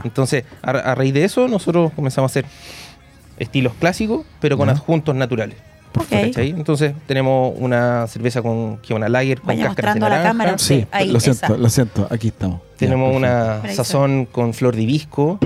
Entonces, 0.04 0.44
a, 0.62 0.70
a 0.70 0.94
raíz 0.94 1.14
de 1.14 1.24
eso, 1.24 1.46
nosotros 1.48 1.92
comenzamos 1.94 2.30
a 2.30 2.32
hacer 2.32 2.44
estilos 3.38 3.72
clásicos, 3.78 4.24
pero 4.40 4.56
con 4.56 4.68
Ya. 4.68 4.72
adjuntos 4.74 5.14
naturales. 5.14 5.56
¿cachai? 6.10 6.50
Entonces 6.50 6.92
tenemos 7.06 7.54
una 7.56 8.06
cerveza 8.06 8.42
con 8.42 8.76
que 8.78 8.92
es 8.92 8.96
una 8.96 9.08
lager 9.08 9.40
con 9.40 9.48
Vaya 9.48 9.64
cáscaras 9.68 9.94
de 9.94 10.00
mostrando 10.00 10.06
a 10.06 10.08
la 10.10 10.16
naranja. 10.16 10.30
cámara. 10.44 10.58
Sí, 10.58 10.80
Sí, 10.80 10.86
ahí, 10.92 11.10
lo 11.10 11.20
siento, 11.20 11.46
esa. 11.46 11.56
lo 11.56 11.68
siento, 11.70 12.06
aquí 12.10 12.28
estamos. 12.28 12.60
Tenemos 12.76 13.16
una 13.16 13.62
sazón 13.72 14.26
con 14.26 14.52
flor 14.52 14.76
de 14.76 14.82
hibisco, 14.82 15.38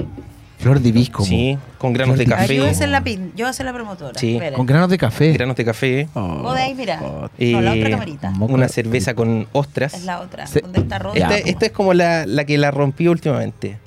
Flor 0.59 0.80
de 0.80 0.88
hibisco. 0.88 1.24
sí, 1.24 1.57
con 1.78 1.93
granos 1.93 2.18
de 2.18 2.24
Ah, 2.24 2.26
yo 2.26 2.55
voy 2.55 2.57
a 2.57 2.62
café, 2.66 2.74
ser 2.74 2.88
la 2.88 3.03
pin, 3.05 3.32
yo 3.36 3.45
voy 3.45 3.51
a 3.51 3.53
ser 3.53 3.64
la 3.64 3.72
promotora. 3.72 4.18
Sí. 4.18 4.34
Esperen. 4.34 4.55
Con 4.57 4.66
granos 4.66 4.91
de 4.91 4.99
café. 4.99 5.32
granos 5.32 5.55
de 5.57 5.64
café, 5.64 6.09
Oh, 6.14 6.20
Vos 6.43 6.55
de 6.57 6.62
ahí, 6.62 6.74
mira. 6.74 7.01
oh, 7.03 7.28
No, 7.38 7.61
la 7.62 7.70
otra 7.72 7.86
eh, 7.88 7.91
camarita. 7.93 8.32
una 8.41 8.68
cerveza 8.68 9.14
con 9.14 9.47
ostras. 9.53 9.95
Es 9.95 10.05
la 10.05 10.20
otra. 10.20 10.47
¿Dónde 10.61 10.80
está 10.80 10.99
Rosa? 10.99 11.38
Esta, 11.38 11.66
es 11.66 11.72
como 11.72 11.95
la, 11.95 12.26
la 12.26 12.45
que 12.45 12.59
la 12.59 12.72
rompió 12.72 13.12
últimamente. 13.12 13.78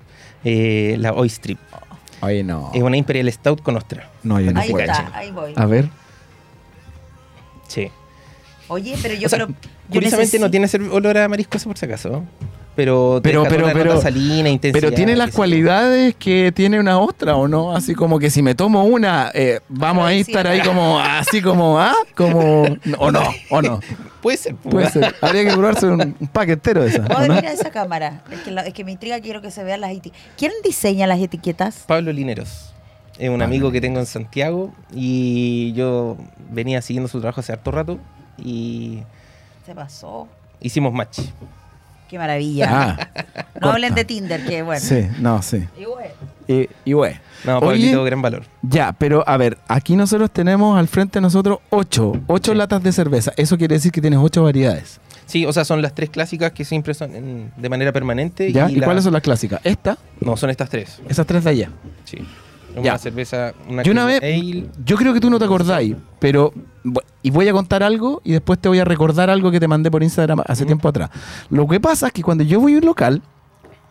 Eh, 0.46 0.96
la 0.98 1.12
Oystrip. 1.14 1.60
Oye, 2.24 2.44
no. 2.44 2.72
Es 2.74 2.82
una 2.82 2.98
Imperial 2.98 3.32
Stout 3.32 3.62
con 3.62 3.76
ostra. 3.78 4.10
No, 4.24 4.40
yo 4.40 4.52
no 4.52 4.60
ahí 4.60 4.72
puedo. 4.72 4.86
está, 4.86 5.12
ahí 5.14 5.32
voy. 5.32 5.54
A 5.56 5.66
ver. 5.66 5.90
Sí. 7.68 7.90
Oye, 8.68 8.96
pero 9.02 9.14
yo 9.16 9.28
O 9.28 9.30
sea, 9.30 9.40
creo. 9.40 9.50
yo 9.50 9.56
curiosamente 9.94 10.40
no 10.40 10.50
tiene 10.50 10.68
olor 10.92 11.18
a 11.18 11.28
mariscoso 11.28 11.68
por 11.70 11.78
si 11.78 11.86
acaso. 11.86 12.24
Pero, 12.76 13.22
te 13.22 13.30
Pero- 13.30 13.44
pero- 13.72 14.02
salina, 14.02 14.50
intensidad, 14.50 14.82
Pero 14.82 14.96
tiene 14.96 15.16
las 15.16 15.32
cualidades 15.32 16.16
que 16.16 16.52
tiene 16.56 16.80
una 16.80 16.98
ostra, 17.00 17.36
¿o 17.36 17.48
no? 17.48 17.76
Así 17.76 17.94
como 17.94 18.18
que 18.18 18.32
si 18.32 18.42
me 18.42 18.56
tomo 18.56 18.84
una, 18.86 19.30
eh, 19.36 19.60
vamos 19.70 20.08
a 20.08 20.14
estar 20.14 20.48
sí. 20.48 20.52
ahí 20.54 20.62
como, 20.62 21.00
así 21.00 21.42
como, 21.42 21.80
¿ah? 21.80 21.94
Como, 22.16 22.64
o 22.98 23.12
no, 23.12 23.22
o 23.52 23.62
no. 23.62 23.80
Puede 24.24 24.38
ser. 24.38 24.56
Puede 24.56 24.90
ser. 24.90 25.14
Habría 25.22 25.44
que 25.46 25.52
probarse 25.52 25.86
un, 25.86 26.02
un 26.20 26.28
paquetero 26.30 26.82
de 26.82 26.90
esa. 26.90 27.02
Vos 27.02 27.18
¿o 27.18 27.28
no? 27.28 27.36
mira 27.36 27.52
esa 27.52 27.70
cámara. 27.70 28.24
Es 28.32 28.40
que, 28.40 28.50
la- 28.52 28.62
es 28.64 28.74
que 28.74 28.84
me 28.84 28.92
intriga, 28.92 29.20
quiero 29.20 29.42
que 29.42 29.52
se 29.52 29.64
vean 29.64 29.82
las 29.82 29.92
etiquetas. 29.92 30.20
¿Quién 30.38 30.52
diseña 30.64 31.06
las 31.06 31.20
etiquetas? 31.20 31.84
Pablo 31.86 32.12
Lineros. 32.12 32.74
Es 33.20 33.30
un 33.30 33.44
amigo 33.44 33.72
que 33.72 33.80
tengo 33.82 34.00
en 34.00 34.08
Santiago 34.08 34.74
y 34.92 35.74
yo 35.74 36.18
venía 36.50 36.82
siguiendo 36.82 37.08
su 37.08 37.20
trabajo 37.20 37.42
hace 37.42 37.52
harto 37.54 37.70
rato 37.70 38.00
y 38.40 39.04
Se 39.66 39.76
pasó. 39.76 40.28
hicimos 40.60 40.92
match. 40.92 41.20
Qué 42.14 42.20
maravilla. 42.20 42.68
Ah, 42.70 43.08
no 43.16 43.34
corta. 43.54 43.72
hablen 43.74 43.96
de 43.96 44.06
Tinder, 44.06 44.46
que 44.46 44.62
bueno. 44.62 44.80
sí, 44.80 45.08
no, 45.20 45.42
sí. 45.42 45.68
Y 45.76 45.86
bueno. 45.86 46.14
Y, 46.48 46.70
y 46.86 46.94
bueno. 46.94 47.18
No, 47.44 47.58
Oye, 47.58 47.66
Pablito, 47.88 48.04
gran 48.04 48.22
valor. 48.22 48.44
Ya, 48.62 48.94
pero 48.94 49.24
a 49.28 49.36
ver, 49.36 49.58
aquí 49.68 49.96
nosotros 49.96 50.30
tenemos 50.30 50.78
al 50.78 50.88
frente 50.88 51.18
de 51.18 51.22
nosotros 51.22 51.58
ocho, 51.72 52.12
ocho 52.28 52.52
Sí. 52.52 52.58
latas 52.60 52.84
de 52.84 52.92
cerveza. 52.92 53.34
Eso 53.36 53.58
quiere 53.58 53.74
decir 53.74 53.92
que 53.92 54.00
tienes 54.00 54.20
ocho 54.22 54.44
variedades. 54.44 55.00
Sí, 55.26 55.44
o 55.48 55.52
sea, 55.54 55.66
son 55.66 55.82
las 55.82 55.96
tres 55.96 56.12
clásicas 56.12 56.52
que 56.52 56.66
siempre 56.66 56.94
son 56.94 57.16
en- 57.16 57.52
de 57.58 57.70
manera 57.70 57.92
permanente. 57.92 58.52
¿Ya? 58.52 58.70
¿Y, 58.70 58.76
la- 58.76 58.86
cuáles 58.86 59.04
son 59.06 59.14
las 59.14 59.24
clásicas? 59.24 59.60
Esta, 59.64 59.98
No, 60.22 60.38
son 60.38 60.52
estas 60.52 60.70
tres. 60.70 61.02
esas 61.10 61.26
tres 61.26 61.44
de 61.46 61.50
allá. 61.50 61.70
Sí. 62.04 62.20
Ya. 62.76 62.94
Una 62.94 62.98
cerveza, 62.98 63.54
una, 63.70 63.84
Yo 63.84 63.92
una 63.92 64.06
vez, 64.06 64.22
ale. 64.22 64.70
yo 64.84 64.98
creo 64.98 65.14
que 65.14 65.20
tú 65.20 65.30
no 65.30 65.40
te 65.40 65.46
acordáis, 65.46 65.96
pero 66.20 66.54
y 67.22 67.32
voy 67.32 67.48
a 67.48 67.54
contar 67.54 67.84
algo 67.84 68.22
y 68.24 68.34
después 68.34 68.60
te 68.60 68.68
voy 68.68 68.80
a 68.80 68.86
recordar 68.86 69.30
algo 69.30 69.52
que 69.52 69.60
te 69.60 69.68
mandé 69.68 69.90
por 69.90 70.04
Instagram 70.04 70.42
hace 70.46 70.66
tiempo 70.66 70.88
atrás. 70.88 71.10
Lo 71.50 71.68
que 71.68 71.80
pasa 71.80 72.08
es 72.08 72.14
que 72.14 72.22
cuando 72.22 72.44
yo 72.44 72.60
voy 72.60 72.76
a 72.76 72.78
un 72.78 72.86
local, 72.86 73.22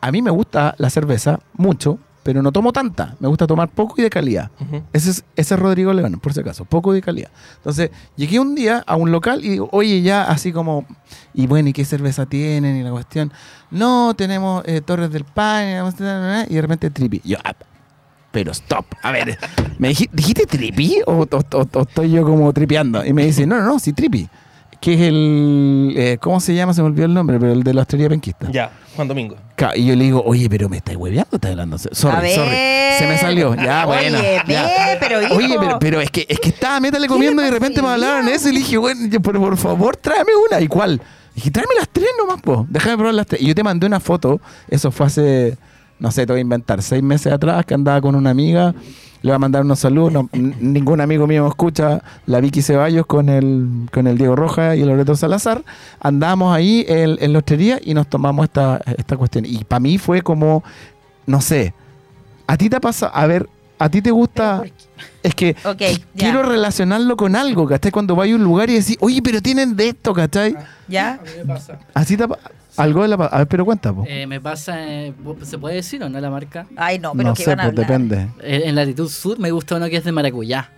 a 0.00 0.10
mí 0.12 0.20
me 0.20 0.30
gusta 0.30 0.74
la 0.78 0.90
cerveza 0.90 1.40
mucho, 1.54 1.98
pero 2.22 2.42
no 2.42 2.52
tomo 2.52 2.72
tanta. 2.72 3.16
Me 3.20 3.28
gusta 3.28 3.46
tomar 3.46 3.68
poco 3.68 3.94
y 3.98 4.02
de 4.02 4.10
calidad. 4.10 4.50
Ese 4.92 5.10
es, 5.10 5.24
ese 5.36 5.54
es 5.54 5.60
Rodrigo 5.60 5.92
León, 5.92 6.20
por 6.20 6.32
si 6.32 6.40
acaso, 6.40 6.64
poco 6.64 6.92
de 6.92 7.00
calidad. 7.00 7.30
Entonces, 7.56 7.90
llegué 8.16 8.38
un 8.38 8.54
día 8.54 8.82
a 8.86 8.96
un 8.96 9.10
local 9.10 9.44
y 9.44 9.48
digo, 9.48 9.68
oye, 9.72 10.02
ya 10.02 10.24
así 10.24 10.52
como, 10.52 10.86
y 11.34 11.46
bueno, 11.46 11.68
¿y 11.68 11.72
qué 11.72 11.84
cerveza 11.84 12.26
tienen? 12.26 12.76
Y 12.76 12.82
la 12.82 12.90
cuestión, 12.90 13.32
no, 13.70 14.14
tenemos 14.14 14.62
eh, 14.66 14.80
Torres 14.80 15.10
del 15.10 15.24
Pan, 15.24 15.64
y 16.48 16.54
de 16.54 16.62
repente 16.62 16.90
Tripi. 16.90 17.20
Y 17.24 17.30
yo, 17.30 17.38
ah, 17.44 17.54
pero 18.32 18.50
stop, 18.50 18.86
a 19.02 19.12
ver, 19.12 19.38
¿me 19.78 19.90
dij- 19.90 20.08
dijiste 20.12 20.46
Tripi 20.46 20.98
o, 21.06 21.12
o- 21.12 21.26
o- 21.56 21.68
o 21.72 21.82
estoy 21.82 22.10
yo 22.10 22.24
como 22.24 22.52
tripeando? 22.52 23.04
Y 23.06 23.12
me 23.12 23.24
dice, 23.26 23.46
no, 23.46 23.56
no, 23.60 23.64
no, 23.66 23.78
sí, 23.78 23.92
Tripi. 23.92 24.28
Que 24.80 24.94
es 24.94 25.00
el, 25.02 25.94
eh, 25.96 26.18
¿cómo 26.20 26.40
se 26.40 26.56
llama? 26.56 26.74
Se 26.74 26.82
me 26.82 26.88
olvidó 26.88 27.04
el 27.06 27.14
nombre, 27.14 27.38
pero 27.38 27.52
el 27.52 27.62
de 27.62 27.72
la 27.72 27.82
hostería 27.82 28.08
penquista. 28.08 28.50
Ya, 28.50 28.72
Juan 28.96 29.06
Domingo. 29.06 29.36
Y 29.76 29.86
yo 29.86 29.94
le 29.94 30.02
digo, 30.02 30.20
oye, 30.26 30.50
pero 30.50 30.68
me 30.68 30.78
estáis 30.78 30.98
hueveando, 30.98 31.36
estás 31.36 31.52
hablando. 31.52 31.78
Sorry, 31.78 32.16
a 32.16 32.20
ver. 32.20 32.34
sorry. 32.34 32.56
Se 32.98 33.06
me 33.06 33.16
salió. 33.16 33.54
Ya, 33.54 33.86
bueno. 33.86 34.18
Oye, 34.18 34.42
ya. 34.48 34.62
ve, 34.64 34.96
pero 34.98 35.22
hijo. 35.22 35.34
Oye, 35.36 35.54
pero, 35.60 35.78
pero 35.78 36.00
es 36.00 36.10
que 36.10 36.26
es 36.28 36.40
que 36.40 36.48
estaba 36.48 36.80
métale 36.80 37.06
¿Qué 37.06 37.12
comiendo 37.12 37.42
y 37.42 37.44
de 37.44 37.50
repente 37.52 37.80
me 37.80 37.88
hablaron 37.90 38.26
eso 38.26 38.48
y 38.48 38.54
le 38.54 38.58
dije, 38.58 38.76
bueno, 38.76 39.06
yo, 39.06 39.20
por, 39.20 39.38
por 39.38 39.56
favor, 39.56 39.96
tráeme 39.96 40.32
una. 40.50 40.60
¿Y 40.60 40.66
cuál? 40.66 41.00
Dije, 41.32 41.52
tráeme 41.52 41.74
las 41.78 41.88
tres 41.88 42.08
nomás, 42.18 42.42
po. 42.42 42.66
Déjame 42.68 42.96
probar 42.96 43.14
las 43.14 43.26
tres. 43.28 43.40
Y 43.40 43.46
yo 43.46 43.54
te 43.54 43.62
mandé 43.62 43.86
una 43.86 44.00
foto, 44.00 44.40
eso 44.68 44.90
fue 44.90 45.06
hace, 45.06 45.56
no 46.02 46.10
sé, 46.10 46.26
te 46.26 46.32
voy 46.32 46.40
a 46.40 46.42
inventar, 46.42 46.82
seis 46.82 47.02
meses 47.02 47.32
atrás, 47.32 47.64
que 47.64 47.74
andaba 47.74 48.00
con 48.00 48.14
una 48.16 48.30
amiga. 48.30 48.74
Le 49.22 49.30
voy 49.30 49.36
a 49.36 49.38
mandar 49.38 49.62
unos 49.62 49.78
saludos. 49.78 50.12
no- 50.12 50.28
ningún 50.32 51.00
amigo 51.00 51.28
mío 51.28 51.44
me 51.44 51.48
escucha. 51.48 52.02
La 52.26 52.40
Vicky 52.40 52.60
Ceballos 52.60 53.06
con 53.06 53.28
el, 53.28 53.88
con 53.92 54.08
el 54.08 54.18
Diego 54.18 54.34
Roja 54.34 54.74
y 54.74 54.80
el 54.82 54.88
Loreto 54.88 55.14
Salazar. 55.14 55.62
Andábamos 56.00 56.52
ahí 56.54 56.84
en, 56.88 57.16
en 57.20 57.32
la 57.32 57.38
hostería 57.38 57.78
y 57.82 57.94
nos 57.94 58.08
tomamos 58.08 58.44
esta, 58.46 58.80
esta 58.98 59.16
cuestión. 59.16 59.46
Y 59.46 59.62
para 59.62 59.78
mí 59.78 59.96
fue 59.98 60.22
como, 60.22 60.64
no 61.26 61.40
sé, 61.40 61.72
¿a 62.48 62.56
ti 62.56 62.68
te 62.68 62.80
pasa? 62.80 63.06
A 63.06 63.24
ver, 63.28 63.48
¿a 63.78 63.88
ti 63.88 64.02
te 64.02 64.10
gusta? 64.10 64.62
Es 65.22 65.36
que 65.36 65.54
quiero 66.16 66.42
relacionarlo 66.42 67.16
con 67.16 67.36
algo, 67.36 67.68
¿cachai? 67.68 67.92
Cuando 67.92 68.16
vas 68.16 68.28
a 68.28 68.34
un 68.34 68.42
lugar 68.42 68.68
y 68.70 68.74
decís, 68.74 68.96
oye, 68.98 69.22
pero 69.22 69.40
tienen 69.40 69.76
de 69.76 69.90
esto, 69.90 70.12
¿cachai? 70.12 70.56
¿Ya? 70.88 71.12
A 71.12 71.22
mí 71.22 71.30
me 71.38 71.44
pasa. 71.54 71.78
Así 71.94 72.16
te 72.16 72.26
pa- 72.26 72.40
algo 72.76 73.02
de 73.02 73.08
la... 73.08 73.14
A 73.16 73.38
ver, 73.38 73.46
pero 73.48 73.64
cuenta, 73.64 73.92
po. 73.92 74.04
Eh, 74.06 74.26
me 74.26 74.40
pasa, 74.40 74.76
eh, 74.90 75.12
¿se 75.42 75.58
puede 75.58 75.76
decir 75.76 76.02
o 76.02 76.08
no 76.08 76.20
la 76.20 76.30
marca? 76.30 76.66
Ay, 76.76 76.98
no, 76.98 77.12
pero 77.12 77.28
no 77.30 77.34
que 77.34 77.44
sé, 77.44 77.50
van 77.50 77.60
a 77.60 77.62
pues 77.70 77.84
hablar. 77.84 78.00
depende. 78.08 78.28
Eh, 78.42 78.62
en 78.66 78.74
latitud 78.74 79.08
sur 79.08 79.38
me 79.38 79.50
gusta 79.50 79.76
uno 79.76 79.88
que 79.88 79.96
es 79.96 80.04
de 80.04 80.12
maracuyá. 80.12 80.70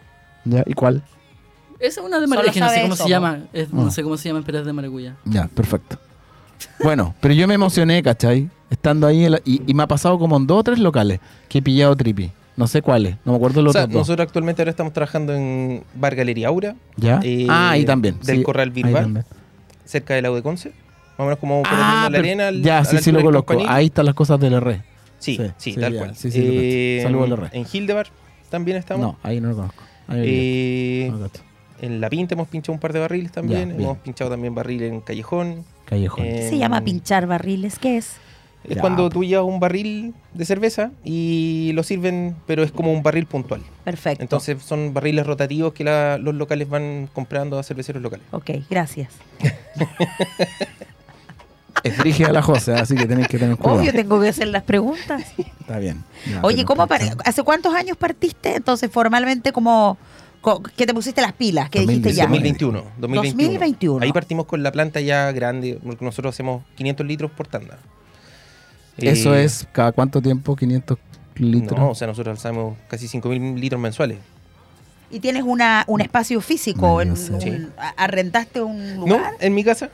¿Ya? 0.44 0.62
¿Y 0.66 0.74
cuál? 0.74 1.02
Esa 1.80 2.00
es 2.00 2.06
una 2.06 2.20
de 2.20 2.26
Solo 2.26 2.40
maracuyá, 2.40 2.60
no 2.64 2.68
sé 2.68 2.74
sabe 2.74 2.82
cómo 2.82 2.94
eso, 2.94 3.04
se 3.04 3.10
llama. 3.10 3.38
Es- 3.52 3.68
Ah. 3.68 3.70
No 3.72 3.90
sé 3.90 4.02
cómo 4.02 4.16
se 4.16 4.28
llama, 4.28 4.42
pero 4.44 4.58
es 4.60 4.66
de 4.66 4.72
maracuyá. 4.72 5.16
Ya, 5.24 5.48
perfecto. 5.48 5.98
Bueno, 6.82 7.14
pero 7.20 7.34
yo 7.34 7.46
me 7.48 7.54
emocioné, 7.54 8.02
¿cachai? 8.02 8.48
Estando 8.70 9.06
ahí 9.06 9.24
en 9.24 9.32
la- 9.32 9.40
y, 9.44 9.62
y 9.66 9.74
me 9.74 9.82
ha 9.82 9.86
pasado 9.86 10.18
como 10.18 10.36
en 10.36 10.46
dos 10.46 10.58
o 10.60 10.64
tres 10.64 10.78
locales 10.78 11.20
que 11.48 11.58
he 11.58 11.62
pillado 11.62 11.94
tripi. 11.96 12.30
No 12.56 12.68
sé 12.68 12.82
cuáles, 12.82 13.16
no 13.24 13.32
me 13.32 13.36
acuerdo 13.36 13.62
los 13.62 13.70
O 13.70 13.72
sea, 13.72 13.82
otros 13.82 13.92
dos. 13.94 14.00
nosotros 14.08 14.26
actualmente 14.28 14.62
ahora 14.62 14.70
estamos 14.70 14.92
trabajando 14.92 15.34
en 15.34 15.82
Bar 15.94 16.14
Galería 16.14 16.48
Aura, 16.48 16.76
¿Ya? 16.96 17.18
eh, 17.24 17.46
ah, 17.50 17.70
ahí 17.70 17.84
también. 17.84 18.16
del 18.22 18.44
Corral 18.44 18.68
ahí 18.68 18.82
Bilbao. 18.82 19.02
también. 19.02 19.24
cerca 19.84 20.14
del 20.14 20.22
lago 20.22 20.36
de 20.36 20.42
Conce. 20.42 20.72
Más 21.16 21.20
o 21.20 21.24
menos 21.24 21.38
como 21.38 21.62
Ah, 21.66 22.08
la 22.10 22.18
arena. 22.18 22.48
al- 22.48 22.62
ya, 22.62 22.78
a 22.78 22.84
sí, 22.84 22.98
sí 22.98 23.12
lo. 23.12 23.22
Campanil. 23.32 23.66
Ahí 23.68 23.86
están 23.86 24.06
las 24.06 24.14
cosas 24.14 24.38
del 24.40 24.60
RE. 24.60 24.82
Sí, 25.18 25.36
Sí, 25.36 25.42
sí, 25.56 25.72
sí, 25.74 25.80
tal 25.80 25.92
ya, 25.92 25.98
cual. 26.00 26.16
sí, 26.16 26.30
sí. 26.30 26.40
Eh, 26.42 27.00
Saludos 27.02 27.30
al 27.30 27.36
RE. 27.38 27.48
En 27.52 27.66
Hildebar 27.72 28.08
también 28.50 28.76
estamos. 28.76 29.06
No, 29.06 29.18
ahí 29.22 29.40
no 29.40 29.48
lo 29.50 29.56
conozco. 29.56 29.82
Ahí 30.08 30.20
Eh, 30.24 31.08
no 31.10 31.18
lo 31.18 31.28
cacho. 31.28 31.42
en 31.80 32.00
La 32.00 32.10
Pinta 32.10 32.34
hemos 32.34 32.48
pinchado 32.48 32.72
un 32.74 32.80
par 32.80 32.92
de 32.92 33.00
barriles 33.00 33.32
también. 33.32 33.70
Ya, 33.70 33.74
hemos 33.76 33.98
pinchado 33.98 34.30
también 34.30 34.54
barril 34.54 34.82
en 34.82 35.00
Callejón. 35.00 35.64
Callejón. 35.86 36.24
eh, 36.26 36.32
¿Qué 36.36 36.48
se 36.50 36.58
llama 36.58 36.80
pinchar 36.82 37.26
barriles? 37.26 37.78
¿Qué 37.78 37.96
es? 37.96 38.16
Es 38.64 38.76
Ya, 38.76 38.80
cuando 38.80 39.04
po. 39.04 39.10
tú 39.10 39.24
llevas 39.24 39.44
un 39.46 39.60
barril 39.60 40.14
de 40.32 40.44
cerveza 40.46 40.90
y 41.04 41.72
lo 41.74 41.82
sirven, 41.82 42.34
pero 42.46 42.62
es 42.62 42.72
como 42.72 42.92
un 42.92 43.02
barril 43.02 43.26
puntual. 43.26 43.60
Perfecto. 43.84 44.22
Entonces 44.22 44.62
son 44.62 44.94
barriles 44.94 45.26
rotativos 45.26 45.74
que 45.74 45.84
la- 45.84 46.16
los 46.18 46.34
locales 46.34 46.68
van 46.68 47.08
comprando 47.12 47.58
a 47.58 47.62
cerveceros 47.62 48.02
locales. 48.02 48.24
Ok, 48.30 48.50
gracias. 48.70 49.10
Es 51.82 51.96
dirige 51.98 52.24
a 52.24 52.32
la 52.32 52.40
José, 52.42 52.72
así 52.74 52.94
que 52.94 53.06
tenéis 53.06 53.28
que 53.28 53.38
tener 53.38 53.56
cuidado. 53.56 53.80
Obvio, 53.80 53.92
tengo 53.92 54.20
que 54.20 54.28
hacer 54.28 54.48
las 54.48 54.62
preguntas. 54.62 55.22
Está 55.36 55.78
bien. 55.78 56.02
Ya, 56.30 56.40
Oye, 56.42 56.64
¿cómo 56.64 56.86
¿hace 57.24 57.42
cuántos 57.42 57.74
años 57.74 57.96
partiste? 57.96 58.56
Entonces, 58.56 58.90
formalmente, 58.90 59.52
como 59.52 59.98
co- 60.40 60.62
que 60.62 60.86
te 60.86 60.94
pusiste 60.94 61.20
las 61.20 61.32
pilas, 61.34 61.68
que 61.68 61.80
dijiste 61.80 62.12
ya. 62.14 62.24
2019. 62.26 62.78
2021, 62.78 63.00
2021. 63.00 63.48
2021. 63.52 64.04
Ahí 64.04 64.12
partimos 64.12 64.46
con 64.46 64.62
la 64.62 64.72
planta 64.72 65.00
ya 65.00 65.30
grande, 65.32 65.78
porque 65.84 66.04
nosotros 66.04 66.34
hacemos 66.34 66.62
500 66.76 67.06
litros 67.06 67.30
por 67.30 67.48
tanda. 67.48 67.78
Eso 68.96 69.34
Eh, 69.34 69.44
es 69.44 69.66
cada 69.72 69.92
cuánto 69.92 70.22
tiempo, 70.22 70.54
500 70.56 70.98
litros. 71.36 71.78
No, 71.78 71.90
o 71.90 71.94
sea, 71.94 72.06
nosotros 72.06 72.36
alzamos 72.38 72.76
casi 72.88 73.08
5.000 73.08 73.58
litros 73.58 73.80
mensuales. 73.80 74.18
Y 75.10 75.20
tienes 75.20 75.42
una, 75.44 75.84
un 75.86 76.00
espacio 76.00 76.40
físico, 76.40 77.00
en 77.02 77.08
no 77.08 77.14
un- 77.14 77.40
Sí. 77.40 77.66
arrendaste 77.96 78.62
un 78.62 78.96
No, 79.00 79.06
lugar. 79.06 79.32
en 79.40 79.54
mi 79.54 79.62
casa. 79.64 79.90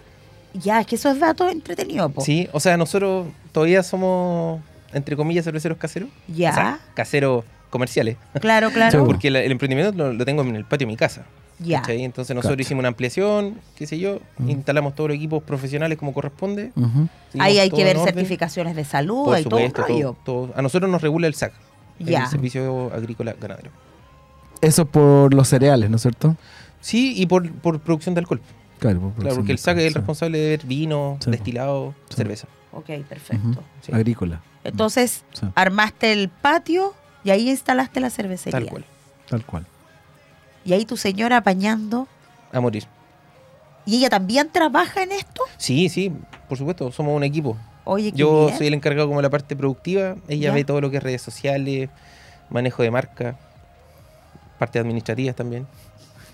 Ya, 0.55 0.81
es 0.81 0.87
que 0.87 0.97
eso 0.97 1.11
es 1.11 1.21
dato 1.21 1.49
entretenido, 1.49 2.09
po. 2.09 2.21
Sí, 2.23 2.49
o 2.53 2.61
sea, 2.61 2.77
nosotros 2.77 3.27
todavía 3.53 3.83
somos, 3.83 4.61
entre 4.93 5.17
comillas, 5.17 5.45
cerveceros 5.45 5.79
caseros. 5.79 6.09
Ya. 6.29 6.51
O 6.51 6.55
sea, 6.55 6.81
caseros 6.95 7.45
comerciales. 7.71 8.17
Claro, 8.41 8.71
claro. 8.73 9.01
Sí, 9.01 9.07
Porque 9.07 9.31
la- 9.31 9.41
el 9.41 9.53
emprendimiento 9.53 9.93
lo, 9.97 10.13
lo 10.13 10.25
tengo 10.25 10.43
en 10.43 10.57
el 10.57 10.65
patio 10.65 10.87
de 10.87 10.93
mi 10.93 10.97
casa. 10.97 11.25
Ya. 11.63 11.83
¿cachai? 11.83 12.03
Entonces 12.05 12.35
nosotros 12.35 12.59
hicimos 12.61 12.81
una 12.81 12.89
ampliación, 12.89 13.61
qué 13.77 13.87
sé 13.87 13.99
yo, 13.99 14.19
Mm. 14.39 14.49
instalamos 14.49 14.95
todos 14.95 15.09
los 15.11 15.17
equipos 15.17 15.43
profesionales 15.43 15.99
como 15.99 16.15
corresponde. 16.15 16.73
Ahí 17.39 17.59
hay 17.59 17.71
que 17.71 17.85
ver 17.85 17.99
certificaciones 17.99 18.75
de 18.75 18.85
salud 18.85 19.27
Por 19.27 19.39
y 19.39 19.45
todo 19.45 19.61
un 19.61 19.67
supuesto, 19.67 19.95
todo- 20.25 20.47
todo. 20.47 20.53
A 20.57 20.63
nosotros 20.63 20.91
nos 20.91 21.03
regula 21.03 21.27
el 21.27 21.35
SAC, 21.35 21.53
Ya. 21.99 22.23
el 22.23 22.27
Servicio 22.29 22.91
Agrícola 22.95 23.35
Ganadero. 23.39 23.71
Eso 24.63 24.87
por 24.87 25.33
los 25.35 25.49
cereales, 25.49 25.91
¿no 25.91 25.97
es 25.97 26.03
cierto? 26.03 26.35
Sí, 26.81 27.13
y 27.17 27.27
por, 27.27 27.51
por 27.53 27.79
producción 27.81 28.15
de 28.15 28.21
alcohol. 28.21 28.41
Claro, 28.81 28.99
por 29.01 29.13
Claro, 29.13 29.15
producción 29.15 29.37
porque 29.37 29.53
el 29.53 29.59
SAC 29.59 29.79
es 29.79 29.85
el 29.87 29.95
responsable 29.95 30.39
de 30.39 30.49
ver 30.51 30.67
vino, 30.67 31.19
Sí. 31.21 31.31
destilado, 31.31 31.95
Sí. 32.09 32.17
cerveza. 32.17 32.49
Ok, 32.73 32.87
perfecto. 33.09 33.63
Sí. 33.83 33.93
Agrícola. 33.93 34.41
Entonces, 34.65 35.25
Sí, 35.33 35.47
armaste 35.55 36.13
el 36.13 36.29
patio 36.29 36.95
y 37.25 37.31
ahí 37.31 37.51
instalaste 37.51 38.01
la 38.01 38.11
cervecería. 38.11 38.59
Tal 38.59 38.69
cual. 38.69 38.85
tal 39.29 39.45
cual. 39.47 39.67
Y 40.65 40.73
ahí 40.73 40.85
tu 40.85 40.97
señora 40.97 41.37
apañando. 41.39 42.09
A 42.53 42.61
morir. 42.61 42.85
¿Y 43.87 43.97
ella 43.97 44.11
también 44.11 44.51
trabaja 44.51 45.03
en 45.03 45.13
esto? 45.13 45.43
Sí, 45.57 45.89
sí, 45.89 46.13
por 46.49 46.59
supuesto, 46.59 46.91
somos 46.93 47.17
un 47.17 47.23
equipo. 47.25 47.57
Oye, 47.85 48.13
Yo 48.13 48.47
bien. 48.47 48.59
soy 48.59 48.67
el 48.67 48.75
encargado 48.75 49.07
como 49.09 49.21
de 49.21 49.23
la 49.25 49.31
parte 49.31 49.57
productiva, 49.57 50.17
ella 50.29 50.49
Ya. 50.49 50.53
ve 50.55 50.65
todo 50.65 50.81
lo 50.81 50.91
que 50.91 50.99
es 50.99 51.03
redes 51.03 51.23
sociales, 51.23 51.89
manejo 52.51 52.83
de 52.83 52.91
marca, 52.91 53.37
parte 54.59 54.79
administrativa 54.79 55.33
también. 55.33 55.67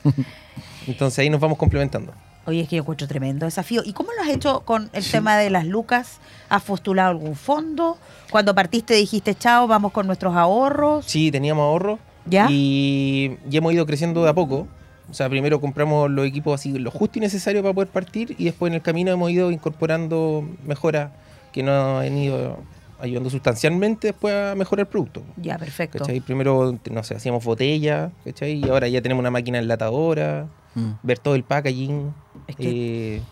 Entonces 0.86 1.18
ahí 1.20 1.30
nos 1.30 1.40
vamos 1.40 1.56
complementando. 1.58 2.12
Oye, 2.46 2.60
es 2.60 2.68
que 2.68 2.76
yo 2.76 2.82
encuentro 2.82 3.08
tremendo 3.08 3.44
desafío. 3.46 3.82
¿Y 3.84 3.92
cómo 3.92 4.10
lo 4.16 4.22
has 4.22 4.28
hecho 4.28 4.60
con 4.60 4.88
el 4.92 5.04
tema 5.10 5.36
de 5.36 5.50
las 5.50 5.66
lucas? 5.66 6.20
¿Has 6.48 6.62
postulado 6.62 7.10
algún 7.10 7.34
fondo? 7.34 7.98
Cuando 8.30 8.54
partiste 8.54 8.94
dijiste, 8.94 9.34
chao, 9.34 9.66
vamos 9.66 9.92
con 9.92 10.06
nuestros 10.06 10.34
ahorros. 10.36 11.04
Sí, 11.06 11.30
teníamos 11.32 11.62
ahorro 11.64 11.98
¿Ya? 12.24 12.46
y, 12.50 13.36
y 13.50 13.56
hemos 13.56 13.72
ido 13.72 13.84
creciendo 13.84 14.22
de 14.22 14.30
a 14.30 14.34
poco. 14.34 14.68
O 15.10 15.14
sea, 15.14 15.28
primero 15.28 15.60
compramos 15.60 16.10
los 16.10 16.26
equipos 16.26 16.54
así, 16.60 16.78
lo 16.78 16.90
justo 16.90 17.18
y 17.18 17.20
necesario 17.20 17.62
para 17.62 17.74
poder 17.74 17.88
partir 17.88 18.34
y 18.38 18.44
después 18.44 18.70
en 18.70 18.74
el 18.74 18.82
camino 18.82 19.10
hemos 19.12 19.30
ido 19.30 19.50
incorporando 19.50 20.44
mejoras 20.64 21.10
que 21.52 21.62
nos 21.62 22.02
han 22.04 22.16
ido 22.16 22.58
ayudando 23.00 23.28
sustancialmente 23.30 24.08
después 24.08 24.34
a 24.34 24.54
mejorar 24.54 24.86
el 24.86 24.90
producto. 24.90 25.22
Ya, 25.36 25.58
perfecto. 25.58 25.98
¿Cachai? 25.98 26.20
Primero, 26.20 26.78
no 26.90 27.02
sé, 27.04 27.14
hacíamos 27.14 27.44
botella, 27.44 28.10
¿cachai? 28.24 28.54
Y 28.64 28.68
ahora 28.68 28.88
ya 28.88 29.00
tenemos 29.02 29.20
una 29.20 29.30
máquina 29.30 29.58
enlatadora, 29.58 30.46
Mm. 30.76 30.92
ver 31.02 31.18
todo 31.18 31.34
el 31.34 31.42
packaging. 31.42 32.12
Es 32.46 32.56
que- 32.56 33.16
eh, 33.16 33.22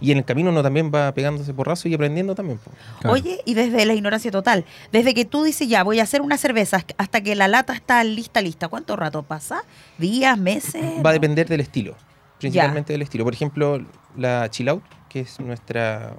y 0.00 0.12
en 0.12 0.18
el 0.18 0.24
camino 0.24 0.50
uno 0.50 0.62
también 0.62 0.92
va 0.94 1.12
pegándose 1.12 1.52
porrazo 1.52 1.88
y 1.88 1.94
aprendiendo 1.94 2.34
también. 2.34 2.60
Claro. 3.00 3.14
Oye, 3.14 3.40
y 3.44 3.54
desde 3.54 3.84
la 3.84 3.94
ignorancia 3.94 4.30
total, 4.30 4.64
desde 4.92 5.12
que 5.12 5.24
tú 5.24 5.42
dices 5.42 5.68
ya, 5.68 5.82
voy 5.82 5.98
a 5.98 6.04
hacer 6.04 6.22
una 6.22 6.36
cerveza 6.38 6.84
hasta 6.98 7.20
que 7.20 7.34
la 7.34 7.48
lata 7.48 7.72
está 7.72 8.04
lista, 8.04 8.40
lista, 8.40 8.68
¿cuánto 8.68 8.94
rato 8.94 9.24
pasa? 9.24 9.62
¿Días, 9.98 10.38
meses? 10.38 10.84
Va 11.04 11.10
a 11.10 11.12
depender 11.14 11.48
del 11.48 11.60
estilo, 11.60 11.96
principalmente 12.38 12.92
del 12.92 13.02
estilo. 13.02 13.24
Por 13.24 13.34
ejemplo, 13.34 13.84
la 14.16 14.48
Chill 14.50 14.68
Out, 14.68 14.84
que 15.08 15.20
es 15.20 15.40
nuestra 15.40 16.12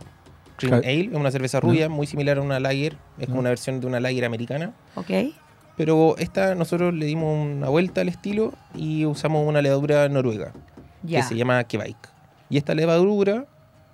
Cream 0.57 0.81
Claro. 0.81 0.83
Ale, 0.85 1.01
es 1.05 1.13
una 1.15 1.31
cerveza 1.31 1.61
rubia 1.61 1.87
muy 1.87 2.05
similar 2.05 2.37
a 2.37 2.41
una 2.41 2.59
Lager, 2.59 2.97
es 3.17 3.27
como 3.27 3.35
Ya. 3.37 3.39
una 3.39 3.49
versión 3.49 3.79
de 3.79 3.87
una 3.87 4.01
Lager 4.01 4.25
americana. 4.25 4.73
Ok. 4.95 5.09
Pero 5.77 6.17
esta 6.17 6.53
nosotros 6.55 6.93
le 6.93 7.05
dimos 7.05 7.47
una 7.47 7.69
vuelta 7.69 8.01
al 8.01 8.09
estilo 8.09 8.51
y 8.75 9.05
usamos 9.05 9.47
una 9.47 9.61
levadura 9.61 10.09
noruega. 10.09 10.51
Ya. 11.01 11.21
que 11.21 11.27
se 11.27 11.35
llama 11.37 11.63
Kebike. 11.63 12.09
Y 12.49 12.57
esta 12.57 12.73
levadura 12.75 13.45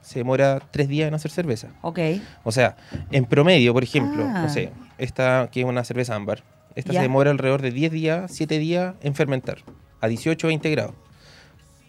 se 0.01 0.20
demora 0.20 0.62
tres 0.72 0.88
días 0.88 1.08
en 1.08 1.14
hacer 1.14 1.32
cerveza. 1.32 1.70
Ok. 1.82 1.99
O 2.43 2.51
sea, 2.51 2.76
en 3.12 3.26
promedio, 3.26 3.74
por 3.74 3.84
ejemplo, 3.84 4.24
Ah. 4.24 4.41
no 4.43 4.49
sé, 4.49 4.72
esta 4.97 5.49
que 5.51 5.62
es 5.62 5.66
una 5.66 5.84
cerveza 5.84 6.16
ámbar, 6.16 6.43
esta 6.76 6.93
Ya. 6.93 6.99
se 6.99 7.03
demora 7.03 7.32
alrededor 7.32 7.62
de 7.62 7.72
10 7.72 7.91
días, 7.91 8.32
7 8.32 8.60
días 8.60 8.95
en 9.01 9.16
fermentar, 9.16 9.58
a 10.01 10.08
18 10.08 10.47
o 10.47 10.49
20 10.49 10.70
grados. 10.70 10.93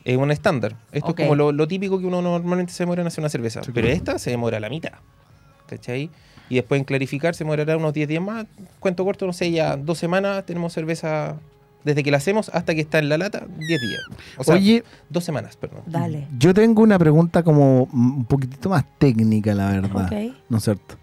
Es 0.05 0.17
un 0.17 0.31
estándar. 0.31 0.77
Esto 0.93 1.09
es 1.11 1.14
como 1.17 1.35
lo, 1.35 1.51
lo 1.53 1.67
típico 1.67 1.99
que 1.99 2.07
uno 2.07 2.23
normalmente 2.23 2.73
se 2.73 2.85
demora 2.85 3.01
en 3.03 3.09
hacer 3.09 3.21
una 3.23 3.29
cerveza. 3.29 3.62
Sí, 3.64 3.73
Pero 3.75 3.87
claro. 3.87 3.97
esta 3.97 4.19
se 4.21 4.31
demora 4.31 4.61
la 4.61 4.69
mitad. 4.71 4.93
¿Cachai? 5.67 6.11
Y 6.49 6.55
después 6.55 6.79
en 6.79 6.85
clarificar 6.85 7.35
se 7.35 7.43
demorará 7.43 7.77
unos 7.77 7.93
10 7.93 8.07
días 8.09 8.23
más. 8.23 8.47
Cuento 8.79 9.05
corto, 9.05 9.27
no 9.27 9.33
sé, 9.33 9.51
ya 9.51 9.77
dos 9.77 9.99
semanas 9.99 10.47
tenemos 10.47 10.73
cerveza 10.73 11.35
desde 11.87 12.03
que 12.03 12.11
la 12.11 12.16
hacemos 12.16 12.51
hasta 12.53 12.74
que 12.74 12.80
está 12.80 12.99
en 12.99 13.09
la 13.09 13.16
lata, 13.16 13.47
10 13.47 13.80
días. 13.80 14.01
O 14.37 14.45
sea, 14.45 14.57
Oye, 14.57 14.82
dos 15.09 15.22
semanas, 15.22 15.57
perdón. 15.57 15.82
Dale. 15.87 16.26
yo 16.37 16.53
tengo 16.53 16.82
una 16.82 16.99
pregunta 16.99 17.45
como 17.45 17.84
un 17.84 18.24
poquitito 18.24 18.68
más 18.68 18.84
técnica, 18.99 19.55
la 19.55 19.70
verdad. 19.70 20.07
Ok. 20.07 20.34
¿No 20.49 20.59
es 20.59 20.64
cierto? 20.64 20.97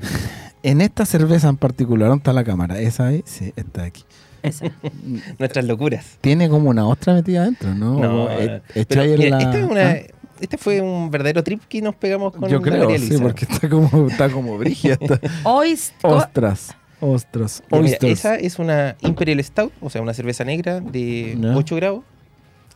En 0.64 0.80
esta 0.80 1.06
cerveza 1.06 1.48
en 1.48 1.56
particular, 1.56 2.08
¿dónde 2.08 2.20
está 2.22 2.32
la 2.32 2.42
cámara? 2.42 2.80
¿Esa 2.80 3.06
ahí? 3.06 3.22
Sí, 3.24 3.52
está 3.54 3.84
aquí. 3.84 4.02
Esa. 4.42 4.66
Nuestras 5.38 5.64
locuras. 5.64 6.18
Tiene 6.20 6.48
como 6.48 6.68
una 6.70 6.84
ostra 6.86 7.14
metida 7.14 7.42
adentro, 7.42 7.72
¿no? 7.74 7.98
No, 8.00 8.28
eh, 8.30 8.60
pero, 8.88 9.04
mira, 9.04 9.38
la- 9.38 9.38
esta 9.44 9.58
es 9.60 9.70
una, 9.70 9.90
¿Ah? 9.90 9.96
este 10.40 10.58
fue 10.58 10.80
un 10.80 11.10
verdadero 11.10 11.44
trip 11.44 11.62
que 11.68 11.80
nos 11.80 11.94
pegamos 11.94 12.34
con 12.34 12.48
Yo 12.50 12.60
creo, 12.60 12.90
sí, 12.98 13.18
porque 13.20 13.44
está 13.48 13.68
como, 13.68 14.08
está 14.08 14.28
como 14.30 14.58
brígida. 14.58 14.98
Ostras, 15.44 16.74
ostras, 17.00 17.62
mira, 17.70 17.96
esa 18.02 18.34
es 18.36 18.58
una 18.58 18.96
Imperial 19.00 19.42
Stout, 19.42 19.72
o 19.80 19.90
sea, 19.90 20.02
una 20.02 20.14
cerveza 20.14 20.44
negra 20.44 20.80
de 20.80 21.36
Ya. 21.40 21.56
8 21.56 21.76
grados. 21.76 22.04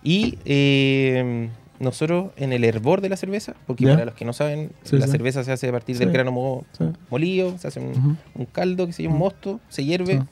Y 0.05 0.39
eh, 0.45 1.49
nosotros 1.79 2.31
en 2.37 2.53
el 2.53 2.65
hervor 2.65 3.01
de 3.01 3.09
la 3.09 3.17
cerveza, 3.17 3.55
porque 3.67 3.87
para 3.87 4.05
los 4.05 4.15
que 4.15 4.25
no 4.25 4.33
saben, 4.33 4.73
Sí, 4.83 4.97
la 4.99 5.07
sí. 5.07 5.13
cerveza 5.13 5.45
se 5.45 5.53
hace 5.53 5.69
a 5.69 5.73
partir 5.73 5.97
del 5.99 6.11
grano 6.13 6.33
mo- 6.33 6.65
molido, 7.11 7.57
se 7.59 7.69
hace 7.69 7.81
un, 7.81 8.19
caldo 8.53 8.87
que 8.87 8.93
se 8.93 9.03
llama 9.03 9.15
un 9.15 9.19
mosto, 9.21 9.61
se 9.69 9.85
hierve 9.85 10.23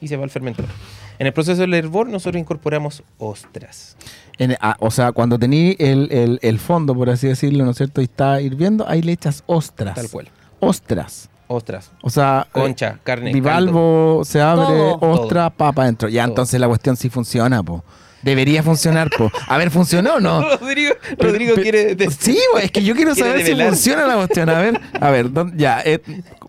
y 0.00 0.08
se 0.08 0.16
va 0.16 0.24
al 0.24 0.30
fermentador. 0.30 0.70
En 1.18 1.26
el 1.26 1.32
proceso 1.32 1.60
del 1.60 1.74
hervor 1.74 2.08
nosotros 2.08 2.40
incorporamos 2.40 3.02
ostras. 3.18 3.96
En- 4.38 4.56
ah, 4.60 4.76
o 4.80 4.90
sea, 4.90 5.12
cuando 5.12 5.38
tení 5.38 5.76
el, 5.78 6.08
el- 6.10 6.38
el 6.42 6.58
fondo, 6.58 6.94
por 6.94 7.08
así 7.10 7.28
decirlo, 7.28 7.64
¿no 7.64 7.70
es 7.70 7.76
cierto? 7.76 8.00
Y 8.00 8.04
está 8.04 8.40
hirviendo, 8.40 8.88
ahí 8.88 9.02
le 9.02 9.12
echas 9.12 9.44
ostras. 9.46 9.94
Tal 9.94 10.10
cual. 10.10 10.28
Ostras. 10.60 11.29
Ostras, 11.52 11.90
O 12.02 12.10
sea, 12.10 12.46
eh, 12.46 12.50
concha, 12.52 12.98
carne, 13.02 13.32
caldo. 13.32 13.34
bivalvo 13.34 14.22
se 14.24 14.40
abre, 14.40 14.66
Todo. 14.66 14.98
ostra, 15.00 15.50
papa 15.50 15.82
adentro. 15.82 16.08
Ya, 16.08 16.22
Todo. 16.22 16.30
entonces 16.30 16.60
la 16.60 16.68
cuestión 16.68 16.96
sí 16.96 17.10
funciona, 17.10 17.60
po. 17.62 17.82
Debería 18.22 18.62
funcionar, 18.62 19.10
po. 19.10 19.32
A 19.48 19.56
ver, 19.58 19.70
¿funcionó 19.72 20.14
o 20.14 20.20
no? 20.20 20.42
Rodrigo, 20.60 20.92
Pero- 21.18 21.30
Rodrigo 21.32 21.52
pero- 21.56 21.62
quiere... 21.62 21.94
de- 21.96 22.10
Sí, 22.10 22.38
güey, 22.52 22.66
es 22.66 22.70
que 22.70 22.84
yo 22.84 22.94
quiero 22.94 23.14
¿Quiere 23.14 23.30
saber 23.30 23.46
si 23.46 23.54
funciona 23.60 24.06
la 24.06 24.14
cuestión. 24.14 24.48
A 24.48 24.58
ver, 24.60 24.80
a 25.00 25.10
ver, 25.10 25.32
¿dónde- 25.32 25.56
ya. 25.60 25.82
eh, 25.84 26.00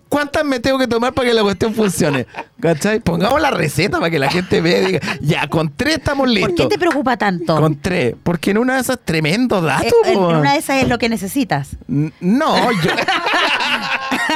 ¿Cuántas 0.08 0.44
me 0.44 0.60
tengo 0.60 0.78
que 0.78 0.88
tomar 0.88 1.14
para 1.14 1.30
que 1.30 1.34
la 1.34 1.42
cuestión 1.42 1.74
funcione? 1.74 2.28
¿Cachai? 2.60 3.00
Pongamos 3.00 3.42
la 3.42 3.50
receta 3.50 3.98
para 3.98 4.10
que 4.12 4.20
la 4.20 4.30
gente 4.30 4.60
vea 4.60 4.82
y 4.82 4.86
diga, 4.88 5.00
ya, 5.22 5.48
con 5.48 5.72
tres 5.74 5.96
estamos 6.00 6.26
¿Por 6.26 6.30
listos. 6.36 6.56
qué 6.58 6.68
te 6.68 6.78
preocupa 6.78 7.16
tanto? 7.16 7.56
Con 7.60 7.80
tres. 7.80 8.16
Porque 8.22 8.52
en 8.52 8.58
una 8.58 8.76
de 8.76 8.82
esas 8.82 9.00
tremendo 9.04 9.62
dato, 9.62 9.86
Eh, 10.06 10.12
en 10.12 10.20
una 10.20 10.52
de 10.52 10.60
esas 10.60 10.84
es 10.84 10.90
lo 10.90 10.98
que 11.00 11.08
necesitas. 11.10 11.70
N- 11.88 12.12
No, 12.20 12.72
yo. 12.74 12.92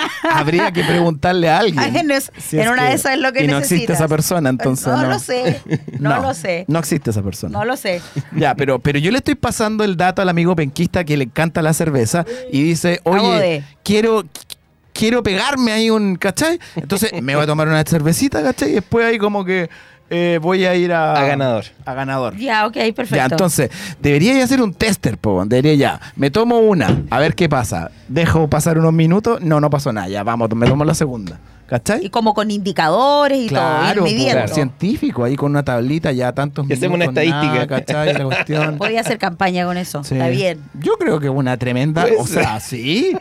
Habría 0.31 0.71
que 0.71 0.83
preguntarle 0.83 1.49
a 1.49 1.59
alguien. 1.59 1.79
Ah, 1.79 1.99
en 1.99 2.11
es- 2.11 2.31
si 2.37 2.59
en 2.59 2.69
una 2.69 2.85
de 2.89 2.95
esas 2.95 3.13
es 3.13 3.19
lo 3.19 3.31
que 3.33 3.43
y 3.43 3.47
no 3.47 3.57
existe 3.59 3.93
esa 3.93 4.07
persona, 4.07 4.49
entonces. 4.49 4.87
no, 4.87 4.97
No, 5.01 5.07
lo 5.09 5.19
sé. 5.19 5.61
No, 5.99 6.21
lo 6.21 6.33
sé. 6.33 6.65
No 6.67 6.79
existe 6.79 7.09
esa 7.11 7.21
persona. 7.21 7.57
No 7.57 7.65
lo 7.65 7.77
sé. 7.77 8.01
Ya, 8.35 8.55
pero, 8.55 8.79
pero 8.79 8.99
yo 8.99 9.11
le 9.11 9.17
estoy 9.19 9.35
pasando 9.35 9.83
el 9.83 9.95
dato 9.97 10.21
al 10.21 10.29
amigo 10.29 10.55
penquista 10.55 11.03
que 11.03 11.15
le 11.17 11.25
encanta 11.25 11.61
la 11.61 11.73
cerveza 11.73 12.25
y 12.51 12.61
dice, 12.63 12.99
oye, 13.03 13.63
quiero, 13.83 14.23
quiero 14.95 15.21
pegarme 15.21 15.71
ahí 15.73 15.89
un, 15.89 16.15
¿cachai? 16.15 16.59
Entonces 16.75 17.11
me 17.21 17.35
voy 17.35 17.43
a 17.43 17.47
tomar 17.47 17.67
una 17.67 17.83
cervecita, 17.83 18.41
¿cachai? 18.41 18.71
Y 18.71 18.73
después 18.75 19.05
ahí 19.05 19.19
como 19.19 19.45
que 19.45 19.69
eh, 20.09 20.39
voy 20.41 20.65
a 20.65 20.75
ir 20.75 20.93
a... 20.93 21.13
A 21.13 21.25
ganador. 21.25 21.65
A 21.85 21.93
ganador. 21.93 22.37
Ya, 22.37 22.65
ok, 22.65 22.73
perfecto. 22.95 23.15
Ya, 23.15 23.25
entonces, 23.25 23.69
debería 23.99 24.33
ya 24.33 24.43
hacer 24.43 24.61
un 24.61 24.73
tester, 24.73 25.17
po. 25.17 25.43
Debería 25.45 25.73
ya. 25.75 26.01
Me 26.15 26.31
tomo 26.31 26.59
una, 26.59 27.03
a 27.09 27.19
ver 27.19 27.35
qué 27.35 27.49
pasa. 27.49 27.91
Dejo 28.07 28.49
pasar 28.49 28.77
unos 28.77 28.93
minutos. 28.93 29.41
No, 29.41 29.59
no 29.59 29.69
pasó 29.69 29.91
nada. 29.91 30.07
Ya, 30.07 30.23
vamos, 30.23 30.49
me 30.55 30.67
tomo 30.67 30.85
la 30.85 30.93
segunda. 30.93 31.39
Y 31.65 31.67
¿Cachai? 31.67 32.09
como 32.11 32.33
con 32.35 32.51
indicadores 32.51 33.39
y 33.39 33.47
Claro, 33.47 33.95
todo, 34.01 34.05
midiendo. 34.05 34.33
claro. 34.41 34.53
científico, 34.53 35.23
ahí 35.23 35.35
con 35.35 35.49
una 35.51 35.63
tablita, 35.63 36.11
ya 36.11 36.31
tantos 36.31 36.69
Y 36.69 36.73
hacemos 36.73 36.99
minutos. 36.99 37.13
una 37.17 37.21
estadística. 37.23 37.53
nada, 37.55 37.67
¿Cachai? 37.67 38.13
La 38.13 38.23
cuestión. 38.25 38.77
Podía 38.77 39.01
hacer 39.01 39.17
campaña 39.17 39.65
con 39.65 39.75
eso. 39.77 40.03
Sí. 40.03 40.13
Está 40.13 40.27
bien. 40.29 40.63
Yo 40.75 40.93
creo 40.97 41.19
que 41.19 41.25
es 41.25 41.33
una 41.33 41.57
tremenda. 41.57 42.05
O 42.19 42.27
sea, 42.27 42.59
sí. 42.59 43.17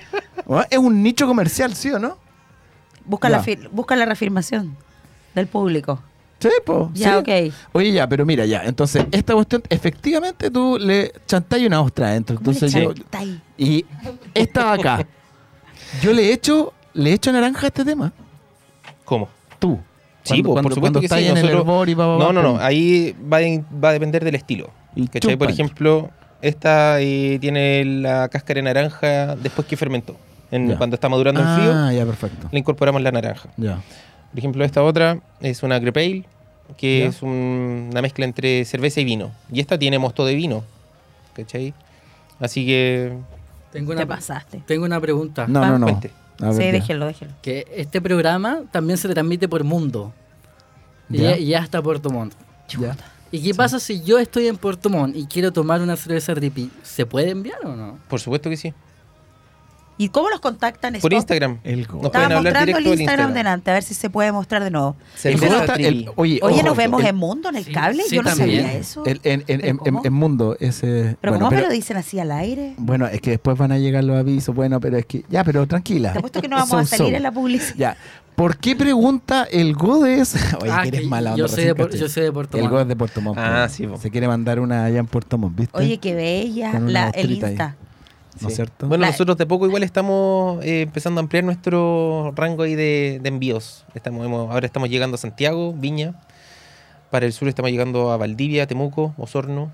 Es 0.71 0.79
un 0.79 1.03
nicho 1.03 1.27
comercial, 1.27 1.75
¿sí 1.75 1.91
o 1.91 1.99
no? 1.99 2.19
Busca, 3.07 3.31
Ya. 3.31 3.39
la, 3.39 3.69
busca 3.73 3.97
la 3.97 4.05
reafirmación 4.05 4.77
del 5.35 5.47
público. 5.47 6.03
Sí, 6.39 6.51
po. 6.67 6.91
Ya, 6.93 7.13
sí. 7.25 7.49
ok. 7.49 7.55
Oye, 7.73 7.93
ya, 7.93 8.07
pero 8.07 8.27
mira, 8.27 8.45
ya. 8.45 8.63
Entonces, 8.65 9.07
esta 9.13 9.33
cuestión, 9.33 9.63
efectivamente 9.71 10.51
tú 10.51 10.77
le 10.79 11.13
chantáis 11.27 11.67
una 11.67 11.81
ostra 11.81 12.09
adentro. 12.09 12.37
¿Cómo 12.37 12.51
le 12.51 12.59
Entonces 12.59 12.83
yo. 12.83 12.93
Y 13.57 13.87
esta 14.35 14.73
acá. 14.75 15.07
Yo 16.03 16.13
le 16.13 16.33
echo, 16.33 16.73
le 16.93 17.13
echo 17.13 17.33
naranja 17.33 17.63
a 17.63 17.69
este 17.69 17.85
tema. 17.85 18.13
¿Cómo? 19.05 19.29
Tú. 19.59 19.79
Sí, 20.23 20.43
Cuando- 20.43 20.43
pues, 20.43 20.53
cuando- 20.55 20.63
por 20.63 20.75
supuesto 20.75 20.81
cuando 20.81 21.01
que 21.01 21.07
está 21.07 21.19
sí. 21.19 21.27
en 21.27 21.37
el 21.37 21.49
hervor 21.51 21.89
y 21.89 21.95
pa, 21.95 22.03
no, 22.05 22.33
no, 22.33 22.43
no. 22.43 22.59
Ahí 22.59 23.15
va, 23.31 23.43
en- 23.43 23.65
va 23.83 23.91
a 23.91 23.93
depender 23.93 24.25
del 24.25 24.35
estilo. 24.35 24.71
Y 24.97 25.07
¿Cachai? 25.09 25.37
Por 25.37 25.51
ejemplo, 25.51 26.11
esta 26.41 27.01
eh, 27.01 27.39
tiene 27.41 27.85
la 27.85 28.29
cáscara 28.29 28.59
de 28.59 28.63
naranja 28.63 29.37
después 29.37 29.67
que 29.67 29.77
fermentó. 29.77 30.17
En- 30.51 30.77
cuando 30.77 30.95
está 30.95 31.09
madurando 31.09 31.41
en 31.41 31.47
Ah, 31.47 31.57
frío, 31.59 31.99
ya, 31.99 32.07
perfecto. 32.07 32.49
le 32.53 32.59
incorporamos 32.59 33.03
la 33.03 33.11
naranja. 33.13 33.49
Ya. 33.57 33.81
Por 34.31 34.39
ejemplo, 34.39 34.65
esta 34.65 34.83
otra 34.83 35.19
es 35.41 35.63
una 35.63 35.81
Crepe 35.81 36.05
Ale, 36.05 36.25
que 36.77 37.01
Ya. 37.01 37.07
es 37.07 37.23
un- 37.23 37.89
una 37.91 38.01
mezcla 38.03 38.25
entre 38.25 38.65
cerveza 38.65 39.01
y 39.01 39.05
vino. 39.05 39.31
Y 39.53 39.61
esta 39.61 39.79
tiene 39.79 39.99
mosto 39.99 40.25
de 40.25 40.35
vino. 40.35 40.63
¿Cachai? 41.35 41.75
Así 42.41 42.65
que. 42.67 43.13
Tengo 43.73 43.91
Te 43.91 43.97
una, 43.97 44.07
pasaste. 44.07 44.63
tengo 44.67 44.85
una 44.85 45.01
pregunta. 45.01 45.47
No, 45.49 45.65
no, 45.67 45.79
no. 45.79 45.87
Cuente. 45.87 46.11
A 46.41 46.47
ver, 46.47 46.55
sí, 46.55 46.63
ya. 46.65 46.73
déjenlo, 46.73 47.07
déjenlo. 47.07 47.35
Que 47.43 47.67
este 47.77 48.01
programa 48.01 48.63
también 48.73 48.99
se 48.99 49.09
transmite 49.09 49.49
por 49.49 49.63
mundo. 49.65 50.13
Y 51.11 51.19
Ya. 51.19 51.37
y 51.39 51.47
ya 51.47 51.59
está 51.61 51.83
Puerto 51.83 52.11
Montt. 52.11 52.35
Ya. 52.79 52.97
¿Y 53.31 53.43
qué 53.43 53.55
pasa 53.55 53.81
si 53.81 54.03
yo 54.03 54.19
estoy 54.19 54.47
en 54.49 54.57
Puerto 54.57 54.89
Montt 54.91 55.17
y 55.17 55.27
quiero 55.27 55.53
tomar 55.53 55.81
una 55.83 55.97
cerveza 55.97 56.35
ripi? 56.35 56.71
¿Se 56.83 57.05
puede 57.07 57.31
enviar 57.31 57.65
o 57.67 57.75
no? 57.77 57.99
Por 58.09 58.21
supuesto 58.21 58.49
que 58.49 58.57
sí. 58.57 58.73
¿Y 59.97 60.09
cómo 60.09 60.29
los 60.29 60.41
contactan? 60.41 60.95
Por? 61.01 61.13
Instagram. 61.13 61.59
El 61.63 61.81
Nos 61.83 61.87
Estaba 61.87 62.11
pueden 62.11 62.33
hablar 62.33 62.43
mostrando 62.43 62.79
el 62.79 62.87
Instagram, 62.87 63.01
Instagram. 63.01 63.35
delante, 63.35 63.71
a 63.71 63.75
ver 63.75 63.83
si 63.85 63.95
se 63.95 64.11
puede 64.11 64.33
mostrar 64.33 64.65
de 64.65 64.71
nuevo. 64.73 64.97
el 65.23 65.39
go 65.39 65.47
está- 65.47 65.75
el- 65.77 66.11
oye, 66.17 66.41
Oye, 66.43 66.55
ojo, 66.57 66.63
nos 66.67 66.77
vemos 66.77 67.01
el- 67.03 67.07
en 67.09 67.17
Mundo, 67.17 67.49
en 67.49 67.57
el 67.57 67.71
cable. 67.73 68.03
sí, 68.09 68.17
Yo 68.17 68.23
no 68.25 68.31
también. 68.31 68.63
sabía 68.65 68.73
eso. 68.79 69.05
el- 69.07 69.21
en, 69.23 69.41
en- 69.41 69.45
¿Pero 69.47 69.61
en- 69.61 69.69
en- 69.71 69.77
cómo? 69.77 70.03
en 70.05 70.13
mundo 70.13 70.57
ese. 70.59 71.17
pero 71.21 71.33
bueno, 71.35 71.47
¿cómo 71.47 71.57
me 71.57 71.63
lo 71.67 71.73
dicen 71.73 71.97
así 71.97 72.19
al 72.19 72.33
aire? 72.33 72.75
Bueno, 72.77 73.07
es 73.07 73.21
que 73.21 73.31
después 73.31 73.57
van 73.57 73.71
a 73.71 73.79
llegar 73.79 74.03
los 74.03 74.17
avisos. 74.19 74.53
Bueno, 74.53 74.81
pero 74.81 74.97
es 74.99 75.07
que. 75.07 75.25
Ya, 75.29 75.45
pero 75.45 75.65
tranquila. 75.69 76.13
Te 76.13 76.19
apuesto 76.19 76.43
que 76.43 76.49
no 76.49 76.57
vamos 76.57 76.73
a 76.73 76.85
salir 76.87 77.13
so. 77.13 77.17
en 77.17 77.23
la 77.23 77.31
publicidad. 77.33 77.75
Ya. 77.77 77.97
¿Por 78.35 78.57
qué 78.57 78.75
pregunta 78.75 79.47
el 79.49 79.75
Godes? 79.75 80.35
Oye, 80.61 80.73
Ah, 80.73 80.83
que 80.83 80.89
eres 80.89 81.07
mala 81.07 81.35
onda. 81.35 81.39
yo, 81.39 81.47
soy 81.47 81.67
de, 81.67 81.75
Por- 81.77 81.95
yo 81.95 82.09
soy 82.09 82.25
de 82.25 82.33
Puerto 82.33 82.57
El 82.57 82.65
Montt. 82.65 82.73
Godes 82.73 82.89
de 82.89 82.97
Puerto 82.97 83.21
Montt. 83.21 83.39
Ah, 83.41 83.67
po. 83.69 83.73
sí, 83.73 83.87
po. 83.87 83.97
Se 83.97 84.11
quiere 84.11 84.27
mandar 84.27 84.59
una 84.59 84.85
allá 84.87 84.99
en 84.99 85.07
Puerto 85.07 85.39
Montt, 85.39 85.57
¿viste? 85.57 85.79
Oye, 85.79 85.99
qué 85.99 86.17
bella 86.17 86.81
la, 86.81 87.11
el 87.11 87.45
ahí. 87.45 87.57
Insta. 88.35 88.43
¿No 88.43 88.49
es 88.49 88.53
Sí. 88.53 88.57
cierto? 88.57 88.89
Bueno, 88.89 89.03
La- 89.03 89.11
nosotros 89.11 89.37
de 89.39 89.47
poco 89.47 89.67
igual 89.67 89.83
estamos 89.83 90.63
eh, 90.65 90.83
empezando 90.83 91.21
a 91.21 91.23
ampliar 91.23 91.45
nuestro 91.45 92.33
rango 92.37 92.63
ahí 92.65 92.75
de, 92.75 93.19
de 93.23 93.29
envíos. 93.29 93.85
Estamos, 93.95 94.25
hemos- 94.27 94.51
ahora 94.51 94.67
estamos 94.67 94.89
llegando 94.91 95.15
a 95.15 95.19
Santiago, 95.19 95.73
Viña. 95.73 96.15
Para 97.11 97.27
el 97.27 97.33
sur 97.33 97.49
estamos 97.49 97.71
llegando 97.71 98.11
a 98.11 98.17
Valdivia, 98.17 98.67
Temuco, 98.67 99.15
Osorno. 99.19 99.71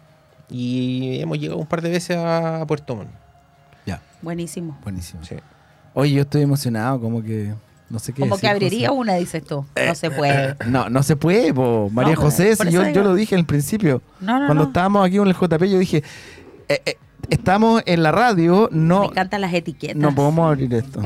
Y 0.50 1.20
hemos 1.20 1.38
llegado 1.38 1.58
un 1.58 1.66
par 1.66 1.80
de 1.80 1.90
veces 1.90 2.16
a, 2.18 2.64
Puerto 2.66 2.96
Montt. 2.96 3.08
Ya, 3.86 4.02
Buenísimo. 4.20 4.76
buenísimo. 4.82 5.24
Sí. 5.24 5.36
Oye, 5.94 6.12
yo 6.12 6.22
estoy 6.22 6.42
emocionado, 6.42 7.00
como 7.00 7.22
que. 7.22 7.54
No 7.88 7.98
sé 7.98 8.12
qué 8.12 8.20
Como 8.20 8.36
decir, 8.36 8.48
que 8.48 8.52
abriría 8.52 8.88
José. 8.90 9.00
una, 9.00 9.14
dices 9.14 9.44
tú. 9.44 9.64
No 9.86 9.94
se 9.96 10.10
puede. 10.12 10.54
No, 10.66 10.88
no 10.90 11.02
se 11.02 11.16
puede, 11.16 11.52
po. 11.52 11.88
María 11.92 12.14
No, 12.14 12.20
José, 12.20 12.54
si 12.54 12.70
yo, 12.70 12.88
yo 12.90 13.02
lo 13.02 13.14
dije 13.14 13.34
al 13.34 13.44
principio. 13.46 14.00
No, 14.20 14.38
no, 14.38 14.46
Cuando 14.46 14.62
no. 14.64 14.68
estábamos 14.68 15.04
aquí 15.06 15.16
con 15.16 15.26
el 15.26 15.34
JP, 15.34 15.64
yo 15.68 15.78
dije, 15.78 16.04
eh, 16.68 16.82
eh, 16.86 16.96
estamos 17.30 17.82
en 17.86 18.02
la 18.02 18.12
radio, 18.12 18.68
Me 18.72 18.78
no, 18.78 19.04
encantan 19.06 19.40
las 19.40 19.52
etiquetas. 19.54 19.96
no 19.96 20.14
podemos 20.14 20.46
abrir 20.48 20.72
esto. 20.74 21.00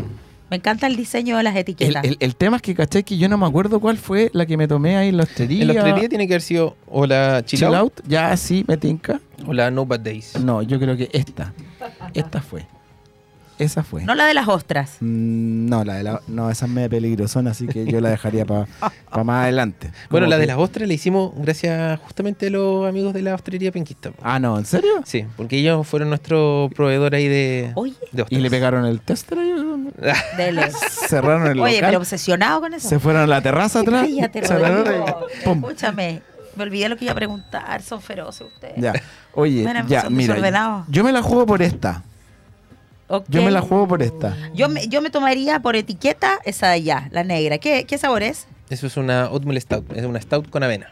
Me 0.51 0.59
encanta 0.59 0.87
el 0.87 0.95
diseño 0.97 1.37
de 1.37 1.43
las 1.43 1.57
etiquetas. 1.57 2.05
el- 2.05 2.17
el 2.21 2.37
tema 2.37 2.57
es 2.57 2.63
que, 2.63 2.75
¿cachai? 2.75 3.03
Que 3.03 3.17
yo 3.17 3.29
no 3.29 3.37
me 3.39 3.47
acuerdo 3.47 3.81
cuál 3.81 3.97
fue 3.97 4.31
la 4.35 4.47
que 4.47 4.57
me 4.57 4.69
tomé 4.69 4.97
ahí 4.97 5.09
en 5.09 5.17
la 5.17 5.25
hostelería. 5.25 5.63
En 5.63 5.69
la 5.69 5.75
hostelería 5.75 6.09
tiene 6.09 6.27
que 6.29 6.35
haber 6.35 6.43
sido 6.43 6.77
o 6.87 7.07
la 7.07 7.43
Chill, 7.45 7.59
Chill 7.61 7.69
Out, 7.69 8.01
Out, 8.01 8.09
ya 8.09 8.37
sí, 8.37 8.65
me 8.69 8.77
tinca. 8.77 9.21
o 9.47 9.53
la 9.53 9.71
No 9.71 9.85
Bad 9.87 10.01
Days. 10.01 10.39
No, 10.41 10.63
yo 10.63 10.79
creo 10.79 10.97
que 10.97 11.09
esta. 11.13 11.53
Esta 12.13 12.41
fue. 12.41 12.67
Esa 13.59 13.85
fue. 13.85 14.03
No 14.05 14.15
la 14.17 14.27
de 14.27 14.35
las 14.35 14.49
ostras. 14.49 14.97
Mm, 15.01 15.67
No, 15.69 15.85
la 15.85 15.95
de 15.95 16.03
la, 16.03 16.21
no, 16.29 16.51
esa 16.51 16.67
es 16.67 16.71
media 16.73 16.89
peligrosona, 16.89 17.53
así 17.53 17.67
que 17.67 17.85
yo 17.87 18.01
la 18.01 18.11
dejaría 18.11 18.45
para 18.45 18.67
más 19.25 19.43
adelante. 19.45 19.91
Bueno, 20.11 20.27
la 20.27 20.37
de 20.37 20.43
que- 20.43 20.47
las 20.49 20.59
ostras 20.59 20.89
la 20.89 20.95
hicimos 20.95 21.33
gracias 21.37 22.01
justamente 22.01 22.49
a 22.49 22.51
los 22.51 22.89
amigos 22.89 23.15
de 23.15 23.23
la 23.23 23.35
hostelería 23.35 23.71
Penquista. 23.73 24.11
po. 24.11 24.21
Ah, 24.25 24.39
no, 24.39 24.59
¿en 24.59 24.65
serio? 24.67 25.03
Sí, 25.05 25.25
porque 25.37 25.57
ellos 25.59 25.87
fueron 25.87 26.09
nuestro 26.09 26.69
proveedor 26.75 27.15
ahí 27.15 27.29
de, 27.29 27.71
Oye, 27.77 27.95
de 28.13 28.23
ostras. 28.23 28.39
Y 28.39 28.43
le 28.43 28.51
pegaron 28.51 28.85
el 28.87 29.01
tester 29.01 29.39
ahí, 29.39 29.53
dele. 30.37 30.71
cerraron 30.91 31.47
el 31.47 31.61
Oye, 31.61 31.77
local, 31.77 31.89
pero 31.91 31.99
obsesionado 32.01 32.61
con 32.61 32.75
eso. 32.75 32.89
se 32.89 32.99
fueron 32.99 33.23
a 33.23 33.27
la 33.27 33.41
terraza 33.41 33.81
atrás, 33.81 34.07
Cállate. 34.19 34.41
Escúchame. 35.45 36.23
Me 36.57 36.63
olvidé 36.63 36.89
lo 36.89 36.97
que 36.97 37.05
iba 37.05 37.13
a 37.13 37.17
preguntar. 37.17 37.83
Son 37.83 38.01
feroces 38.01 38.47
ustedes. 38.53 38.75
Ya, 38.77 38.93
oye, 39.35 39.63
Bueno, 39.65 39.85
ya, 39.89 40.03
son 40.03 40.15
mira, 40.15 40.35
desordenados. 40.35 40.87
yo 40.89 41.03
me 41.03 41.11
la 41.13 41.21
juego 41.21 41.47
por 41.47 41.63
esta, 41.63 42.05
Yo 43.29 43.43
me 43.43 43.51
la 43.51 43.61
juego 43.61 43.87
por 43.89 44.03
esta. 44.03 44.37
Yo 44.55 44.69
me, 44.69 44.89
yo 44.89 45.01
me 45.03 45.11
tomaría 45.11 45.61
por 45.61 45.77
etiqueta 45.77 46.39
esa 46.45 46.69
de 46.69 46.75
allá, 46.75 47.09
la 47.13 47.23
negra. 47.25 47.59
¿Qué, 47.59 47.85
qué 47.85 47.99
sabor 47.99 48.23
es? 48.23 48.47
Eso 48.71 48.87
es 48.87 48.97
una 48.97 49.29
oatmeal 49.31 49.61
stout, 49.61 49.93
es 49.95 50.05
una 50.05 50.21
stout 50.21 50.49
con 50.51 50.63
avena. 50.63 50.89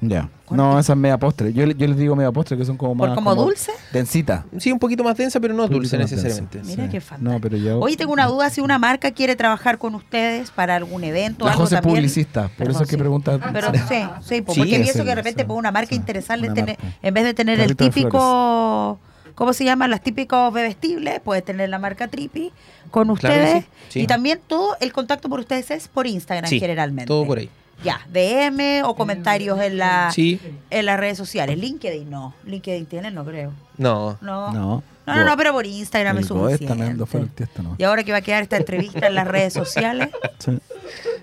Ya, 0.00 0.28
no, 0.50 0.78
esa 0.78 0.92
es 0.92 0.98
media 0.98 1.16
postre, 1.18 1.54
yo, 1.54 1.64
yo 1.64 1.86
les 1.86 1.96
digo 1.96 2.14
media 2.14 2.30
postre 2.30 2.58
que 2.58 2.66
son 2.66 2.76
como 2.76 2.94
¿Por 2.94 3.08
más... 3.08 3.14
como 3.16 3.34
dulce? 3.34 3.72
Densita. 3.90 4.44
Sí, 4.58 4.70
un 4.70 4.78
poquito 4.78 5.02
más 5.02 5.16
densa, 5.16 5.40
pero 5.40 5.54
no 5.54 5.66
dulce 5.66 5.96
densa. 5.96 6.14
necesariamente. 6.16 6.60
Mira 6.62 6.84
Sí. 6.84 6.90
qué 6.90 7.00
fantástico. 7.00 7.32
No, 7.32 7.40
pero 7.40 7.56
yo... 7.56 7.80
Oye, 7.80 7.96
tengo 7.96 8.12
una 8.12 8.26
duda 8.26 8.50
si 8.50 8.60
una 8.60 8.78
marca 8.78 9.12
quiere 9.12 9.34
trabajar 9.34 9.78
con 9.78 9.94
ustedes 9.94 10.50
para 10.50 10.76
algún 10.76 11.04
evento 11.04 11.44
o 11.44 11.48
la 11.48 11.52
algo 11.52 11.64
José 11.64 11.76
también. 11.76 11.94
publicista, 11.96 12.50
por 12.58 12.68
eso 12.70 12.82
es 12.82 12.88
que 12.88 12.96
sí. 12.96 13.00
pregunta... 13.00 13.38
Pero 13.50 13.72
sí, 13.72 13.78
sí, 14.22 14.42
po, 14.42 14.52
Sí, 14.52 14.60
porque 14.60 14.78
pienso 14.80 14.98
que 15.04 15.08
de 15.08 15.14
repente 15.14 15.42
sí, 15.44 15.48
por 15.48 15.56
una 15.56 15.72
marca 15.72 15.88
sí, 15.90 15.94
interesante 15.96 16.46
una 16.48 16.54
tener, 16.54 16.76
marca. 16.78 16.98
en 17.00 17.14
vez 17.14 17.24
de 17.24 17.32
tener 17.34 17.60
el 17.60 17.74
típico, 17.74 18.98
¿cómo 19.34 19.52
se 19.52 19.64
llama? 19.64 19.88
Los 19.88 20.00
típicos 20.00 20.52
bebestibles, 20.52 21.20
puedes 21.20 21.44
tener 21.44 21.68
la 21.68 21.78
marca 21.78 22.08
Tripi 22.08 22.52
con 22.90 23.14
Claro 23.16 23.34
ustedes. 23.42 23.64
sí, 23.64 23.70
sí. 23.90 24.00
Y 24.02 24.06
también 24.06 24.40
todo 24.46 24.76
el 24.80 24.92
contacto 24.92 25.28
por 25.28 25.40
ustedes 25.40 25.70
es 25.70 25.88
por 25.88 26.06
Instagram 26.06 26.48
Sí, 26.48 26.60
generalmente. 26.60 27.06
todo 27.08 27.26
por 27.26 27.38
ahí. 27.38 27.48
Ya, 27.82 28.00
DM 28.12 28.82
o 28.84 28.94
comentarios 28.94 29.60
en 29.60 29.78
la 29.78 30.10
Sí, 30.12 30.40
en 30.70 30.86
las 30.86 30.98
redes 30.98 31.18
sociales. 31.18 31.58
LinkedIn 31.58 32.08
no. 32.08 32.32
LinkedIn 32.46 32.86
tiene, 32.86 33.10
no 33.10 33.24
creo. 33.24 33.52
no. 33.78 34.16
No. 34.20 34.52
No, 34.52 34.82
No, 35.06 35.14
no, 35.16 35.24
no, 35.24 35.36
pero 35.36 35.52
por 35.52 35.66
Instagram 35.66 36.16
es 36.18 36.22
el 36.22 36.28
suficiente. 36.28 37.44
el. 37.44 37.64
Y 37.78 37.82
ahora 37.84 38.04
que 38.04 38.12
va 38.12 38.18
a 38.18 38.22
quedar 38.22 38.42
esta 38.42 38.56
entrevista 38.56 39.06
en 39.06 39.14
las 39.14 39.26
redes 39.28 39.52
sociales, 39.52 40.08
Sí. 40.38 40.58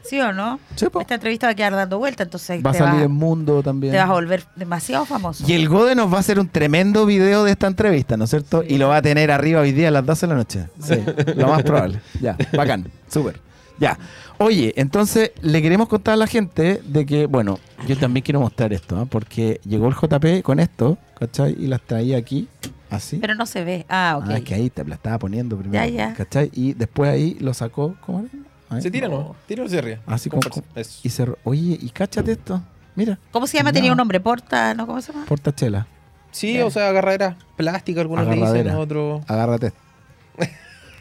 ¿sí 0.03 0.19
o 0.19 0.31
no? 0.33 0.59
Sí, 0.75 0.87
po. 0.89 1.01
Esta 1.01 1.15
entrevista 1.15 1.47
va 1.47 1.51
a 1.51 1.55
quedar 1.55 1.73
dando 1.73 1.97
vuelta, 1.97 2.23
entonces 2.23 2.63
Va 2.65 2.71
a 2.71 2.73
salir 2.73 3.01
va- 3.01 3.03
en 3.05 3.11
Mundo 3.11 3.61
también. 3.63 3.91
te 3.93 3.97
vas 3.99 4.09
a 4.09 4.13
volver 4.13 4.43
demasiado 4.55 5.05
famoso. 5.05 5.43
Y 5.47 5.53
el 5.53 5.67
Gode 5.69 5.95
nos 5.95 6.11
va 6.11 6.17
a 6.17 6.19
hacer 6.19 6.39
un 6.39 6.47
tremendo 6.49 7.05
video 7.05 7.43
de 7.43 7.51
esta 7.51 7.67
entrevista, 7.67 8.17
¿no 8.17 8.25
es 8.25 8.29
cierto? 8.29 8.63
Y 8.67 8.77
lo 8.77 8.89
va 8.89 8.97
a 8.97 9.01
tener 9.01 9.31
arriba 9.31 9.61
hoy 9.61 9.71
día 9.71 9.87
a 9.87 9.91
las 9.91 10.05
12 10.05 10.27
de 10.27 10.29
la 10.31 10.35
noche. 10.37 10.67
Sí, 10.83 10.95
lo 11.35 11.47
más 11.47 11.63
probable. 11.63 12.01
Ya, 12.19 12.37
bacán, 12.53 12.87
súper. 13.09 13.39
Ya. 13.79 13.97
Oye, 14.37 14.73
entonces 14.75 15.31
le 15.41 15.61
queremos 15.61 15.87
contar 15.87 16.13
a 16.15 16.17
la 16.17 16.27
gente 16.27 16.81
de 16.83 17.05
que, 17.05 17.25
bueno, 17.27 17.59
yo 17.87 17.97
también 17.97 18.23
quiero 18.23 18.39
mostrar 18.39 18.73
esto, 18.73 18.97
¿ah? 18.99 19.05
porque 19.09 19.59
llegó 19.65 19.87
el 19.87 19.93
JP 19.95 20.41
con 20.43 20.59
esto, 20.59 20.97
¿cachai? 21.19 21.55
Y 21.59 21.67
las 21.67 21.81
traía 21.81 22.17
aquí, 22.17 22.47
así. 22.91 23.17
Pero 23.17 23.33
no 23.35 23.45
se 23.47 23.63
ve. 23.63 23.85
Ah, 23.89 24.17
ok. 24.21 24.25
Ah, 24.29 24.37
es 24.37 24.43
que 24.43 24.53
ahí 24.53 24.69
te 24.69 24.83
la 24.85 24.95
estaba 24.95 25.17
poniendo 25.17 25.57
primero, 25.57 25.83
Ya, 25.83 25.89
ya. 25.89 26.13
¿cachai? 26.13 26.51
Y 26.53 26.73
después 26.73 27.09
ahí 27.09 27.35
lo 27.39 27.53
sacó, 27.55 27.95
¿cómo 28.05 28.19
era? 28.19 28.29
Ahí. 28.69 28.81
Se 28.81 28.91
tira, 28.91 29.07
¿no? 29.07 29.35
Tira 29.47 29.63
o 29.63 29.67
se 29.67 29.81
ríe. 29.81 29.99
Así 30.05 30.29
Con 30.29 30.39
como-. 30.41 30.63
Y 31.03 31.09
se... 31.09 31.25
Oye, 31.43 31.77
y 31.81 31.89
cáchate 31.89 32.33
esto, 32.33 32.61
mira, 32.95 33.17
¿Cómo 33.31 33.47
se 33.47 33.57
llama? 33.57 33.71
No. 33.71 33.73
Tenía 33.73 33.91
un 33.91 33.97
nombre. 33.97 34.19
Porta, 34.19 34.73
¿no? 34.75 34.85
¿Cómo 34.87 35.01
se 35.01 35.11
llama? 35.11 35.25
portachela, 35.25 35.87
Sí, 36.31 36.53
Ya. 36.53 36.65
o 36.65 36.71
sea, 36.71 36.87
agarradera 36.89 37.35
plástica, 37.57 37.99
algunos 38.01 38.27
le 38.27 38.35
dicen, 38.35 38.69
otros. 38.75 39.23
agárrate. 39.27 39.73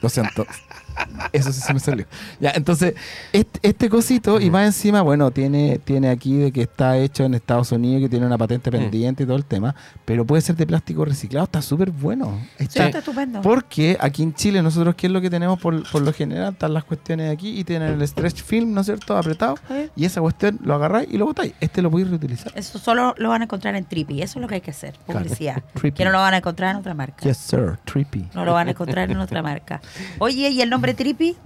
Lo 0.03 0.09
siento. 0.09 0.47
Eso 1.33 1.53
sí 1.53 1.61
se 1.61 1.73
me 1.75 1.81
salió. 1.81 2.07
Ya, 2.41 2.53
entonces, 2.55 2.95
este, 3.33 3.61
este 3.63 3.89
cosito, 3.89 4.41
y 4.41 4.51
más 4.51 4.67
encima, 4.67 5.03
bueno, 5.03 5.31
tiene, 5.31 5.79
tiene 5.79 6.09
aquí 6.11 6.37
de 6.37 6.53
que 6.53 6.63
está 6.63 6.97
hecho 6.99 7.25
en 7.25 7.35
Estados 7.35 7.73
Unidos, 7.73 8.03
que 8.03 8.09
tiene 8.09 8.27
una 8.27 8.39
patente 8.39 8.71
pendiente 8.71 9.23
y 9.23 9.27
todo 9.27 9.37
el 9.37 9.45
tema, 9.45 9.75
pero 10.05 10.25
puede 10.25 10.43
ser 10.43 10.57
de 10.57 10.67
plástico 10.67 11.05
reciclado, 11.05 11.45
está 11.45 11.63
súper 11.63 11.91
bueno. 11.91 12.39
Sí, 12.59 12.65
Está- 12.65 12.89
estupendo. 12.89 13.41
porque 13.43 13.97
aquí 14.01 14.23
en 14.23 14.35
Chile, 14.35 14.63
nosotros, 14.63 14.95
¿qué 14.95 15.07
es 15.07 15.13
lo 15.13 15.21
que 15.21 15.31
tenemos 15.31 15.59
por, 15.61 15.89
por 15.91 16.03
lo 16.03 16.13
general? 16.13 16.53
Están 16.53 16.75
las 16.75 16.85
cuestiones 16.85 17.27
de 17.27 17.33
aquí 17.33 17.59
y 17.61 17.65
tienen 17.65 18.01
el 18.01 18.09
stretch 18.09 18.43
film, 18.43 18.73
¿no 18.73 18.81
es 18.81 18.87
cierto? 18.87 19.17
Apretado. 19.17 19.57
¿Eh? 19.71 19.89
Y 19.97 20.05
esa 20.05 20.21
cuestión 20.21 20.59
lo 20.65 20.75
agarráis 20.75 21.09
y 21.11 21.19
lo 21.19 21.27
botáis. 21.27 21.53
Este 21.61 21.83
lo 21.83 21.91
podéis 21.91 22.09
reutilizar. 22.11 22.53
Eso 22.57 22.79
solo 22.79 23.15
lo 23.19 23.29
van 23.29 23.43
a 23.43 23.45
encontrar 23.45 23.75
en 23.77 23.85
Trippy. 23.85 24.23
Eso 24.23 24.39
es 24.39 24.43
lo 24.43 24.49
que 24.49 24.57
hay 24.57 24.61
que 24.61 24.71
hacer. 24.71 24.95
Claro. 25.07 25.21
Publicidad. 25.21 25.63
Trippy. 25.75 25.97
Que 25.97 26.05
no 26.05 26.11
lo 26.11 26.19
van 26.19 26.35
a 26.35 26.39
encontrar 26.39 26.71
en 26.73 26.77
otra 26.79 26.95
marca. 26.95 27.23
Yes, 27.25 27.37
sir. 27.37 27.79
Trippy. 27.85 28.29
No 28.35 28.45
lo 28.45 28.53
van 28.55 28.69
a 28.69 28.71
encontrar 28.73 29.11
en 29.11 29.19
otra 29.19 29.43
marca. 29.43 29.81
Oye, 30.19 30.49
¿y 30.51 30.61
el 30.61 30.71
nombre 30.71 30.80
Trippy? 30.97 31.37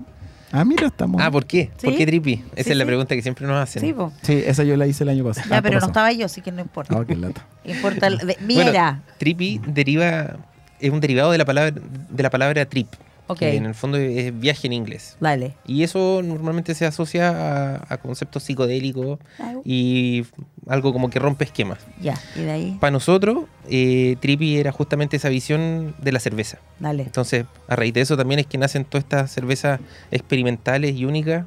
Ah, 0.52 0.64
mira, 0.64 0.86
estamos. 0.86 1.20
Ah, 1.20 1.30
¿por 1.30 1.46
qué? 1.46 1.70
¿Por 1.82 1.96
qué 1.96 2.06
trippy? 2.06 2.34
Esa 2.54 2.64
Sí, 2.64 2.70
es 2.70 2.76
la 2.76 2.84
sí. 2.84 2.86
pregunta 2.86 3.14
que 3.16 3.22
siempre 3.22 3.46
nos 3.46 3.56
hacen. 3.60 3.82
Sí, 3.82 3.92
po. 3.92 4.12
Sí, 4.22 4.40
esa 4.46 4.62
yo 4.62 4.76
la 4.76 4.86
hice 4.86 5.02
el 5.02 5.08
año 5.10 5.24
pasado. 5.24 5.48
Ya, 5.50 5.58
Ah, 5.58 5.62
pero 5.62 5.80
no 5.80 5.86
estaba 5.86 6.12
yo, 6.12 6.26
así 6.26 6.40
que 6.42 6.52
no 6.52 6.60
importa. 6.60 6.96
Ah, 6.96 7.04
qué 7.04 7.16
lata. 7.16 7.44
Importa 7.64 8.06
el- 8.06 8.18
de- 8.18 8.36
mi 8.40 8.54
Bueno, 8.54 9.00
trippy 9.18 9.60
deriva, 9.66 10.36
es 10.78 10.90
un 10.90 11.00
derivado 11.00 11.32
de 11.32 11.38
la 11.38 11.44
palabra, 11.44 11.72
de 12.10 12.22
la 12.22 12.30
palabra 12.30 12.64
trip, 12.66 12.86
Ok. 13.26 13.38
que 13.38 13.56
en 13.56 13.64
el 13.66 13.74
fondo 13.74 13.96
es 13.96 14.38
viaje 14.38 14.66
en 14.66 14.74
inglés. 14.74 15.16
Dale. 15.20 15.54
Y 15.66 15.82
eso 15.82 16.20
normalmente 16.22 16.74
se 16.74 16.84
asocia 16.84 17.30
a, 17.30 17.86
a 17.88 17.96
conceptos 17.98 18.42
psicodélicos 18.42 19.18
y 19.64 20.24
algo 20.68 20.92
como 20.92 21.08
que 21.10 21.18
rompe 21.18 21.44
esquemas. 21.44 21.78
Ya, 22.00 22.14
y 22.36 22.40
de 22.40 22.50
ahí, 22.50 22.76
Para 22.80 22.90
nosotros, 22.90 23.44
eh, 23.70 24.16
Trippy 24.20 24.58
era 24.58 24.72
justamente 24.72 25.16
esa 25.16 25.28
visión 25.30 25.94
de 26.02 26.12
la 26.12 26.20
cerveza. 26.20 26.58
dale. 26.78 27.02
Entonces, 27.04 27.46
a 27.68 27.76
raíz 27.76 27.94
de 27.94 28.02
eso 28.02 28.16
también 28.16 28.40
es 28.40 28.46
que 28.46 28.58
nacen 28.58 28.84
todas 28.84 29.04
estas 29.04 29.30
cervezas 29.30 29.80
experimentales 30.10 30.94
y 30.96 31.04
únicas 31.04 31.46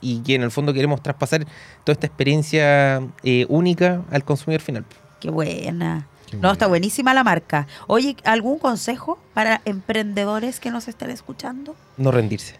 y 0.00 0.20
que 0.22 0.34
en 0.34 0.42
el 0.42 0.50
fondo 0.50 0.72
queremos 0.72 1.02
traspasar 1.02 1.44
toda 1.84 1.92
esta 1.94 2.06
experiencia 2.06 3.02
eh, 3.24 3.46
única 3.48 4.02
al 4.10 4.24
consumidor 4.24 4.60
final. 4.60 4.84
Qué 5.20 5.30
buena. 5.30 6.06
No, 6.40 6.52
está 6.52 6.66
buenísima 6.66 7.14
la 7.14 7.24
marca. 7.24 7.66
Oye, 7.86 8.16
¿algún 8.24 8.58
consejo 8.58 9.18
para 9.34 9.60
emprendedores 9.64 10.60
que 10.60 10.70
nos 10.70 10.88
estén 10.88 11.10
escuchando? 11.10 11.74
No 11.96 12.10
rendirse. 12.10 12.56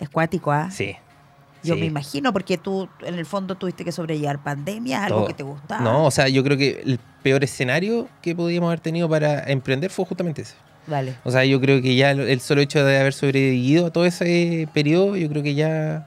Es 0.00 0.08
cuático, 0.08 0.52
¿ah? 0.52 0.70
Sí. 0.70 0.96
Yo 1.64 1.74
sí. 1.74 1.80
me 1.80 1.86
imagino, 1.86 2.32
porque 2.32 2.56
tú 2.56 2.88
en 3.02 3.14
el 3.14 3.26
fondo 3.26 3.56
tuviste 3.56 3.84
que 3.84 3.90
sobrellevar 3.90 4.38
pandemias, 4.42 5.02
algo 5.02 5.18
Todo. 5.18 5.26
que 5.26 5.34
te 5.34 5.42
gustaba. 5.42 5.80
No, 5.82 6.04
o 6.04 6.10
sea, 6.12 6.28
yo 6.28 6.44
creo 6.44 6.56
que 6.56 6.82
el 6.86 7.00
peor 7.24 7.42
escenario 7.42 8.08
que 8.22 8.36
podíamos 8.36 8.68
haber 8.68 8.78
tenido 8.80 9.08
para 9.08 9.42
emprender 9.50 9.90
fue 9.90 10.04
justamente 10.04 10.42
ese. 10.42 10.54
Dale. 10.86 11.16
O 11.24 11.30
sea, 11.32 11.44
yo 11.44 11.60
creo 11.60 11.82
que 11.82 11.96
ya 11.96 12.12
el- 12.12 12.20
el 12.20 12.40
solo 12.40 12.60
hecho 12.60 12.84
de 12.84 12.98
haber 13.00 13.12
sobrevivido 13.12 13.86
a 13.86 13.90
todo 13.90 14.06
ese 14.06 14.68
periodo, 14.72 15.16
yo 15.16 15.28
creo 15.28 15.42
que 15.42 15.54
ya 15.54 16.06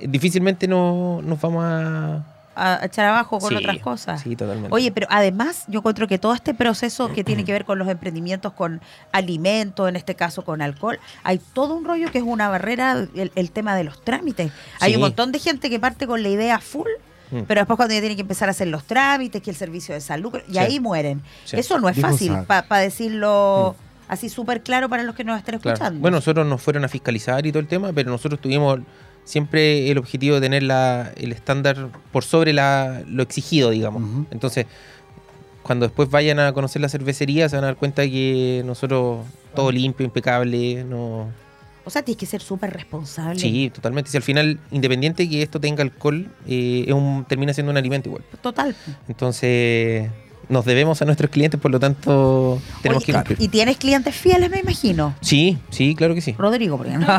difícilmente 0.00 0.66
no, 0.68 1.20
nos 1.22 1.40
vamos 1.40 1.64
a, 1.66 2.24
a, 2.54 2.82
a 2.82 2.86
echar 2.86 3.06
abajo 3.06 3.38
con 3.38 3.48
Sí, 3.50 3.56
otras 3.56 3.78
cosas. 3.78 4.20
Sí, 4.22 4.36
totalmente. 4.36 4.74
Oye, 4.74 4.90
pero 4.92 5.06
además 5.10 5.64
yo 5.68 5.78
encuentro 5.78 6.06
que 6.08 6.18
todo 6.18 6.34
este 6.34 6.52
proceso 6.54 7.12
que 7.12 7.24
tiene 7.24 7.44
que 7.44 7.52
ver 7.52 7.64
con 7.64 7.78
los 7.78 7.88
emprendimientos, 7.88 8.52
con 8.52 8.80
alimentos, 9.12 9.88
en 9.88 9.96
este 9.96 10.14
caso 10.14 10.42
con 10.44 10.62
alcohol, 10.62 10.98
hay 11.22 11.40
todo 11.52 11.74
un 11.74 11.84
rollo 11.84 12.10
que 12.10 12.18
es 12.18 12.24
una 12.24 12.48
barrera, 12.48 12.92
el, 13.14 13.32
el 13.34 13.50
tema 13.50 13.74
de 13.76 13.84
los 13.84 14.02
trámites. 14.04 14.52
Hay 14.80 14.90
Sí. 14.92 14.96
un 14.96 15.02
montón 15.02 15.32
de 15.32 15.38
gente 15.38 15.70
que 15.70 15.78
parte 15.78 16.06
con 16.06 16.22
la 16.22 16.28
idea 16.28 16.58
full, 16.58 16.88
Mm. 17.32 17.42
pero 17.46 17.60
después 17.60 17.76
cuando 17.76 17.94
ya 17.94 18.00
tienen 18.00 18.16
que 18.16 18.22
empezar 18.22 18.48
a 18.48 18.50
hacer 18.50 18.66
los 18.66 18.82
trámites, 18.82 19.40
que 19.40 19.50
el 19.50 19.56
servicio 19.56 19.94
de 19.94 20.00
salud, 20.00 20.34
y 20.48 20.54
Sí. 20.54 20.58
ahí 20.58 20.80
mueren. 20.80 21.22
Sí. 21.44 21.56
Eso 21.58 21.78
no 21.78 21.88
es 21.88 22.00
fácil, 22.00 22.36
para 22.48 22.78
decirlo 22.82 23.76
así 24.08 24.28
súper 24.28 24.62
claro 24.64 24.88
para 24.88 25.04
los 25.04 25.14
que 25.14 25.22
nos 25.22 25.38
estén 25.38 25.60
Claro. 25.60 25.74
escuchando. 25.76 26.00
Bueno, 26.00 26.16
nosotros 26.16 26.44
nos 26.44 26.60
fueron 26.60 26.84
a 26.84 26.88
fiscalizar 26.88 27.46
y 27.46 27.52
todo 27.52 27.60
el 27.60 27.68
tema, 27.68 27.92
pero 27.92 28.10
nosotros 28.10 28.40
tuvimos 28.40 28.80
siempre 29.30 29.90
el 29.90 29.98
objetivo 29.98 30.34
de 30.34 30.40
tener 30.40 30.64
la, 30.64 31.12
el 31.16 31.30
estándar 31.30 31.88
por 32.10 32.24
sobre 32.24 32.52
la, 32.52 33.02
lo 33.06 33.22
exigido, 33.22 33.70
digamos. 33.70 34.26
Entonces, 34.32 34.66
cuando 35.62 35.86
después 35.86 36.10
vayan 36.10 36.40
a 36.40 36.52
conocer 36.52 36.82
la 36.82 36.88
cervecería, 36.88 37.48
se 37.48 37.56
van 37.56 37.64
a 37.64 37.68
dar 37.68 37.76
cuenta 37.76 38.02
que 38.02 38.62
nosotros 38.66 39.24
todo 39.54 39.70
limpio, 39.70 40.04
impecable, 40.04 40.82
no... 40.82 41.28
o 41.84 41.90
sea, 41.90 42.02
tienes 42.02 42.18
que 42.18 42.26
ser 42.26 42.40
súper 42.40 42.72
responsable. 42.72 43.38
Sí, 43.38 43.70
totalmente. 43.72 44.10
Si 44.10 44.16
al 44.16 44.24
final, 44.24 44.58
independiente 44.72 45.28
que 45.28 45.42
esto 45.42 45.60
tenga 45.60 45.82
alcohol, 45.82 46.28
eh, 46.48 46.84
es 46.88 46.92
un, 46.92 47.24
termina 47.28 47.54
siendo 47.54 47.70
un 47.70 47.76
alimento 47.76 48.08
igual. 48.08 48.24
Total. 48.42 48.74
Entonces, 49.06 50.10
nos 50.50 50.64
debemos 50.64 51.00
a 51.00 51.04
nuestros 51.06 51.30
clientes, 51.30 51.58
por 51.60 51.70
lo 51.70 51.80
tanto, 51.80 52.60
tenemos 52.82 53.02
Oye, 53.02 53.06
que 53.06 53.12
cumplir. 53.14 53.40
y 53.40 53.48
tienes 53.48 53.76
clientes 53.78 54.14
fieles, 54.14 54.50
me 54.50 54.58
imagino. 54.60 55.14
Sí, 55.20 55.56
sí, 55.70 55.94
claro 55.94 56.14
que 56.14 56.20
sí. 56.20 56.34
Rodrigo, 56.36 56.76
porque 56.76 56.92
no, 56.98 57.00
no, 57.00 57.18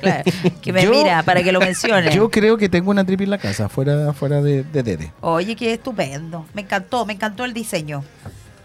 claro, 0.00 0.22
que 0.62 0.72
me 0.72 0.84
Yo- 0.84 0.90
mira 0.90 1.22
para 1.24 1.42
que 1.42 1.50
lo 1.52 1.58
mencione. 1.60 2.12
Yo 2.14 2.30
creo 2.30 2.56
que 2.56 2.68
tengo 2.68 2.90
una 2.90 3.04
tripi 3.04 3.24
en 3.24 3.30
la 3.30 3.38
casa, 3.38 3.68
fuera, 3.68 4.12
fuera 4.12 4.40
de, 4.42 4.62
de 4.62 4.82
Dede. 4.82 5.12
Oye, 5.22 5.56
qué 5.56 5.72
estupendo. 5.72 6.46
Me 6.54 6.62
encantó, 6.62 7.04
me 7.06 7.14
encantó 7.14 7.44
el 7.44 7.52
diseño. 7.54 8.04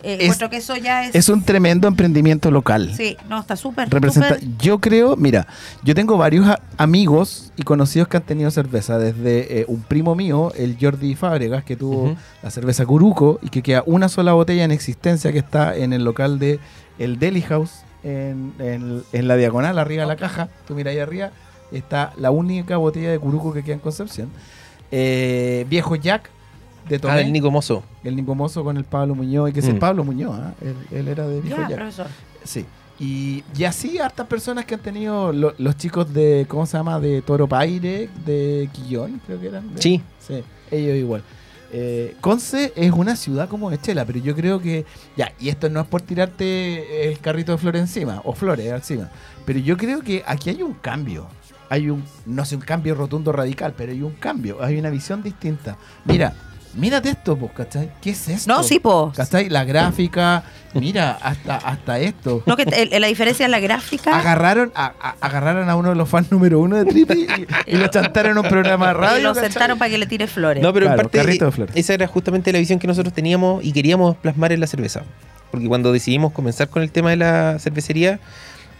Eh, 0.03 0.15
Es- 0.15 0.21
encuentro 0.23 0.49
que 0.49 0.57
eso 0.57 0.75
ya 0.77 1.05
es. 1.05 1.15
Es 1.15 1.29
un 1.29 1.43
tremendo 1.43 1.87
emprendimiento 1.87 2.49
local. 2.51 2.93
Sí, 2.95 3.17
no, 3.29 3.39
está 3.39 3.55
súper. 3.55 3.89
Representa, 3.89 4.37
yo 4.59 4.79
creo, 4.79 5.15
mira, 5.15 5.45
yo 5.83 5.93
tengo 5.95 6.17
varios 6.17 6.47
a- 6.47 6.59
amigos 6.77 7.51
y 7.55 7.63
conocidos 7.63 8.07
que 8.07 8.17
han 8.17 8.23
tenido 8.23 8.49
cerveza, 8.51 8.97
desde 8.97 9.61
eh, 9.61 9.65
un 9.67 9.81
primo 9.81 10.15
mío, 10.15 10.51
el 10.57 10.77
Jordi 10.81 11.15
Fábregas, 11.15 11.63
que 11.63 11.75
tuvo 11.75 12.15
la 12.41 12.49
cerveza 12.51 12.85
Curuco 12.85 13.39
y 13.41 13.49
que 13.49 13.61
queda 13.61 13.83
una 13.85 14.09
sola 14.09 14.33
botella 14.33 14.63
en 14.63 14.71
existencia 14.71 15.31
que 15.31 15.39
está 15.39 15.75
en 15.77 15.93
el 15.93 16.03
local 16.03 16.39
de 16.39 16.59
el 16.99 17.19
Deli 17.19 17.41
House, 17.43 17.71
en, 18.03 18.53
en- 18.59 19.03
en 19.13 19.27
la 19.27 19.35
diagonal, 19.35 19.77
arriba 19.77 20.01
de 20.03 20.07
la 20.07 20.15
caja. 20.15 20.49
Tú 20.67 20.73
mira 20.75 20.89
ahí 20.91 20.97
arriba, 20.99 21.29
está 21.71 22.11
la 22.17 22.31
única 22.31 22.77
botella 22.77 23.11
de 23.11 23.19
Curuco 23.19 23.53
que 23.53 23.63
queda 23.63 23.75
en 23.75 23.79
Concepción. 23.81 24.29
Eh, 24.91 25.65
viejo 25.69 25.95
Jack 25.95 26.29
de 26.89 26.99
Tomé, 26.99 27.13
Ah, 27.13 27.21
el 27.21 27.31
Nico 27.31 27.49
Mozo. 27.51 27.83
el 28.03 28.15
Nico 28.15 28.35
Mozo 28.35 28.63
con 28.63 28.77
el 28.77 28.83
Pablo 28.83 29.15
Muñoz, 29.15 29.49
y 29.49 29.53
que 29.53 29.59
es 29.59 29.67
el 29.67 29.75
Mm. 29.75 29.79
Pablo 29.79 30.03
Muñoz, 30.03 30.35
¿ah? 30.39 30.53
él, 30.61 30.75
él 30.91 31.07
era 31.07 31.27
de 31.27 31.41
Viejo 31.41 31.57
Ya, 31.61 31.69
Jack. 31.69 31.77
profesor. 31.77 32.07
Sí. 32.43 32.65
Y, 32.99 33.43
y 33.57 33.63
así 33.63 33.97
hartas 33.97 34.27
personas 34.27 34.65
que 34.65 34.75
han 34.75 34.81
tenido 34.81 35.33
lo- 35.33 35.55
los 35.57 35.75
chicos 35.77 36.13
de, 36.13 36.45
¿cómo 36.47 36.65
se 36.65 36.77
llama? 36.77 36.99
De 36.99 37.21
Toro 37.23 37.47
Paire, 37.47 38.09
de 38.25 38.69
Quillón, 38.73 39.19
creo 39.25 39.39
que 39.39 39.47
eran. 39.47 39.73
de- 39.73 39.81
Sí. 39.81 40.01
Sí, 40.19 40.43
ellos 40.69 40.95
igual. 40.97 41.23
Eh, 41.73 42.15
Conce 42.19 42.73
es 42.75 42.91
una 42.91 43.15
ciudad 43.15 43.47
como 43.47 43.69
de 43.71 43.79
Chela, 43.79 44.03
pero 44.05 44.19
yo 44.19 44.35
creo 44.35 44.59
que, 44.61 44.85
ya, 45.15 45.31
y 45.39 45.47
esto 45.49 45.69
no 45.69 45.79
es 45.79 45.87
por 45.87 46.01
tirarte 46.01 47.09
el 47.09 47.17
carrito 47.19 47.53
de 47.53 47.57
flores 47.57 47.81
encima, 47.81 48.21
o 48.25 48.33
flores 48.33 48.67
encima, 48.67 49.09
pero 49.45 49.57
yo 49.59 49.77
creo 49.77 50.01
que 50.01 50.21
aquí 50.27 50.49
hay 50.49 50.61
un 50.61 50.73
cambio. 50.73 51.27
Hay 51.69 51.89
un, 51.89 52.03
no 52.25 52.43
sé, 52.43 52.55
un 52.57 52.61
cambio 52.61 52.93
rotundo 52.95 53.31
radical, 53.31 53.73
pero 53.77 53.93
hay 53.93 54.01
un 54.01 54.11
cambio, 54.11 54.61
hay 54.61 54.77
una 54.77 54.89
visión 54.89 55.23
distinta. 55.23 55.77
Mira, 56.03 56.33
mírate 56.75 57.09
esto, 57.09 57.35
pues, 57.37 57.51
¿cachai? 57.53 57.89
¿Qué 58.01 58.11
es 58.11 58.27
esto? 58.29 58.51
No, 58.51 58.63
sí, 58.63 58.79
po. 58.79 59.11
¿Cachai? 59.15 59.49
La 59.49 59.63
gráfica, 59.63 60.43
mira, 60.73 61.17
hasta, 61.21 61.57
hasta 61.57 61.99
esto. 61.99 62.43
No, 62.45 62.55
que 62.55 62.63
el- 62.63 63.01
la 63.01 63.07
diferencia 63.07 63.45
es 63.45 63.49
la 63.51 63.59
gráfica. 63.59 64.17
Agarraron 64.17 64.71
a, 64.75 64.93
a- 65.01 65.15
agarraron 65.21 65.69
a 65.69 65.75
uno 65.75 65.89
de 65.89 65.95
los 65.95 66.07
fans 66.09 66.31
número 66.31 66.59
uno 66.59 66.77
de 66.77 66.85
Trippy 66.85 67.27
y, 67.67 67.73
y 67.73 67.77
lo 67.77 67.87
chantaron 67.87 68.31
en 68.33 68.37
un 68.39 68.49
programa 68.49 68.87
de 68.87 68.93
radio. 68.93 69.19
y 69.19 69.23
lo 69.23 69.33
¿cachai? 69.33 69.51
sentaron 69.51 69.77
para 69.77 69.91
que 69.91 69.97
le 69.97 70.05
tire 70.05 70.27
flores. 70.27 70.63
No, 70.63 70.71
pero 70.73 70.85
Claro, 70.87 71.01
en 71.01 71.05
parte 71.07 71.17
carrito 71.17 71.45
de 71.45 71.49
eh, 71.49 71.53
flores. 71.53 71.75
esa 71.75 71.93
era 71.93 72.07
justamente 72.07 72.51
la 72.53 72.59
visión 72.59 72.79
que 72.79 72.87
nosotros 72.87 73.13
teníamos 73.13 73.63
y 73.63 73.71
queríamos 73.71 74.15
plasmar 74.17 74.51
en 74.51 74.59
la 74.59 74.67
cerveza. 74.67 75.03
Porque 75.51 75.67
cuando 75.67 75.91
decidimos 75.91 76.31
comenzar 76.31 76.69
con 76.69 76.81
el 76.81 76.91
tema 76.91 77.09
de 77.09 77.17
la 77.17 77.57
cervecería, 77.59 78.19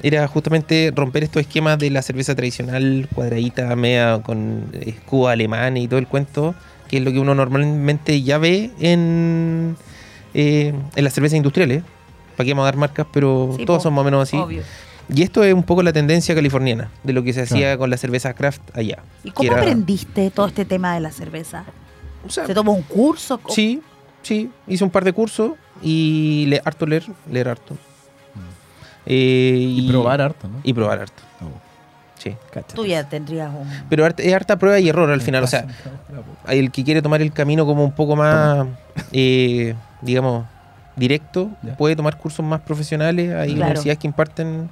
era 0.03 0.27
justamente 0.27 0.91
romper 0.95 1.23
estos 1.23 1.41
esquemas 1.41 1.77
de 1.77 1.89
la 1.91 2.01
cerveza 2.01 2.33
tradicional, 2.33 3.07
cuadradita, 3.13 3.75
media, 3.75 4.19
con 4.23 4.71
escudo 4.81 5.27
alemán 5.27 5.77
y 5.77 5.87
todo 5.87 5.99
el 5.99 6.07
cuento, 6.07 6.55
que 6.91 6.97
es 6.97 7.03
lo 7.03 7.11
que 7.11 7.19
uno 7.19 7.33
normalmente 7.33 8.21
ya 8.21 8.37
ve 8.37 8.69
en, 8.79 9.77
eh, 10.33 10.73
en 10.95 11.03
las 11.03 11.13
cervezas 11.13 11.37
industriales. 11.37 11.83
¿Para 12.35 12.45
qué 12.45 12.51
vamos 12.51 12.63
a 12.63 12.65
dar 12.65 12.75
marcas? 12.77 13.07
Pero 13.13 13.53
Sí, 13.57 13.65
todas 13.65 13.79
po, 13.79 13.83
son 13.83 13.93
más 13.93 14.01
o 14.01 14.05
menos 14.05 14.21
así. 14.23 14.35
Obvio. 14.37 14.61
Y 15.13 15.23
esto 15.23 15.43
es 15.43 15.53
un 15.53 15.63
poco 15.63 15.83
la 15.83 15.91
tendencia 15.93 16.35
californiana 16.35 16.91
de 17.03 17.13
lo 17.13 17.23
que 17.23 17.33
se 17.33 17.41
hacía 17.41 17.59
Claro. 17.59 17.79
con 17.79 17.89
la 17.89 17.97
cerveza 17.97 18.33
craft 18.33 18.61
allá. 18.77 18.99
¿Y 19.23 19.31
cómo 19.31 19.51
era- 19.51 19.61
aprendiste 19.61 20.29
todo 20.31 20.47
este 20.47 20.65
tema 20.65 20.93
de 20.93 20.99
la 20.99 21.11
cerveza? 21.11 21.63
o 22.25 22.29
sea, 22.29 22.45
¿Se 22.45 22.53
tomó 22.53 22.73
un 22.73 22.83
curso? 22.83 23.39
Sí, 23.49 23.81
sí, 24.21 24.49
hice 24.67 24.83
un 24.83 24.89
par 24.91 25.03
de 25.05 25.11
cursos 25.13 25.53
y 25.81 26.45
le, 26.49 26.61
harto 26.63 26.85
leer, 26.85 27.03
leer 27.31 27.47
harto. 27.49 27.75
Eh, 29.05 29.55
Y 29.77 29.87
probar 29.89 30.21
harto, 30.21 30.47
¿no? 30.47 30.59
Y 30.63 30.73
probar 30.73 30.99
harto, 30.99 31.23
Oh, 31.41 31.49
sí. 32.21 32.35
cáchate. 32.51 32.75
Tú 32.75 32.85
ya 32.85 33.03
tendrías 33.07 33.49
un... 33.53 33.67
Pero 33.89 34.05
es 34.05 34.33
harta 34.33 34.57
prueba 34.57 34.79
y 34.79 34.87
error 34.89 35.09
al 35.09 35.21
final, 35.21 35.43
o 35.43 35.47
sea, 35.47 35.65
el 36.47 36.71
que 36.71 36.83
quiere 36.83 37.01
tomar 37.01 37.21
el 37.21 37.31
camino 37.31 37.65
como 37.65 37.83
un 37.83 37.91
poco 37.91 38.15
más, 38.15 38.67
eh, 39.11 39.73
digamos, 40.01 40.45
directo, 40.95 41.49
Ya. 41.63 41.75
puede 41.77 41.95
tomar 41.95 42.17
cursos 42.17 42.45
más 42.45 42.61
profesionales. 42.61 43.33
Hay 43.33 43.53
Claro. 43.55 43.61
universidades 43.63 43.97
que 43.99 44.07
imparten 44.07 44.69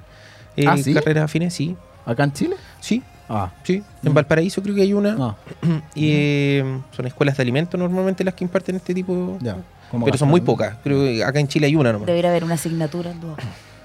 eh, 0.58 0.66
¿Ah, 0.68 0.78
sí? 0.78 0.94
carreras 0.94 1.24
afines, 1.26 1.54
sí, 1.54 1.76
¿Acá 2.06 2.24
en 2.24 2.34
Chile? 2.34 2.56
sí, 2.80 3.02
Ah, 3.32 3.52
sí. 3.64 3.84
En 4.04 4.12
Valparaíso 4.14 4.62
creo 4.64 4.74
que 4.74 4.82
hay 4.82 4.92
una. 4.92 5.12
no, 5.14 5.36
Y 5.96 6.10
eh, 6.12 6.80
son 6.92 7.06
escuelas 7.06 7.38
de 7.38 7.44
alimentos 7.44 7.80
normalmente 7.80 8.24
las 8.24 8.34
que 8.34 8.44
imparten 8.44 8.76
este 8.78 8.94
tipo. 8.96 9.38
ya. 9.40 9.56
como 9.92 10.06
Pero 10.06 10.18
son 10.18 10.30
muy 10.30 10.42
pocas. 10.42 10.78
Creo 10.84 11.04
que 11.04 11.24
acá 11.24 11.40
en 11.40 11.48
Chile 11.48 11.68
hay 11.68 11.76
una 11.76 11.92
nomás. 11.94 12.08
Debería 12.08 12.32
haber 12.32 12.44
una 12.44 12.56
asignatura. 12.56 13.12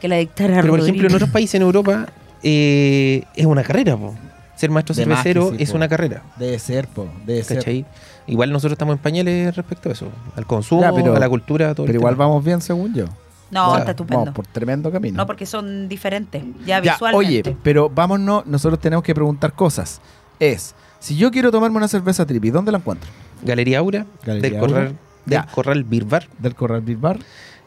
Que 0.00 0.08
la 0.08 0.16
dictara 0.16 0.60
Pero 0.62 0.72
por 0.72 0.80
ejemplo, 0.80 1.08
en 1.08 1.14
otros 1.14 1.28
países 1.28 1.56
en 1.56 1.62
Europa 1.62 2.06
eh, 2.44 3.24
es 3.34 3.46
una 3.46 3.62
carrera. 3.64 3.96
po. 3.96 4.14
Ser 4.54 4.70
maestro 4.70 4.94
De 4.94 5.02
cervecero 5.02 5.50
sí, 5.50 5.56
es 5.58 5.70
po. 5.70 5.76
una 5.76 5.88
carrera. 5.88 6.22
Debe 6.36 6.58
ser, 6.60 6.86
po, 6.86 7.08
debe 7.26 7.42
ser. 7.42 7.84
Igual 8.26 8.52
nosotros 8.52 8.72
estamos 8.74 8.94
en 8.96 9.02
pañales 9.02 9.56
respecto 9.56 9.88
a 9.88 9.92
eso. 9.92 10.08
Al 10.36 10.46
consumo, 10.46 10.82
Ya, 10.82 10.92
pero- 10.92 11.16
a 11.16 11.18
la 11.18 11.28
cultura, 11.28 11.74
todo 11.74 11.84
el 11.86 11.88
Pero 11.88 11.98
igual 11.98 12.14
tema. 12.14 12.26
vamos 12.26 12.44
bien, 12.44 12.60
según 12.60 12.94
yo. 12.94 13.06
No, 13.50 13.68
O 13.68 13.70
sea, 13.72 13.80
está 13.80 13.90
estupendo. 13.90 14.20
Vamos 14.20 14.34
por 14.34 14.46
tremendo 14.46 14.90
camino. 14.90 15.16
No, 15.16 15.26
porque 15.26 15.44
son 15.46 15.88
diferentes. 15.88 16.42
Ya, 16.64 16.80
Ya, 16.82 16.92
visualmente. 16.92 17.50
oye, 17.50 17.56
pero 17.62 17.90
vámonos, 17.90 18.46
nosotros 18.46 18.80
tenemos 18.80 19.04
que 19.04 19.14
preguntar 19.14 19.52
cosas. 19.52 20.00
Es, 20.40 20.74
si 20.98 21.16
yo 21.16 21.30
quiero 21.30 21.50
tomarme 21.52 21.76
una 21.76 21.88
cerveza 21.88 22.24
trippy, 22.24 22.50
¿dónde 22.50 22.72
la 22.72 22.78
encuentro? 22.78 23.10
Galería 23.42 23.78
Aura, 23.80 24.06
Galería 24.24 24.50
del, 24.50 24.60
Aura. 24.60 24.72
Corral, 24.72 24.88
del 25.26 25.38
Ya. 25.38 25.46
Corral 25.46 25.84
Beer 25.84 26.04
Bar, 26.04 26.28
Del 26.38 26.54
Corral 26.54 26.80
Beer 26.80 26.98
Bar, 26.98 27.18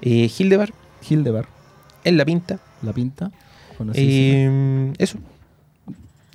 eh, 0.01 0.29
Hildebar, 0.37 0.73
Hildebar, 1.07 1.45
en 2.03 2.17
La 2.17 2.25
Pinta. 2.25 2.59
La 2.81 2.91
Pinta. 2.93 3.31
Eh, 3.93 4.93
eso, 4.97 5.17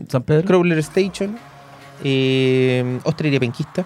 San 0.08 0.22
Pedro. 0.22 0.44
Crawler 0.46 0.78
Station, 0.78 1.36
eh, 2.04 2.98
Hostelería 3.04 3.40
Penquista. 3.40 3.84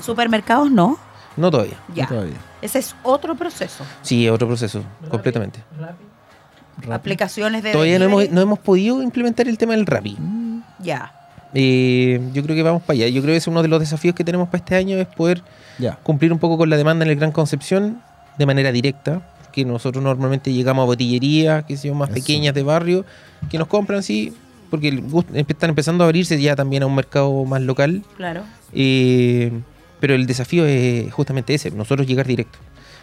Supermercados 0.00 0.70
no. 0.70 0.98
No 1.36 1.50
todavía. 1.50 1.78
Ya. 1.94 2.04
No 2.04 2.08
todavía. 2.10 2.36
Ese 2.62 2.78
es 2.80 2.94
otro 3.02 3.34
proceso. 3.34 3.84
Sí, 4.02 4.26
es 4.26 4.32
otro 4.32 4.46
proceso, 4.46 4.82
completamente. 5.08 5.60
Rápido. 5.78 6.94
Aplicaciones 6.94 7.62
de. 7.62 7.72
Todavía 7.72 7.98
no 7.98 8.06
hemos, 8.06 8.30
no 8.30 8.40
hemos 8.40 8.58
podido 8.58 9.02
implementar 9.02 9.48
el 9.48 9.58
tema 9.58 9.72
del 9.74 9.86
Rappi. 9.86 10.16
Mm, 10.18 10.62
Ya. 10.80 11.12
Eh, 11.52 12.20
yo 12.32 12.44
creo 12.44 12.54
que 12.54 12.62
vamos 12.62 12.82
para 12.82 12.94
allá. 12.94 13.08
Yo 13.08 13.22
creo 13.22 13.32
que 13.32 13.38
es 13.38 13.46
uno 13.48 13.60
de 13.62 13.68
los 13.68 13.80
desafíos 13.80 14.14
que 14.14 14.22
tenemos 14.22 14.48
para 14.48 14.58
este 14.58 14.76
año 14.76 14.96
es 14.98 15.08
poder 15.08 15.42
Ya. 15.78 15.96
cumplir 16.02 16.32
un 16.32 16.38
poco 16.38 16.56
con 16.56 16.70
la 16.70 16.76
demanda 16.76 17.04
en 17.04 17.10
el 17.10 17.16
Gran 17.16 17.32
Concepción 17.32 18.00
de 18.38 18.46
manera 18.46 18.70
directa. 18.72 19.20
Que 19.52 19.64
nosotros 19.64 20.02
normalmente 20.02 20.52
llegamos 20.52 20.82
a 20.82 20.86
botillerías, 20.86 21.64
que 21.64 21.76
son 21.76 21.96
más 21.96 22.10
Eso. 22.10 22.14
pequeñas 22.16 22.54
de 22.54 22.62
barrio, 22.62 23.04
que 23.50 23.58
nos 23.58 23.68
compran, 23.68 24.02
sí, 24.02 24.32
porque 24.70 24.88
el 24.88 25.04
están 25.48 25.70
empezando 25.70 26.04
a 26.04 26.06
abrirse 26.06 26.40
ya 26.40 26.56
también 26.56 26.82
a 26.82 26.86
un 26.86 26.94
mercado 26.94 27.44
más 27.44 27.62
local. 27.62 28.02
Claro. 28.16 28.42
Eh, 28.72 29.50
pero 29.98 30.14
el 30.14 30.26
desafío 30.26 30.64
es 30.66 31.12
justamente 31.12 31.54
ese, 31.54 31.70
nosotros 31.70 32.06
llegar 32.06 32.26
directo. 32.26 32.58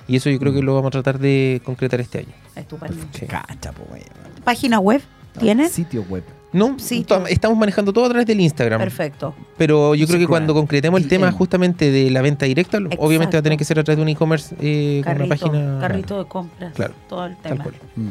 Y 0.08 0.16
eso 0.16 0.30
yo 0.30 0.39
creo 0.39 0.54
que 0.54 0.62
lo 0.62 0.74
vamos 0.74 0.88
a 0.88 0.91
tratar 0.91 1.20
de 1.20 1.62
concretar 1.66 2.00
este 2.00 2.20
año. 2.20 2.34
Estupendo. 2.56 3.06
Sí. 3.12 3.26
Cacha, 3.26 3.74
po, 3.74 3.84
wey. 3.91 4.04
¿Página 4.43 4.80
web? 4.80 5.02
¿Tienes? 5.38 5.72
Sitio 5.74 6.04
web. 6.04 6.24
No, 6.54 6.80
Sí, 6.80 7.06
estamos 7.30 7.58
manejando 7.58 7.91
todo 7.91 8.06
a 8.06 8.10
través 8.10 8.26
del 8.26 8.39
Instagram. 8.39 8.80
Perfecto. 8.80 9.36
Pero 9.58 9.93
yo 9.95 10.08
creo 10.08 10.18
que 10.20 10.28
cuando 10.28 10.54
concretemos 10.54 11.02
el 11.02 11.08
tema 11.08 11.28
en- 11.28 11.34
justamente 11.34 11.91
de 11.91 12.10
la 12.10 12.22
venta 12.22 12.45
directa, 12.45 12.80
lo- 12.80 12.89
obviamente 13.00 13.36
va 13.36 13.39
a 13.39 13.43
tener 13.43 13.58
que 13.58 13.66
ser 13.66 13.78
a 13.80 13.84
través 13.84 13.98
de 13.98 14.04
un 14.04 14.10
e-commerce 14.10 14.56
eh, 14.62 15.02
con 15.04 15.16
una 15.16 15.28
Carrito, 15.28 15.45
página. 15.48 15.78
carrito 15.82 16.24
de 16.24 16.30
compras. 16.30 16.74
Claro. 16.74 16.93
Todo 17.10 17.26
el 17.26 17.36
Tal 17.38 17.52
tema. 17.52 17.64
cual. 17.64 17.76
Mm. 17.98 18.08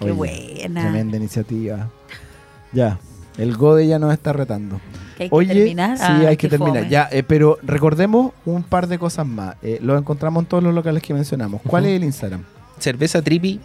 Qué 0.00 0.04
Oye, 0.04 0.12
buena. 0.12 0.80
Tremenda 0.82 1.16
iniciativa. 1.16 1.88
Ya. 2.72 2.98
El 3.38 3.56
Gode 3.56 3.86
ya 3.86 3.98
nos 3.98 4.12
está 4.12 4.32
retando. 4.34 4.78
Que 5.16 5.24
hay 5.24 5.28
que 5.30 5.34
Oye, 5.34 5.54
terminar. 5.54 5.96
sí, 5.96 6.04
Ah, 6.06 6.16
hay 6.28 6.36
que 6.36 6.48
qué 6.48 6.48
terminar. 6.50 6.78
fome. 6.82 6.90
Ya, 6.90 7.08
eh, 7.10 7.22
pero 7.22 7.58
recordemos 7.62 8.32
un 8.44 8.62
par 8.62 8.86
de 8.86 8.98
cosas 8.98 9.26
más. 9.26 9.56
Eh, 9.62 9.78
lo 9.82 9.96
encontramos 9.96 10.42
en 10.42 10.46
todos 10.48 10.62
los 10.62 10.74
locales 10.74 11.02
que 11.02 11.14
mencionamos. 11.14 11.62
¿Cuál 11.66 11.86
es 11.86 11.92
el 11.96 12.04
Instagram? 12.04 12.44
Cerveza 12.78 13.22
tripi, 13.22 13.60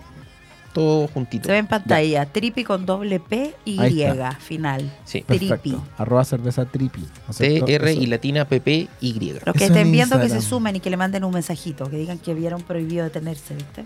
todo 0.78 1.08
juntito. 1.08 1.46
Se 1.46 1.54
ve 1.54 1.58
en 1.58 1.66
pantalla, 1.68 2.26
tripi 2.28 2.64
con 2.64 2.86
doble 2.86 3.20
P 3.20 3.56
y 3.66 3.82
está. 4.04 4.34
final. 4.34 4.94
Sí. 5.06 5.24
Tripi. 5.24 5.48
Perfecto. 5.50 5.84
Arroba 5.98 6.24
cerveza 6.24 6.66
tripi. 6.66 7.04
T, 7.36 7.64
R 7.76 7.92
Eso. 7.92 8.02
y 8.02 8.06
latina, 8.06 8.46
P, 8.46 8.62
P, 8.62 8.88
Y. 9.02 9.14
Los 9.14 9.42
que 9.42 9.50
Eso 9.66 9.66
estén 9.66 9.88
en 9.88 9.92
viendo 9.92 10.18
que 10.18 10.30
se 10.30 10.36
Instagram. 10.36 10.50
sumen 10.50 10.76
y 10.76 10.80
que 10.80 10.92
le 10.92 10.98
manden 10.98 11.24
un 11.24 11.34
mensajito, 11.34 11.90
que 11.90 11.98
digan 11.98 12.20
que 12.20 12.36
vieron 12.36 12.62
prohibido 12.62 13.06
detenerse, 13.06 13.56
¿viste? 13.56 13.86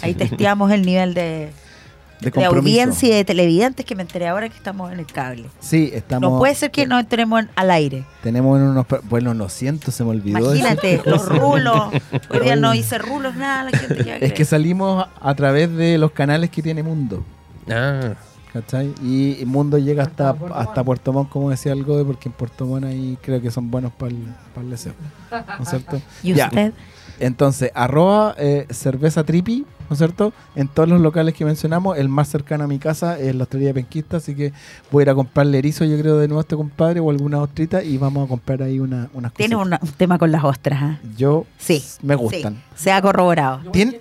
Ahí 0.00 0.14
testeamos 0.14 0.70
el 0.72 0.86
nivel 0.86 1.12
de, 1.12 1.50
De 2.30 2.44
audiencia 2.44 3.08
y 3.08 3.12
de 3.12 3.24
televidentes 3.24 3.84
que 3.84 3.94
me 3.94 4.02
enteré 4.02 4.28
ahora 4.28 4.48
que 4.48 4.56
estamos 4.56 4.92
en 4.92 4.98
el 5.00 5.06
cable. 5.06 5.44
Sí, 5.60 5.90
estamos. 5.92 6.30
no 6.30 6.38
puede 6.38 6.54
ser 6.54 6.70
que 6.70 6.86
no 6.86 6.98
entremos 6.98 7.40
en- 7.42 7.50
al 7.56 7.70
aire. 7.70 8.04
Tenemos 8.22 8.58
unos. 8.60 8.86
Bueno, 9.04 9.34
lo 9.34 9.48
siento, 9.48 9.90
se 9.90 10.04
me 10.04 10.10
olvidó. 10.10 10.38
Imagínate, 10.38 11.00
los 11.04 11.28
rulos. 11.38 11.92
Hoy 12.30 12.40
día 12.40 12.56
no 12.56 12.74
hice 12.74 12.98
rulos, 12.98 13.34
nada, 13.36 13.64
la 13.70 13.78
gente 13.78 14.04
ya 14.04 14.16
Es 14.20 14.32
que 14.32 14.44
salimos 14.44 15.06
a 15.20 15.34
través 15.34 15.70
de 15.74 15.98
los 15.98 16.12
canales 16.12 16.50
que 16.50 16.62
tiene 16.62 16.82
Mundo. 16.82 17.24
Ah, 17.70 18.14
¿Cachai? 18.52 18.92
Y, 19.02 19.38
y 19.40 19.46
Mundo 19.46 19.78
llega 19.78 20.02
hasta, 20.02 20.36
hasta 20.54 20.84
Puerto 20.84 21.10
Montt, 21.12 21.30
como 21.30 21.48
decía 21.48 21.72
el 21.72 21.84
Gobe, 21.84 22.04
porque 22.04 22.28
en 22.28 22.34
Puerto 22.34 22.66
Montt 22.66 22.84
ahí 22.84 23.16
creo 23.22 23.40
que 23.40 23.50
son 23.50 23.70
buenos 23.70 23.92
para 23.92 24.10
el, 24.12 24.18
para 24.54 24.64
el 24.64 24.70
deseo. 24.70 24.92
¿No 25.30 25.62
es 25.62 25.68
cierto? 25.70 26.02
¿Y 26.22 26.34
Ya. 26.34 26.50
Entonces, 27.26 27.70
arroba 27.74 28.34
eh, 28.36 28.66
cerveza 28.70 29.22
tripi, 29.22 29.64
¿no 29.88 29.94
es 29.94 29.98
cierto? 29.98 30.32
En 30.56 30.66
todos 30.66 30.88
los 30.88 31.00
locales 31.00 31.34
que 31.34 31.44
mencionamos, 31.44 31.96
el 31.96 32.08
más 32.08 32.28
cercano 32.28 32.64
a 32.64 32.66
mi 32.66 32.78
casa 32.80 33.16
es 33.18 33.32
la 33.34 33.44
hostelería 33.44 33.72
Penquista, 33.72 34.16
así 34.16 34.34
que 34.34 34.52
voy 34.90 35.02
a 35.02 35.04
ir 35.04 35.10
a 35.10 35.14
comprarle 35.14 35.58
erizo, 35.58 35.84
yo 35.84 35.96
creo, 36.00 36.18
de 36.18 36.26
nuevo 36.26 36.40
a 36.40 36.42
este 36.42 36.56
compadre 36.56 36.98
o 36.98 37.10
alguna 37.10 37.38
ostrita 37.40 37.82
y 37.84 37.96
vamos 37.96 38.24
a 38.24 38.28
comprar 38.28 38.62
ahí 38.64 38.80
una, 38.80 39.08
unas 39.14 39.32
Tiene 39.34 39.54
cositas. 39.54 39.80
una- 39.82 39.90
un 39.92 39.96
tema 39.96 40.18
con 40.18 40.32
las 40.32 40.42
ostras, 40.42 40.78
¿ah? 40.82 40.98
Yo, 41.16 41.46
Sí. 41.58 41.80
me 42.02 42.16
gustan. 42.16 42.54
Sí, 42.74 42.84
se 42.84 42.92
ha 42.92 43.00
corroborado. 43.00 43.70
Tiene, 43.70 44.00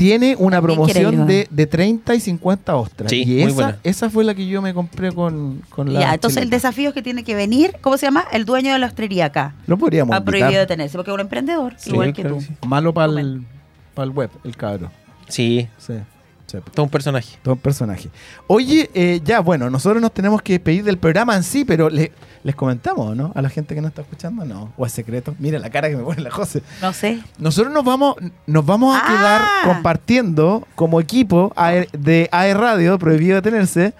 tiene 0.00 0.34
una 0.38 0.56
También 0.56 0.76
promoción 0.76 1.26
de, 1.26 1.46
de 1.50 1.66
30 1.66 2.14
y 2.14 2.20
50 2.20 2.74
ostras. 2.76 3.10
Sí, 3.10 3.22
y 3.22 3.26
muy 3.26 3.42
esa, 3.42 3.52
buena. 3.54 3.78
esa 3.84 4.10
fue 4.10 4.24
la 4.24 4.34
que 4.34 4.46
yo 4.46 4.62
me 4.62 4.72
compré 4.74 5.12
con, 5.12 5.62
con 5.68 5.92
la. 5.92 6.00
Ya, 6.00 6.14
entonces 6.14 6.42
el 6.42 6.50
desafío 6.50 6.88
es 6.88 6.94
que 6.94 7.02
tiene 7.02 7.22
que 7.22 7.34
venir, 7.34 7.76
¿cómo 7.80 7.96
se 7.98 8.06
llama? 8.06 8.24
El 8.32 8.44
dueño 8.46 8.72
de 8.72 8.78
la 8.78 8.86
hostelería 8.86 9.26
acá. 9.26 9.54
Lo 9.66 9.76
podríamos 9.76 10.16
Ha 10.16 10.24
prohibido 10.24 10.48
invitar. 10.48 10.66
detenerse, 10.66 10.96
porque 10.96 11.10
es 11.10 11.14
un 11.14 11.20
emprendedor, 11.20 11.74
Sí, 11.76 11.90
igual 11.90 12.12
que 12.14 12.22
claro 12.22 12.36
tú. 12.36 12.40
que 12.40 12.46
sí. 12.48 12.54
Malo 12.66 12.92
para 12.94 13.12
el, 13.20 13.44
web, 14.14 14.30
el 14.44 14.56
cabro. 14.56 14.90
sí, 15.28 15.68
Sí, 15.78 15.92
sí. 16.50 16.58
todo 16.74 16.84
un 16.84 16.90
personaje. 16.90 17.36
Todo 17.42 17.54
un 17.54 17.60
personaje. 17.60 18.08
Oye, 18.46 18.90
eh, 18.94 19.20
ya, 19.24 19.40
bueno, 19.40 19.70
nosotros 19.70 20.00
nos 20.02 20.12
tenemos 20.12 20.42
que 20.42 20.54
despedir 20.54 20.84
del 20.84 20.98
programa 20.98 21.36
en 21.36 21.42
sí, 21.42 21.64
pero 21.64 21.88
le- 21.90 22.12
les 22.42 22.54
comentamos, 22.56 23.14
¿no? 23.16 23.32
A 23.34 23.42
la 23.42 23.50
gente 23.50 23.74
que 23.74 23.80
nos 23.82 23.90
está 23.90 24.02
escuchando, 24.02 24.44
no. 24.44 24.72
O 24.78 24.86
es 24.86 24.92
secreto. 24.92 25.34
Mira 25.38 25.58
la 25.58 25.68
cara 25.70 25.88
que 25.90 25.96
me 25.96 26.02
pone 26.02 26.22
la 26.22 26.30
José. 26.30 26.62
No 26.80 26.92
sé. 26.92 27.20
Nosotros 27.38 27.72
nos 27.72 27.84
vamos, 27.84 28.16
nos 28.46 28.64
vamos 28.64 28.96
a 28.96 29.00
Ah. 29.02 29.06
quedar 29.08 29.74
compartiendo 29.74 30.66
como 30.74 31.00
equipo 31.00 31.52
AE 31.56 31.88
de 31.92 32.28
AE 32.32 32.54
Radio, 32.54 32.98
prohibido 32.98 33.34
detenerse. 33.36 33.92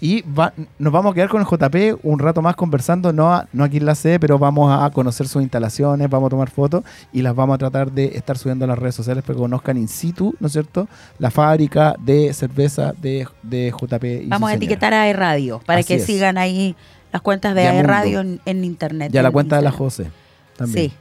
Y 0.00 0.22
va- 0.22 0.52
nos 0.78 0.92
vamos 0.92 1.10
a 1.12 1.14
quedar 1.14 1.28
con 1.28 1.40
el 1.40 1.46
JP 1.46 1.98
un 2.04 2.18
rato 2.20 2.40
más 2.40 2.54
conversando, 2.54 3.12
no, 3.12 3.32
a- 3.32 3.48
no 3.52 3.64
aquí 3.64 3.78
en 3.78 3.86
la 3.86 3.94
sede, 3.96 4.20
pero 4.20 4.38
vamos 4.38 4.70
a 4.72 4.88
conocer 4.90 5.26
sus 5.26 5.42
instalaciones, 5.42 6.08
vamos 6.08 6.28
a 6.28 6.30
tomar 6.30 6.50
fotos 6.50 6.84
y 7.12 7.22
las 7.22 7.34
vamos 7.34 7.56
a 7.56 7.58
tratar 7.58 7.90
de 7.90 8.06
estar 8.16 8.38
subiendo 8.38 8.64
a 8.64 8.68
las 8.68 8.78
redes 8.78 8.94
sociales 8.94 9.24
para 9.24 9.34
que 9.34 9.40
conozcan 9.40 9.76
in 9.76 9.88
situ, 9.88 10.36
¿no 10.38 10.46
es 10.46 10.52
cierto? 10.52 10.86
La 11.18 11.30
fábrica 11.32 11.96
de 11.98 12.32
cerveza 12.32 12.92
de, 13.00 13.26
de 13.42 13.72
JP. 13.76 14.04
y 14.24 14.26
Vamos 14.28 14.50
a 14.50 14.54
etiquetar 14.54 14.94
a 14.94 15.08
E 15.08 15.12
Radio 15.12 15.60
para 15.66 15.80
Así 15.80 15.88
que 15.88 15.94
es. 15.96 16.04
sigan 16.06 16.38
ahí 16.38 16.76
las 17.12 17.22
cuentas 17.22 17.54
de 17.54 17.66
AE. 17.66 17.82
Radio 17.82 18.20
en, 18.20 18.40
en 18.44 18.64
internet. 18.64 19.12
Y 19.12 19.18
a 19.18 19.22
la 19.22 19.28
en 19.28 19.32
cuenta 19.32 19.56
de 19.56 19.62
la. 19.62 19.72
José 19.72 20.10
también. 20.56 20.90
Sí, 20.90 20.94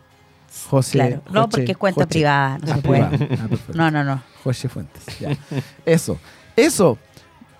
José, 0.70 0.94
claro. 0.94 1.22
No, 1.32 1.50
porque 1.50 1.72
es 1.74 1.78
cuenta 1.78 2.06
privada, 2.08 2.58
no 2.60 2.72
Ah, 2.72 2.76
se 2.78 2.82
puede. 2.82 3.04
privada. 3.06 3.38
Ah. 3.44 3.72
No, 3.76 3.92
no, 3.92 4.04
no. 4.04 4.22
José 4.44 4.70
Fuentes. 4.70 5.04
Ya. 5.20 5.38
Eso. 5.86 6.18
Eso. 6.56 6.98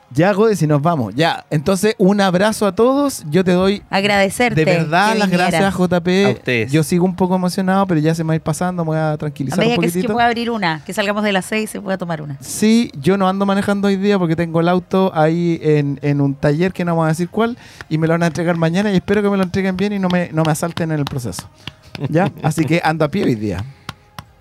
Ya, 0.10 0.32
Gode, 0.32 0.56
si 0.56 0.68
nos 0.68 0.82
vamos. 0.82 1.14
Ya. 1.16 1.46
Entonces, 1.50 1.96
un 1.98 2.22
abrazo 2.22 2.66
a 2.66 2.74
todos. 2.74 3.24
Yo 3.30 3.44
te 3.44 3.52
doy 3.52 3.84
Agradecerte. 3.90 4.64
de 4.64 4.66
verdad 4.66 5.16
las 5.18 5.30
vinieras. 5.30 5.52
gracias, 5.52 5.74
JP. 5.76 6.08
A 6.26 6.30
ustedes. 6.30 6.72
Yo 6.72 6.84
sigo 6.84 7.06
un 7.06 7.16
poco 7.16 7.36
emocionado, 7.36 7.86
pero 7.88 8.00
ya 8.00 8.16
se 8.16 8.24
me 8.24 8.30
va 8.30 8.34
a 8.34 8.36
ir 8.36 8.42
pasando. 8.42 8.84
Me 8.84 8.88
voy 8.88 8.98
a 8.98 9.12
A 9.12 9.18
tranquilizar 9.18 9.60
un 9.60 9.78
medida 9.78 10.02
que, 10.02 10.08
pueda 10.08 10.28
abrir 10.28 10.50
una, 10.50 10.82
que 10.86 10.94
salgamos 10.94 11.24
de 11.24 11.34
las 11.34 11.46
seis 11.46 11.70
y 11.70 11.74
se 11.74 11.82
pueda 11.82 11.98
tomar 11.98 12.22
una. 12.22 12.38
Sí, 12.40 12.92
yo 13.02 13.18
no 13.18 13.28
ando 13.28 13.46
manejando 13.46 13.88
hoy 13.90 13.98
día 13.98 14.18
porque 14.18 14.36
tengo 14.36 14.62
el 14.62 14.70
auto 14.70 15.12
ahí 15.14 15.60
en, 15.62 16.00
en 16.02 16.22
un 16.22 16.36
taller 16.36 16.72
que 16.72 16.86
no 16.86 16.92
vamos 16.92 17.06
a 17.06 17.10
decir 17.10 17.30
cuál 17.30 17.58
y 17.90 17.98
me 17.98 18.08
lo 18.08 18.14
van 18.14 18.24
a 18.24 18.28
entregar 18.28 18.56
mañana 18.56 18.92
y 18.92 18.96
espero 18.96 19.22
que 19.22 19.30
me 19.30 19.38
lo 19.38 19.44
entreguen 19.44 19.76
bien 19.76 19.94
y 19.94 20.00
no 20.00 20.08
me, 20.08 20.30
no 20.32 20.44
me 20.44 20.52
asalten 20.52 20.92
en 20.92 21.00
el 21.00 21.06
proceso. 21.06 21.50
¿Ya? 22.10 22.32
Así 22.44 22.64
que 22.64 22.80
ando 22.84 23.06
a 23.06 23.10
pie 23.10 23.24
hoy 23.24 23.36
día. 23.36 23.64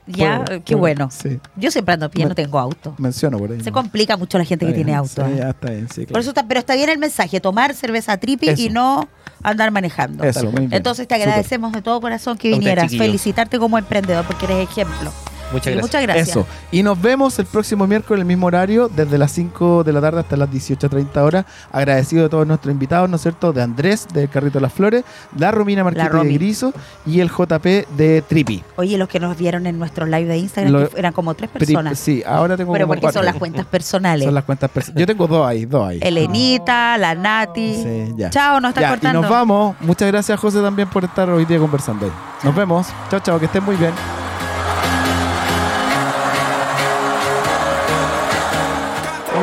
Ya, 0.06 0.44
Puedo- 0.44 0.58
qué 0.64 0.74
puedo- 0.74 0.78
bueno. 0.78 1.08
Sí, 1.10 1.40
Yo 1.56 1.70
siempre 1.70 1.94
ando 1.94 2.08
pie, 2.10 2.26
no 2.26 2.34
tengo 2.34 2.58
auto. 2.58 2.94
menciono 2.98 3.38
por 3.38 3.50
ahí. 3.50 3.60
Se 3.60 3.70
¿no? 3.70 3.74
complica 3.74 4.16
mucho 4.16 4.38
la 4.38 4.44
gente 4.44 4.64
que 4.66 4.72
tiene 4.72 4.94
auto. 4.94 5.26
sí, 5.26 5.32
¿eh? 5.32 5.48
está 5.48 5.70
bien, 5.70 5.88
sí, 5.92 6.06
Por 6.06 6.20
eso 6.20 6.30
está, 6.30 6.46
pero 6.46 6.60
está 6.60 6.74
bien 6.74 6.88
el 6.90 6.98
mensaje, 6.98 7.40
tomar 7.40 7.74
cerveza 7.74 8.16
tripi 8.16 8.50
y 8.56 8.68
no 8.68 9.08
andar 9.42 9.70
manejando. 9.70 10.22
Eso. 10.24 10.50
Entonces 10.70 11.08
te 11.08 11.14
agradecemos 11.14 11.72
de 11.72 11.82
todo 11.82 12.00
corazón 12.00 12.38
que 12.38 12.50
vinieras, 12.50 12.90
felicitarte 12.96 13.58
como 13.58 13.78
emprendedor 13.78 14.24
porque 14.24 14.44
eres 14.46 14.68
ejemplo. 14.68 15.10
Muchas 15.52 15.64
Sí, 15.64 15.70
gracias. 15.70 15.82
Muchas 15.82 16.02
gracias. 16.02 16.28
Eso. 16.28 16.46
Y 16.72 16.82
nos 16.82 17.00
vemos 17.00 17.38
el 17.38 17.46
próximo 17.46 17.86
miércoles, 17.86 18.20
el 18.20 18.26
mismo 18.26 18.46
horario, 18.46 18.88
desde 18.88 19.16
las 19.18 19.30
5 19.32 19.84
de 19.84 19.92
la 19.92 20.00
tarde 20.00 20.20
hasta 20.20 20.36
las 20.36 20.50
18.30 20.50 21.16
horas. 21.22 21.44
Agradecido 21.72 22.24
de 22.24 22.28
todos 22.28 22.46
nuestros 22.46 22.72
invitados, 22.72 23.08
¿no 23.08 23.16
es 23.16 23.22
cierto? 23.22 23.52
De 23.52 23.62
Andrés, 23.62 24.06
del 24.12 24.28
Carrito 24.28 24.58
de 24.58 24.62
las 24.62 24.72
Flores, 24.72 25.04
la 25.38 25.50
Romina 25.52 25.84
Marquete 25.84 26.16
de. 26.16 26.32
Griso 26.34 26.72
y 27.06 27.20
el 27.20 27.30
JP 27.30 27.64
de 27.96 28.22
Tripi. 28.26 28.62
Oye, 28.76 28.98
los 28.98 29.08
que 29.08 29.20
nos 29.20 29.36
vieron 29.36 29.66
en 29.66 29.78
nuestro 29.78 30.04
live 30.06 30.24
de 30.26 30.38
Instagram 30.38 30.72
Lo- 30.72 30.90
eran 30.96 31.12
como 31.12 31.34
tres 31.34 31.50
Pri- 31.50 31.60
personas. 31.66 31.98
Sí, 31.98 32.22
ahora 32.26 32.56
tengo 32.56 32.72
pero 32.72 32.84
como 32.86 32.90
porque 32.92 33.02
cuatro. 33.02 33.20
son 33.20 33.26
las 33.26 33.36
cuentas 33.36 33.66
personales. 33.66 34.24
Son 34.24 34.34
las 34.34 34.44
cuentas 34.44 34.70
personales. 34.70 35.00
Yo 35.00 35.06
tengo 35.06 35.26
dos 35.26 35.46
ahí, 35.46 35.64
dos 35.64 35.88
ahí. 35.88 36.00
Elenita, 36.02 36.98
la 36.98 37.14
Nati. 37.14 37.74
Sí, 37.82 38.14
ya. 38.16 38.30
Chao, 38.30 38.60
nos 38.60 38.70
está 38.70 38.80
Ya, 38.80 38.86
y 38.88 38.90
cortando. 38.90 39.20
nos 39.22 39.30
vamos. 39.30 39.76
Muchas 39.80 40.08
gracias, 40.08 40.38
José, 40.40 40.60
también 40.60 40.88
por 40.88 41.04
estar 41.04 41.30
hoy 41.30 41.44
día 41.44 41.58
conversando 41.58 42.06
ahí. 42.06 42.12
Nos 42.42 42.54
vemos. 42.54 42.88
Chao, 43.10 43.20
chao, 43.20 43.38
que 43.38 43.46
estén 43.46 43.62
muy 43.64 43.76
bien. 43.76 43.92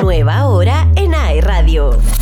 Nueva 0.04 0.48
hora 0.48 0.90
en 0.98 1.16
AE 1.16 1.40
Radio. 1.40 2.13